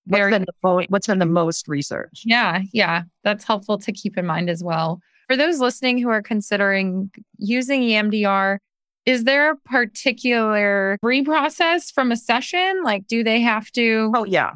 What's, 0.07 0.19
Very, 0.21 0.31
been, 0.31 0.47
the, 0.47 0.87
what's 0.89 1.07
been 1.07 1.19
the 1.19 1.27
most 1.27 1.69
research? 1.69 2.23
Yeah, 2.25 2.63
yeah. 2.73 3.03
That's 3.25 3.45
helpful 3.45 3.79
to 3.79 3.93
keep 3.93 4.17
in 4.17 4.27
mind 4.27 4.49
as 4.49 4.63
well. 4.63 5.01
For 5.27 5.37
those 5.37 5.59
listening 5.59 5.99
who 5.99 6.09
are 6.09 6.23
considering 6.23 7.11
using 7.39 7.83
EMDR, 7.83 8.59
is 9.05 9.25
there 9.25 9.51
a 9.51 9.57
particular 9.57 10.99
reprocess 11.05 11.93
from 11.93 12.13
a 12.13 12.17
session? 12.17 12.83
Like, 12.83 13.07
do 13.07 13.25
they 13.25 13.41
have 13.41 13.71
to? 13.73 14.13
Oh, 14.15 14.25
yeah. 14.25 14.53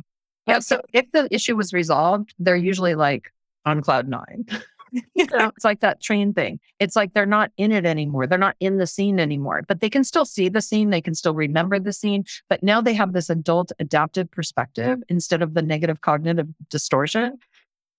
Yeah. 0.46 0.58
So 0.58 0.80
if 0.92 1.10
the 1.12 1.28
issue 1.30 1.56
was 1.56 1.72
resolved, 1.72 2.34
they're 2.38 2.56
usually 2.56 2.94
like 2.94 3.30
on 3.64 3.80
cloud 3.82 4.08
nine. 4.08 4.46
you 4.92 5.26
know, 5.32 5.50
it's 5.56 5.64
like 5.64 5.80
that 5.80 6.00
train 6.00 6.32
thing. 6.32 6.60
It's 6.78 6.96
like 6.96 7.14
they're 7.14 7.26
not 7.26 7.50
in 7.56 7.72
it 7.72 7.86
anymore. 7.86 8.26
They're 8.26 8.38
not 8.38 8.56
in 8.60 8.78
the 8.78 8.86
scene 8.86 9.18
anymore, 9.18 9.62
but 9.66 9.80
they 9.80 9.90
can 9.90 10.04
still 10.04 10.24
see 10.24 10.48
the 10.48 10.60
scene. 10.60 10.90
They 10.90 11.00
can 11.00 11.14
still 11.14 11.34
remember 11.34 11.78
the 11.78 11.92
scene. 11.92 12.24
But 12.48 12.62
now 12.62 12.80
they 12.80 12.94
have 12.94 13.12
this 13.12 13.30
adult 13.30 13.72
adaptive 13.78 14.30
perspective 14.30 15.02
instead 15.08 15.42
of 15.42 15.54
the 15.54 15.62
negative 15.62 16.00
cognitive 16.00 16.48
distortion. 16.68 17.38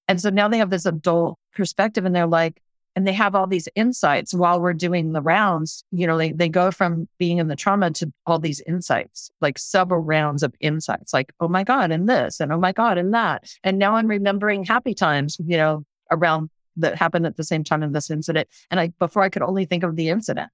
And 0.07 0.21
so 0.21 0.29
now 0.29 0.47
they 0.47 0.57
have 0.57 0.69
this 0.69 0.85
adult 0.85 1.39
perspective 1.53 2.05
and 2.05 2.15
they're 2.15 2.27
like, 2.27 2.61
and 2.95 3.07
they 3.07 3.13
have 3.13 3.33
all 3.33 3.47
these 3.47 3.67
insights 3.75 4.33
while 4.33 4.61
we're 4.61 4.73
doing 4.73 5.13
the 5.13 5.21
rounds. 5.21 5.83
You 5.91 6.05
know, 6.05 6.17
they, 6.17 6.31
they 6.31 6.49
go 6.49 6.69
from 6.69 7.07
being 7.17 7.39
in 7.39 7.47
the 7.47 7.55
trauma 7.55 7.89
to 7.91 8.11
all 8.27 8.37
these 8.37 8.61
insights, 8.61 9.31
like 9.41 9.57
several 9.57 10.01
rounds 10.01 10.43
of 10.43 10.53
insights, 10.59 11.13
like, 11.13 11.33
oh 11.39 11.47
my 11.47 11.63
God, 11.63 11.91
and 11.91 12.07
this, 12.07 12.39
and 12.39 12.53
oh 12.53 12.59
my 12.59 12.71
God, 12.71 12.97
and 12.97 13.13
that. 13.13 13.49
And 13.63 13.79
now 13.79 13.95
I'm 13.95 14.07
remembering 14.07 14.63
happy 14.63 14.93
times, 14.93 15.37
you 15.43 15.57
know, 15.57 15.83
around 16.11 16.49
that 16.77 16.95
happened 16.95 17.25
at 17.25 17.37
the 17.37 17.43
same 17.43 17.63
time 17.63 17.83
in 17.83 17.91
this 17.91 18.09
incident. 18.09 18.47
And 18.71 18.79
I, 18.79 18.93
before 18.99 19.23
I 19.23 19.29
could 19.29 19.41
only 19.41 19.65
think 19.65 19.83
of 19.83 19.95
the 19.95 20.09
incident. 20.09 20.49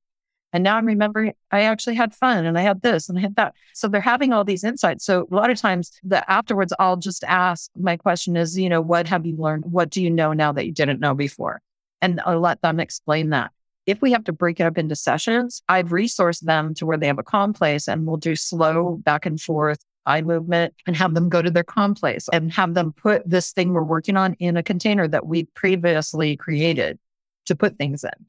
And 0.52 0.64
now 0.64 0.78
I'm 0.78 0.86
remembering 0.86 1.34
I 1.52 1.62
actually 1.62 1.96
had 1.96 2.14
fun 2.14 2.46
and 2.46 2.58
I 2.58 2.62
had 2.62 2.82
this 2.82 3.08
and 3.08 3.18
I 3.18 3.22
had 3.22 3.36
that. 3.36 3.54
So 3.74 3.88
they're 3.88 4.02
having 4.02 4.34
all 4.34 4.44
these 4.44 4.64
insights. 4.64 5.06
So 5.06 5.28
a 5.32 5.36
lot 5.36 5.52
of 5.52 5.60
times 5.60 5.92
the 6.04 6.30
afterwards, 6.30 6.74
I'll 6.80 6.98
just 6.98 7.24
ask 7.26 7.70
my 7.76 7.98
question 7.98 8.36
is, 8.36 8.58
you 8.58 8.70
know, 8.70 8.82
what 8.82 9.08
have 9.08 9.26
you 9.26 9.36
learned? 9.38 9.66
What 9.66 9.90
do 9.90 10.02
you 10.02 10.10
know 10.10 10.34
now 10.34 10.52
that 10.54 10.66
you 10.66 10.72
didn't 10.72 11.00
know 11.00 11.14
before? 11.14 11.62
And 12.02 12.20
I'll 12.26 12.40
let 12.40 12.62
them 12.62 12.80
explain 12.80 13.30
that. 13.30 13.52
If 13.86 14.02
we 14.02 14.12
have 14.12 14.24
to 14.26 14.34
break 14.34 14.60
it 14.60 14.64
up 14.64 14.78
into 14.78 14.96
sessions, 14.96 15.62
I've 15.68 15.90
resourced 15.90 16.42
them 16.42 16.74
to 16.76 16.86
where 16.86 16.98
they 16.98 17.08
have 17.08 17.20
a 17.20 17.24
calm 17.24 17.54
place 17.54 17.88
and 17.88 18.06
we'll 18.06 18.18
do 18.18 18.36
slow 18.36 19.00
back 19.04 19.26
and 19.26 19.40
forth 19.40 19.84
eye 20.10 20.22
movement 20.22 20.74
and 20.88 20.96
have 20.96 21.14
them 21.14 21.30
go 21.30 21.42
to 21.42 21.52
their 21.52 21.64
calm 21.64 21.94
place 21.94 22.28
and 22.34 22.52
have 22.52 22.74
them 22.74 22.92
put 22.92 23.30
this 23.30 23.52
thing 23.52 23.74
we're 23.74 23.84
working 23.84 24.18
on 24.18 24.34
in 24.36 24.58
a 24.58 24.64
container 24.64 25.08
that 25.08 25.28
we 25.28 25.44
previously 25.56 26.36
created 26.36 26.98
to 27.46 27.56
put 27.56 27.78
things 27.78 28.04
in. 28.04 28.26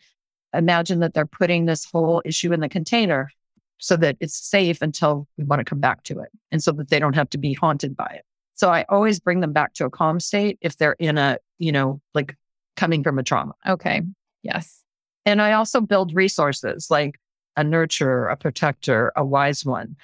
Imagine 0.53 1.01
that 1.01 1.14
they're 1.14 1.26
putting 1.26 1.64
this 1.64 1.85
whole 1.85 2.22
issue 2.24 2.53
in 2.53 2.61
the 2.61 2.68
container 2.68 3.31
so 3.78 3.97
that 3.97 4.16
it's 4.20 4.37
safe 4.37 4.83
until 4.83 5.26
we 5.39 5.45
want 5.45 5.61
to 5.61 5.64
come 5.64 5.81
back 5.81 6.03
to 6.05 6.20
it 6.20 6.28
and 6.53 6.62
so 6.62 6.70
that 6.72 6.91
they 6.91 6.99
don't 6.99 7.14
have 7.14 7.31
to 7.31 7.39
be 7.39 7.55
haunted 7.55 7.97
by 7.97 8.12
it. 8.14 8.24
So 8.55 8.70
I 8.70 8.85
always 8.91 9.18
bring 9.18 9.41
them 9.41 9.55
back 9.55 9.72
to 9.74 9.87
a 9.87 9.91
calm 9.91 10.20
state 10.20 10.59
if 10.61 10.76
they're 10.76 10.97
in 10.99 11.16
a, 11.16 11.39
you 11.59 11.72
know, 11.72 12.03
like 12.12 12.37
coming 12.76 13.03
from 13.03 13.18
a 13.18 13.22
trauma. 13.22 13.55
Okay. 13.66 14.03
Yes. 14.43 14.83
And 15.24 15.41
I 15.41 15.53
also 15.53 15.81
build 15.81 16.14
resources 16.14 16.91
like 16.91 17.18
a 17.57 17.62
nurturer, 17.62 18.31
a 18.31 18.37
protector, 18.37 19.12
a 19.16 19.24
wise 19.24 19.64
one 19.64 19.97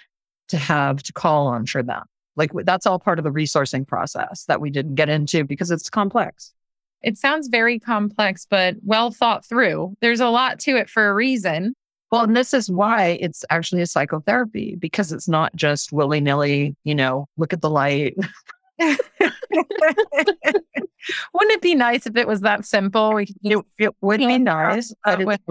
to 0.49 0.57
have 0.57 1.03
to 1.05 1.13
call 1.13 1.47
on 1.47 1.67
for 1.67 1.83
them. 1.83 2.05
Like 2.37 2.51
that's 2.65 2.87
all 2.87 2.99
part 2.99 3.19
of 3.19 3.25
the 3.25 3.31
resourcing 3.31 3.87
process 3.87 4.45
that 4.45 4.61
we 4.61 4.71
didn't 4.71 4.95
get 4.95 5.09
into 5.09 5.45
because 5.45 5.71
it's 5.71 5.89
complex. 5.89 6.53
It 7.03 7.17
sounds 7.17 7.49
very 7.49 7.79
complex, 7.79 8.47
but 8.49 8.77
well 8.85 9.11
thought 9.11 9.45
through. 9.45 9.97
There's 10.01 10.21
a 10.21 10.29
lot 10.29 10.59
to 10.61 10.77
it 10.77 10.91
for 10.91 11.09
a 11.09 11.15
reason. 11.15 11.75
Well, 12.11 12.25
and 12.25 12.37
this 12.37 12.55
is 12.55 12.71
why 12.71 13.19
it's 13.21 13.45
actually 13.51 13.83
a 13.83 13.87
psychotherapy 13.87 14.77
because 14.77 15.13
it's 15.13 15.29
not 15.29 15.55
just 15.57 15.93
willy 15.93 16.21
nilly, 16.21 16.77
you 16.85 16.95
know, 16.95 17.27
look 17.37 17.53
at 17.53 17.63
the 17.63 17.71
light. 17.71 18.17
Wouldn't 18.79 19.03
it 21.35 21.63
be 21.63 21.75
nice 21.75 22.07
if 22.07 22.17
it 22.17 22.29
was 22.29 22.43
that 22.43 22.65
simple? 22.65 23.15
We 23.15 23.27
could 23.27 23.37
it, 23.43 23.59
it 23.79 23.95
would 24.01 24.19
be 24.19 24.39
nice, 24.39 24.95
but 25.05 25.21
it's, 25.21 25.43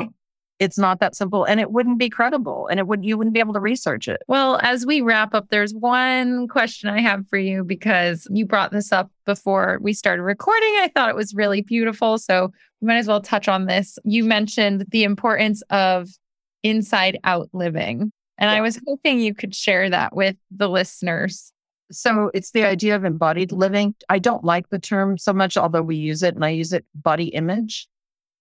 it's 0.59 0.77
not 0.77 0.99
that 0.99 1.15
simple 1.15 1.43
and 1.43 1.59
it 1.59 1.71
wouldn't 1.71 1.99
be 1.99 2.09
credible 2.09 2.67
and 2.67 2.79
it 2.79 2.87
would 2.87 3.03
you 3.03 3.17
wouldn't 3.17 3.33
be 3.33 3.39
able 3.39 3.53
to 3.53 3.59
research 3.59 4.07
it. 4.07 4.21
Well, 4.27 4.59
as 4.61 4.85
we 4.85 5.01
wrap 5.01 5.33
up, 5.33 5.49
there's 5.49 5.73
one 5.73 6.47
question 6.47 6.89
I 6.89 7.01
have 7.01 7.27
for 7.27 7.37
you 7.37 7.63
because 7.63 8.27
you 8.31 8.45
brought 8.45 8.71
this 8.71 8.91
up 8.91 9.11
before 9.25 9.79
we 9.81 9.93
started 9.93 10.23
recording. 10.23 10.69
I 10.79 10.91
thought 10.93 11.09
it 11.09 11.15
was 11.15 11.33
really 11.33 11.61
beautiful. 11.61 12.17
So 12.17 12.51
we 12.81 12.87
might 12.87 12.97
as 12.97 13.07
well 13.07 13.21
touch 13.21 13.47
on 13.47 13.65
this. 13.65 13.99
You 14.05 14.23
mentioned 14.23 14.85
the 14.89 15.03
importance 15.03 15.61
of 15.69 16.09
inside 16.63 17.19
out 17.23 17.49
living. 17.53 18.11
And 18.37 18.49
yeah. 18.49 18.57
I 18.57 18.61
was 18.61 18.79
hoping 18.87 19.19
you 19.19 19.33
could 19.33 19.55
share 19.55 19.89
that 19.89 20.15
with 20.15 20.35
the 20.51 20.69
listeners. 20.69 21.51
So 21.91 22.31
it's 22.33 22.51
the 22.51 22.63
idea 22.63 22.95
of 22.95 23.05
embodied 23.05 23.51
living. 23.51 23.93
I 24.09 24.19
don't 24.19 24.43
like 24.43 24.69
the 24.69 24.79
term 24.79 25.17
so 25.17 25.33
much, 25.33 25.55
although 25.55 25.83
we 25.83 25.95
use 25.97 26.23
it 26.23 26.35
and 26.35 26.43
I 26.43 26.49
use 26.49 26.73
it 26.73 26.85
body 26.95 27.27
image. 27.27 27.87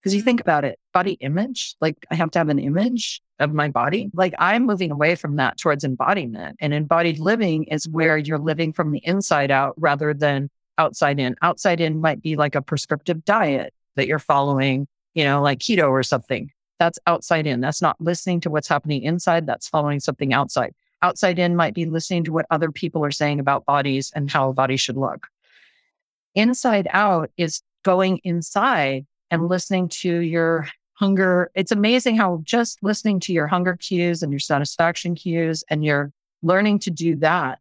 Because 0.05 0.13
you 0.13 0.21
think 0.21 0.39
about 0.39 0.63
it, 0.63 0.77
body 0.93 1.13
image, 1.13 1.75
like 1.81 2.05
I 2.11 2.15
have 2.15 2.29
to 2.29 2.37
have 2.37 2.49
an 2.49 2.59
image 2.59 3.23
of 3.39 3.55
my 3.55 3.69
body. 3.69 4.11
Like 4.13 4.35
I'm 4.37 4.67
moving 4.67 4.91
away 4.91 5.15
from 5.15 5.37
that 5.37 5.57
towards 5.57 5.83
embodiment. 5.83 6.57
And 6.59 6.75
embodied 6.75 7.17
living 7.17 7.63
is 7.63 7.89
where 7.89 8.15
you're 8.15 8.37
living 8.37 8.71
from 8.71 8.91
the 8.91 9.01
inside 9.03 9.49
out 9.49 9.73
rather 9.77 10.13
than 10.13 10.51
outside 10.77 11.19
in. 11.19 11.35
Outside 11.41 11.81
in 11.81 12.01
might 12.01 12.21
be 12.21 12.35
like 12.35 12.53
a 12.53 12.61
prescriptive 12.61 13.25
diet 13.25 13.73
that 13.95 14.05
you're 14.05 14.19
following, 14.19 14.87
you 15.15 15.23
know, 15.23 15.41
like 15.41 15.57
keto 15.57 15.89
or 15.89 16.03
something. 16.03 16.51
That's 16.77 16.99
outside 17.07 17.47
in. 17.47 17.59
That's 17.59 17.81
not 17.81 17.99
listening 17.99 18.41
to 18.41 18.51
what's 18.51 18.67
happening 18.67 19.01
inside. 19.01 19.47
That's 19.47 19.67
following 19.67 19.99
something 19.99 20.33
outside. 20.33 20.75
Outside 21.01 21.39
in 21.39 21.55
might 21.55 21.73
be 21.73 21.85
listening 21.85 22.25
to 22.25 22.31
what 22.31 22.45
other 22.51 22.71
people 22.71 23.03
are 23.03 23.09
saying 23.09 23.39
about 23.39 23.65
bodies 23.65 24.11
and 24.13 24.29
how 24.29 24.49
a 24.49 24.53
body 24.53 24.77
should 24.77 24.97
look. 24.97 25.29
Inside 26.35 26.87
out 26.91 27.31
is 27.37 27.63
going 27.81 28.19
inside 28.23 29.07
and 29.35 29.49
listening 29.49 29.89
to 29.89 30.19
your 30.19 30.67
hunger. 30.93 31.51
It's 31.55 31.73
amazing 31.73 32.15
how 32.15 32.39
just 32.43 32.81
listening 32.81 33.19
to 33.21 33.33
your 33.33 33.47
hunger 33.47 33.75
cues 33.75 34.23
and 34.23 34.31
your 34.31 34.39
satisfaction 34.39 35.13
cues 35.13 35.61
and 35.69 35.83
you're 35.83 36.13
learning 36.41 36.79
to 36.79 36.89
do 36.89 37.17
that 37.17 37.59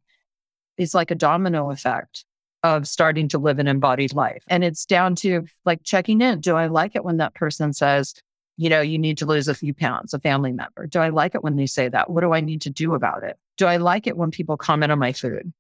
is 0.77 0.95
like 0.95 1.11
a 1.11 1.17
domino 1.17 1.73
effect 1.73 2.25
of 2.63 2.87
starting 2.87 3.29
to 3.29 3.39
live 3.39 3.59
an 3.59 3.67
embodied 3.67 4.15
life. 4.15 4.45
And 4.47 4.63
it's 4.63 4.87
down 4.87 5.17
to 5.17 5.47
like 5.65 5.83
checking 5.83 6.21
in. 6.21 6.41
Do 6.41 6.55
I 6.55 6.67
like 6.67 6.95
it 6.95 7.05
when 7.05 7.17
that 7.17 7.35
person 7.35 7.73
says, 7.73 8.15
you 8.57 8.71
know, 8.71 8.81
you 8.81 8.97
need 8.97 9.19
to 9.19 9.27
lose 9.27 9.49
a 9.49 9.55
few 9.55 9.75
pounds, 9.75 10.15
a 10.15 10.21
family 10.21 10.53
member? 10.53 10.87
Do 10.87 11.01
I 11.01 11.09
like 11.09 11.35
it 11.35 11.43
when 11.43 11.57
they 11.57 11.67
say 11.67 11.89
that? 11.89 12.09
What 12.09 12.21
do 12.21 12.33
I 12.33 12.41
need 12.41 12.63
to 12.63 12.71
do 12.71 12.95
about 12.95 13.25
it? 13.25 13.37
Do 13.57 13.67
I 13.67 13.79
like 13.79 14.07
it 14.07 14.17
when 14.17 14.31
people 14.31 14.57
comment 14.57 14.93
on 14.93 15.01
my 15.01 15.13
food? 15.13 15.53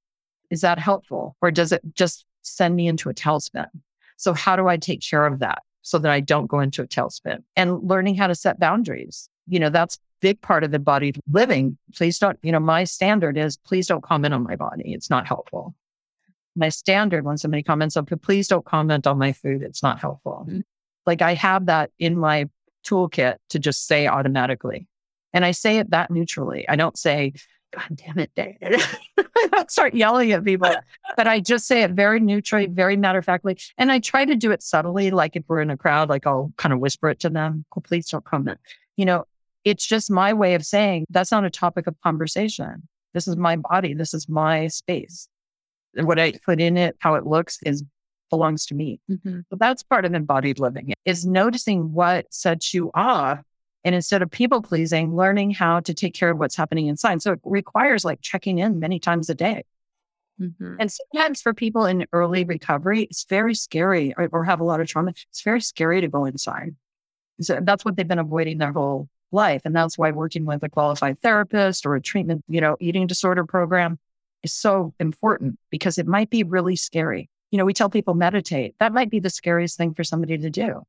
Is 0.48 0.60
that 0.60 0.78
helpful? 0.78 1.36
Or 1.42 1.50
does 1.50 1.72
it 1.72 1.82
just 1.94 2.24
send 2.42 2.76
me 2.76 2.86
into 2.86 3.10
a 3.10 3.14
tailspin? 3.14 3.66
So 4.16 4.32
how 4.32 4.54
do 4.54 4.68
I 4.68 4.76
take 4.76 5.02
care 5.02 5.26
of 5.26 5.40
that? 5.40 5.62
So 5.85 5.99
that 5.99 6.11
I 6.11 6.20
don't 6.20 6.47
go 6.47 6.61
into 6.61 6.82
a 6.82 6.87
tailspin 6.87 7.43
and 7.55 7.82
learning 7.82 8.16
how 8.16 8.26
to 8.26 8.35
set 8.35 8.59
boundaries. 8.59 9.28
You 9.47 9.61
know, 9.61 9.68
that's 9.68 9.99
big 10.20 10.41
part 10.41 10.64
of 10.64 10.72
embodied 10.72 11.20
living. 11.30 11.76
Please 11.95 12.18
don't, 12.18 12.39
you 12.43 12.51
know, 12.51 12.59
my 12.59 12.85
standard 12.85 13.37
is 13.37 13.59
please 13.59 13.87
don't 13.87 14.03
comment 14.03 14.32
on 14.32 14.43
my 14.43 14.57
body. 14.57 14.95
It's 14.95 15.11
not 15.11 15.26
helpful. 15.26 15.74
My 16.57 16.70
standard 16.70 17.24
when 17.24 17.37
somebody 17.37 17.62
comments 17.62 17.97
on, 17.97 18.07
please 18.07 18.49
don't 18.49 18.64
comment 18.64 19.07
on 19.07 19.18
my 19.18 19.32
food. 19.32 19.62
It's 19.62 19.82
not 19.82 20.01
helpful. 20.01 20.47
Mm-hmm. 20.49 20.61
Like 21.05 21.20
I 21.20 21.35
have 21.35 21.66
that 21.66 21.91
in 21.99 22.16
my 22.16 22.49
toolkit 22.87 23.37
to 23.51 23.59
just 23.59 23.87
say 23.87 24.07
automatically. 24.07 24.89
And 25.35 25.45
I 25.45 25.51
say 25.51 25.78
it 25.78 25.91
that 25.91 26.11
neutrally. 26.11 26.66
I 26.66 26.76
don't 26.76 26.97
say, 26.97 27.35
God 27.74 27.96
damn 27.96 28.18
it, 28.18 28.30
David. 28.34 28.80
I 29.18 29.48
don't 29.50 29.70
start 29.70 29.94
yelling 29.94 30.32
at 30.32 30.44
people, 30.44 30.70
but 31.16 31.26
I 31.26 31.40
just 31.40 31.66
say 31.66 31.82
it 31.82 31.90
very 31.90 32.20
neutrally, 32.20 32.66
very 32.66 32.96
matter 32.96 33.18
of 33.18 33.24
factly. 33.24 33.58
And 33.78 33.90
I 33.90 33.98
try 33.98 34.24
to 34.24 34.34
do 34.34 34.52
it 34.52 34.62
subtly. 34.62 35.10
Like 35.10 35.36
if 35.36 35.44
we're 35.48 35.60
in 35.60 35.70
a 35.70 35.76
crowd, 35.76 36.08
like 36.08 36.26
I'll 36.26 36.52
kind 36.56 36.72
of 36.72 36.78
whisper 36.78 37.10
it 37.10 37.20
to 37.20 37.30
them. 37.30 37.64
Oh, 37.76 37.80
please 37.80 38.08
don't 38.08 38.24
comment. 38.24 38.60
You 38.96 39.06
know, 39.06 39.24
it's 39.64 39.86
just 39.86 40.10
my 40.10 40.32
way 40.32 40.54
of 40.54 40.64
saying 40.64 41.06
that's 41.10 41.32
not 41.32 41.44
a 41.44 41.50
topic 41.50 41.86
of 41.86 41.96
conversation. 42.02 42.86
This 43.12 43.26
is 43.26 43.36
my 43.36 43.56
body. 43.56 43.94
This 43.94 44.14
is 44.14 44.28
my 44.28 44.68
space. 44.68 45.28
And 45.96 46.06
what 46.06 46.18
I 46.18 46.32
put 46.44 46.60
in 46.60 46.76
it, 46.76 46.96
how 46.98 47.14
it 47.14 47.26
looks 47.26 47.58
is 47.64 47.82
belongs 48.30 48.66
to 48.66 48.74
me. 48.74 49.00
Mm-hmm. 49.10 49.40
So 49.48 49.56
that's 49.58 49.82
part 49.82 50.04
of 50.04 50.14
embodied 50.14 50.58
living 50.58 50.92
is 51.04 51.24
noticing 51.26 51.92
what 51.92 52.32
sets 52.32 52.74
you 52.74 52.90
off 52.94 53.40
and 53.85 53.95
instead 53.95 54.22
of 54.22 54.30
people 54.30 54.62
pleasing, 54.62 55.14
learning 55.14 55.51
how 55.51 55.80
to 55.80 55.93
take 55.93 56.14
care 56.14 56.30
of 56.30 56.39
what's 56.39 56.57
happening 56.57 56.87
inside. 56.87 57.20
So 57.20 57.32
it 57.32 57.41
requires 57.45 58.05
like 58.05 58.20
checking 58.22 58.59
in 58.59 58.80
many 58.80 58.99
times 58.99 59.28
a 59.28 59.35
day. 59.35 59.64
Mm-hmm. 60.41 60.76
And 60.80 60.91
sometimes 60.91 61.43
for 61.43 61.55
people 61.55 61.85
in 61.85 62.07
early 62.12 62.45
recovery, 62.45 63.03
it's 63.03 63.24
very 63.24 63.55
scary 63.55 64.14
or, 64.16 64.28
or, 64.32 64.45
have 64.45 64.61
a 64.61 64.64
lot 64.64 64.80
of 64.80 64.89
trauma. 64.89 65.12
It's 65.30 65.43
very 65.43 65.61
scary 65.61 66.01
to 66.01 66.09
go 66.09 66.24
inside. 66.24 66.74
So 67.41 67.61
that's 67.62 67.85
what 67.85 67.97
they've 67.97 68.09
been 68.09 68.18
avoiding 68.18 68.59
their 68.59 68.72
whole 68.72 69.09
life. 69.30 69.62
And 69.64 69.76
that's 69.76 69.97
why 69.97 70.11
working 70.11 70.45
with 70.45 70.62
a 70.62 70.68
qualified 70.68 71.20
therapist 71.20 71.87
or 71.87 71.95
a 71.95 72.01
treatment, 72.01 72.45
you 72.49 72.61
know, 72.61 72.76
eating 72.80 73.07
disorder 73.07 73.45
program 73.45 73.99
is 74.43 74.53
so 74.53 74.93
important 74.99 75.59
because 75.70 75.99
it 75.99 76.07
might 76.07 76.30
be 76.30 76.43
really 76.43 76.76
scary. 76.76 77.28
You 77.51 77.59
know, 77.59 77.64
we 77.64 77.74
tell 77.74 77.91
people 77.91 78.14
meditate. 78.14 78.74
That 78.80 78.93
might 78.93 79.11
be 79.11 79.20
the 79.20 79.30
scariest 79.30 79.76
thing 79.76 79.95
for 79.95 80.03
somebody 80.03 80.39
to 80.39 80.51
do. 80.51 80.82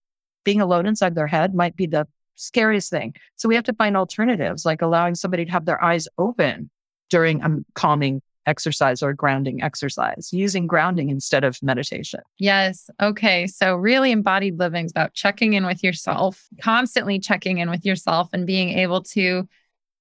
Being 0.44 0.62
alone 0.62 0.88
inside 0.88 1.14
their 1.14 1.28
head 1.28 1.54
might 1.54 1.76
be 1.76 1.86
the 1.86 2.08
scariest 2.36 2.90
thing. 2.90 3.16
So 3.36 3.50
we 3.50 3.56
have 3.56 3.64
to 3.66 3.74
find 3.74 3.98
alternatives, 3.98 4.66
like 4.66 4.82
allowing 4.82 5.16
somebody 5.16 5.46
to 5.46 5.52
have 5.52 5.66
their 5.66 5.84
eyes 5.84 6.08
open 6.18 6.70
during 7.10 7.42
a 7.42 7.58
calming 7.74 8.22
exercise 8.46 9.02
or 9.02 9.14
grounding 9.14 9.62
exercise, 9.62 10.30
using 10.32 10.68
grounding 10.68 11.10
instead 11.10 11.44
of 11.44 11.62
meditation. 11.62 12.22
Yes. 12.38 12.90
Okay. 13.02 13.48
So, 13.48 13.76
really, 13.76 14.12
embodied 14.12 14.60
living 14.60 14.86
is 14.86 14.92
about 14.92 15.14
checking 15.14 15.54
in 15.54 15.66
with 15.66 15.84
yourself, 15.84 16.48
constantly 16.62 17.20
checking 17.20 17.58
in 17.58 17.70
with 17.70 17.86
yourself 17.86 18.30
and 18.34 18.46
being 18.46 18.70
able 18.70 19.02
to 19.04 19.48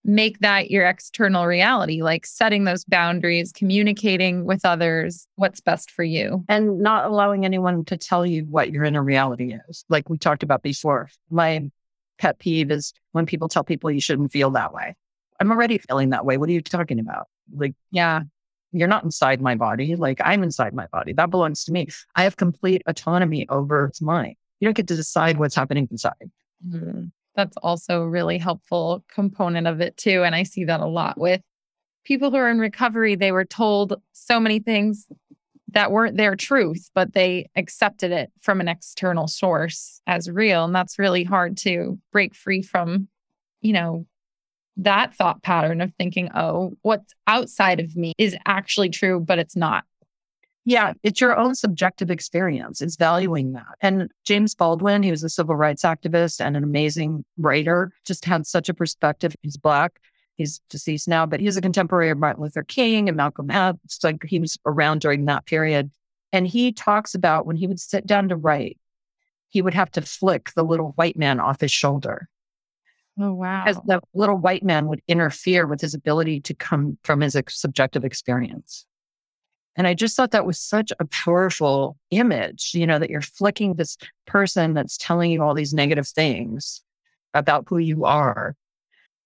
make 0.06 0.38
that 0.40 0.70
your 0.70 0.86
external 0.86 1.46
reality, 1.46 2.02
like 2.02 2.26
setting 2.26 2.64
those 2.64 2.84
boundaries, 2.84 3.52
communicating 3.52 4.44
with 4.44 4.64
others 4.64 5.26
what's 5.36 5.60
best 5.60 5.90
for 5.90 6.04
you. 6.04 6.44
And 6.48 6.80
not 6.80 7.06
allowing 7.06 7.46
anyone 7.46 7.84
to 7.86 7.96
tell 7.96 8.26
you 8.26 8.44
what 8.44 8.70
your 8.70 8.84
inner 8.84 9.02
reality 9.02 9.56
is. 9.68 9.84
Like 9.88 10.10
we 10.10 10.18
talked 10.18 10.42
about 10.42 10.62
before. 10.62 11.08
My 11.30 11.70
pet 12.18 12.38
peeve 12.38 12.70
is 12.70 12.92
when 13.12 13.26
people 13.26 13.48
tell 13.48 13.64
people 13.64 13.90
you 13.90 14.00
shouldn't 14.00 14.32
feel 14.32 14.50
that 14.50 14.72
way. 14.72 14.94
I'm 15.40 15.50
already 15.50 15.78
feeling 15.78 16.10
that 16.10 16.24
way. 16.24 16.36
What 16.38 16.48
are 16.48 16.52
you 16.52 16.60
talking 16.60 16.98
about? 17.00 17.26
Like, 17.54 17.74
Yeah. 17.90 18.22
you're 18.72 18.88
not 18.88 19.04
inside 19.04 19.40
my 19.40 19.54
body. 19.54 19.96
Like 19.96 20.20
I'm 20.24 20.42
inside 20.42 20.74
my 20.74 20.86
body. 20.92 21.12
That 21.12 21.30
belongs 21.30 21.64
to 21.64 21.72
me. 21.72 21.88
I 22.16 22.24
have 22.24 22.36
complete 22.36 22.82
autonomy 22.86 23.46
over 23.48 23.86
it's 23.86 24.00
mine. 24.02 24.34
You 24.60 24.66
don't 24.66 24.76
get 24.76 24.88
to 24.88 24.96
decide 24.96 25.38
what's 25.38 25.54
happening 25.54 25.88
inside. 25.90 26.30
Mhm. 26.66 27.10
That's 27.34 27.56
also 27.58 28.02
a 28.02 28.08
really 28.08 28.38
helpful 28.38 29.04
component 29.12 29.66
of 29.66 29.80
it 29.80 29.96
too. 29.96 30.22
And 30.22 30.34
I 30.34 30.44
see 30.44 30.64
that 30.64 30.80
a 30.80 30.86
lot 30.86 31.18
with 31.18 31.40
people 32.04 32.30
who 32.30 32.36
are 32.36 32.50
in 32.50 32.58
recovery. 32.58 33.14
They 33.16 33.32
were 33.32 33.44
told 33.44 34.00
so 34.12 34.38
many 34.38 34.58
things 34.60 35.06
that 35.74 35.92
weren't 35.92 36.16
their 36.16 36.36
truth, 36.36 36.88
but 36.94 37.12
they 37.12 37.50
accepted 37.56 38.12
it 38.12 38.32
from 38.40 38.60
an 38.60 38.68
external 38.68 39.26
source 39.28 40.00
as 40.06 40.30
real. 40.30 40.64
And 40.64 40.74
that's 40.74 40.98
really 40.98 41.24
hard 41.24 41.56
to 41.58 41.98
break 42.12 42.34
free 42.34 42.62
from, 42.62 43.08
you 43.60 43.72
know, 43.72 44.06
that 44.76 45.14
thought 45.14 45.42
pattern 45.42 45.80
of 45.80 45.92
thinking, 45.94 46.30
oh, 46.34 46.72
what's 46.82 47.12
outside 47.26 47.80
of 47.80 47.94
me 47.96 48.12
is 48.18 48.36
actually 48.46 48.88
true, 48.88 49.20
but 49.20 49.38
it's 49.38 49.56
not. 49.56 49.84
Yeah, 50.64 50.94
it's 51.02 51.20
your 51.20 51.36
own 51.36 51.54
subjective 51.54 52.10
experience. 52.10 52.80
It's 52.80 52.96
valuing 52.96 53.52
that. 53.52 53.74
And 53.82 54.10
James 54.24 54.54
Baldwin, 54.54 55.02
he 55.02 55.10
was 55.10 55.22
a 55.22 55.28
civil 55.28 55.56
rights 55.56 55.82
activist 55.82 56.40
and 56.40 56.56
an 56.56 56.64
amazing 56.64 57.24
writer, 57.36 57.92
just 58.06 58.24
had 58.24 58.46
such 58.46 58.68
a 58.68 58.74
perspective. 58.74 59.34
He's 59.42 59.58
Black. 59.58 60.00
He's 60.36 60.60
deceased 60.68 61.06
now, 61.06 61.26
but 61.26 61.40
he's 61.40 61.56
a 61.56 61.60
contemporary 61.62 62.10
of 62.10 62.18
Martin 62.18 62.42
Luther 62.42 62.64
King 62.64 63.08
and 63.08 63.16
Malcolm 63.16 63.50
X. 63.50 63.98
Like 64.02 64.24
he 64.24 64.40
was 64.40 64.58
around 64.66 65.00
during 65.00 65.26
that 65.26 65.46
period. 65.46 65.90
And 66.32 66.46
he 66.46 66.72
talks 66.72 67.14
about 67.14 67.46
when 67.46 67.56
he 67.56 67.66
would 67.68 67.78
sit 67.78 68.06
down 68.06 68.28
to 68.30 68.36
write, 68.36 68.78
he 69.48 69.62
would 69.62 69.74
have 69.74 69.90
to 69.92 70.02
flick 70.02 70.50
the 70.56 70.64
little 70.64 70.92
white 70.96 71.16
man 71.16 71.38
off 71.38 71.60
his 71.60 71.70
shoulder 71.70 72.28
Oh, 73.20 73.32
wow. 73.32 73.64
as 73.64 73.76
the 73.86 74.00
little 74.12 74.36
white 74.36 74.64
man 74.64 74.88
would 74.88 75.00
interfere 75.06 75.64
with 75.68 75.80
his 75.80 75.94
ability 75.94 76.40
to 76.40 76.54
come 76.54 76.98
from 77.04 77.20
his 77.20 77.36
ex- 77.36 77.60
subjective 77.60 78.04
experience. 78.04 78.86
And 79.76 79.86
I 79.86 79.94
just 79.94 80.16
thought 80.16 80.32
that 80.32 80.46
was 80.46 80.58
such 80.58 80.92
a 80.98 81.04
powerful 81.04 81.96
image, 82.10 82.72
you 82.74 82.86
know, 82.86 82.98
that 82.98 83.10
you're 83.10 83.20
flicking 83.20 83.74
this 83.74 83.96
person 84.26 84.74
that's 84.74 84.96
telling 84.96 85.30
you 85.30 85.42
all 85.42 85.54
these 85.54 85.74
negative 85.74 86.08
things 86.08 86.82
about 87.32 87.66
who 87.68 87.78
you 87.78 88.04
are. 88.04 88.56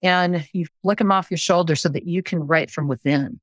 And 0.02 0.46
you 0.52 0.66
flick 0.82 0.98
them 0.98 1.10
off 1.10 1.30
your 1.30 1.38
shoulder 1.38 1.74
so 1.74 1.88
that 1.88 2.06
you 2.06 2.22
can 2.22 2.46
write 2.46 2.70
from 2.70 2.88
within. 2.88 3.40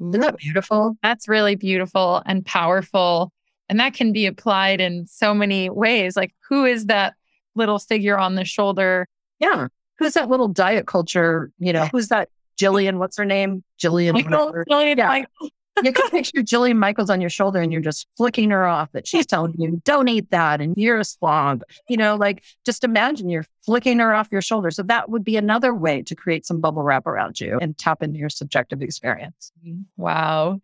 Isn't 0.00 0.20
that 0.20 0.36
beautiful? 0.36 0.96
That's 1.02 1.28
really 1.28 1.54
beautiful 1.56 2.22
and 2.26 2.44
powerful. 2.44 3.32
And 3.68 3.80
that 3.80 3.94
can 3.94 4.12
be 4.12 4.26
applied 4.26 4.80
in 4.80 5.06
so 5.06 5.34
many 5.34 5.70
ways. 5.70 6.16
Like, 6.16 6.34
who 6.48 6.64
is 6.64 6.86
that 6.86 7.14
little 7.54 7.78
figure 7.78 8.18
on 8.18 8.34
the 8.34 8.44
shoulder? 8.44 9.08
Yeah. 9.38 9.68
Who's 9.98 10.14
that 10.14 10.28
little 10.28 10.48
diet 10.48 10.86
culture? 10.86 11.50
You 11.58 11.72
know, 11.72 11.86
who's 11.86 12.08
that 12.08 12.28
Jillian? 12.60 12.98
What's 12.98 13.16
her 13.16 13.24
name? 13.24 13.62
Jillian. 13.80 14.12
Michael. 14.14 14.52
Jillian 14.68 14.96
Yeah. 14.96 15.08
Michael. 15.08 15.50
You 15.82 15.92
can 15.92 16.10
picture 16.10 16.42
Jillian 16.42 16.76
Michaels 16.76 17.10
on 17.10 17.20
your 17.20 17.30
shoulder 17.30 17.60
and 17.60 17.72
you're 17.72 17.80
just 17.80 18.06
flicking 18.16 18.50
her 18.50 18.66
off 18.66 18.92
that 18.92 19.06
she's 19.06 19.26
telling 19.26 19.54
you, 19.58 19.80
don't 19.84 20.08
eat 20.08 20.30
that. 20.30 20.60
And 20.60 20.76
you're 20.76 20.98
a 20.98 21.04
slob. 21.04 21.62
You 21.88 21.96
know, 21.96 22.16
like 22.16 22.42
just 22.64 22.84
imagine 22.84 23.28
you're 23.28 23.46
flicking 23.64 23.98
her 23.98 24.14
off 24.14 24.28
your 24.30 24.42
shoulder. 24.42 24.70
So 24.70 24.82
that 24.84 25.08
would 25.08 25.24
be 25.24 25.36
another 25.36 25.74
way 25.74 26.02
to 26.02 26.14
create 26.14 26.46
some 26.46 26.60
bubble 26.60 26.82
wrap 26.82 27.06
around 27.06 27.40
you 27.40 27.58
and 27.60 27.76
tap 27.76 28.02
into 28.02 28.18
your 28.18 28.28
subjective 28.28 28.82
experience. 28.82 29.52
Mm-hmm. 29.64 29.82
Wow. 29.96 30.60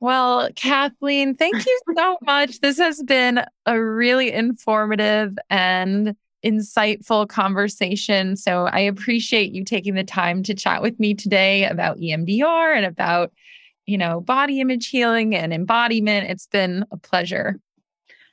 Well, 0.00 0.50
Kathleen, 0.54 1.36
thank 1.36 1.64
you 1.64 1.80
so 1.96 2.18
much. 2.22 2.60
This 2.60 2.78
has 2.78 3.02
been 3.02 3.42
a 3.64 3.80
really 3.80 4.30
informative 4.30 5.38
and 5.48 6.14
insightful 6.44 7.26
conversation. 7.28 8.36
So 8.36 8.66
I 8.66 8.80
appreciate 8.80 9.52
you 9.52 9.64
taking 9.64 9.94
the 9.94 10.04
time 10.04 10.42
to 10.44 10.54
chat 10.54 10.82
with 10.82 11.00
me 11.00 11.14
today 11.14 11.64
about 11.64 11.98
EMDR 11.98 12.76
and 12.76 12.84
about, 12.84 13.32
you 13.86 13.96
know, 13.96 14.20
body 14.20 14.60
image 14.60 14.88
healing 14.88 15.34
and 15.34 15.52
embodiment. 15.52 16.28
It's 16.30 16.46
been 16.46 16.84
a 16.90 16.96
pleasure. 16.96 17.58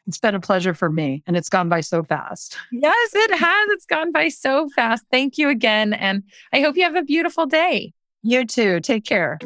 It's 0.07 0.19
been 0.19 0.35
a 0.35 0.39
pleasure 0.39 0.73
for 0.73 0.89
me 0.89 1.23
and 1.25 1.37
it's 1.37 1.49
gone 1.49 1.69
by 1.69 1.81
so 1.81 2.03
fast. 2.03 2.57
Yes, 2.71 3.11
it 3.15 3.31
has. 3.37 3.69
It's 3.69 3.85
gone 3.85 4.11
by 4.11 4.27
so 4.27 4.67
fast. 4.75 5.05
Thank 5.11 5.37
you 5.37 5.49
again. 5.49 5.93
And 5.93 6.23
I 6.51 6.61
hope 6.61 6.75
you 6.75 6.83
have 6.83 6.95
a 6.95 7.03
beautiful 7.03 7.45
day. 7.45 7.93
You 8.21 8.45
too. 8.45 8.79
Take 8.81 9.05
care. 9.05 9.39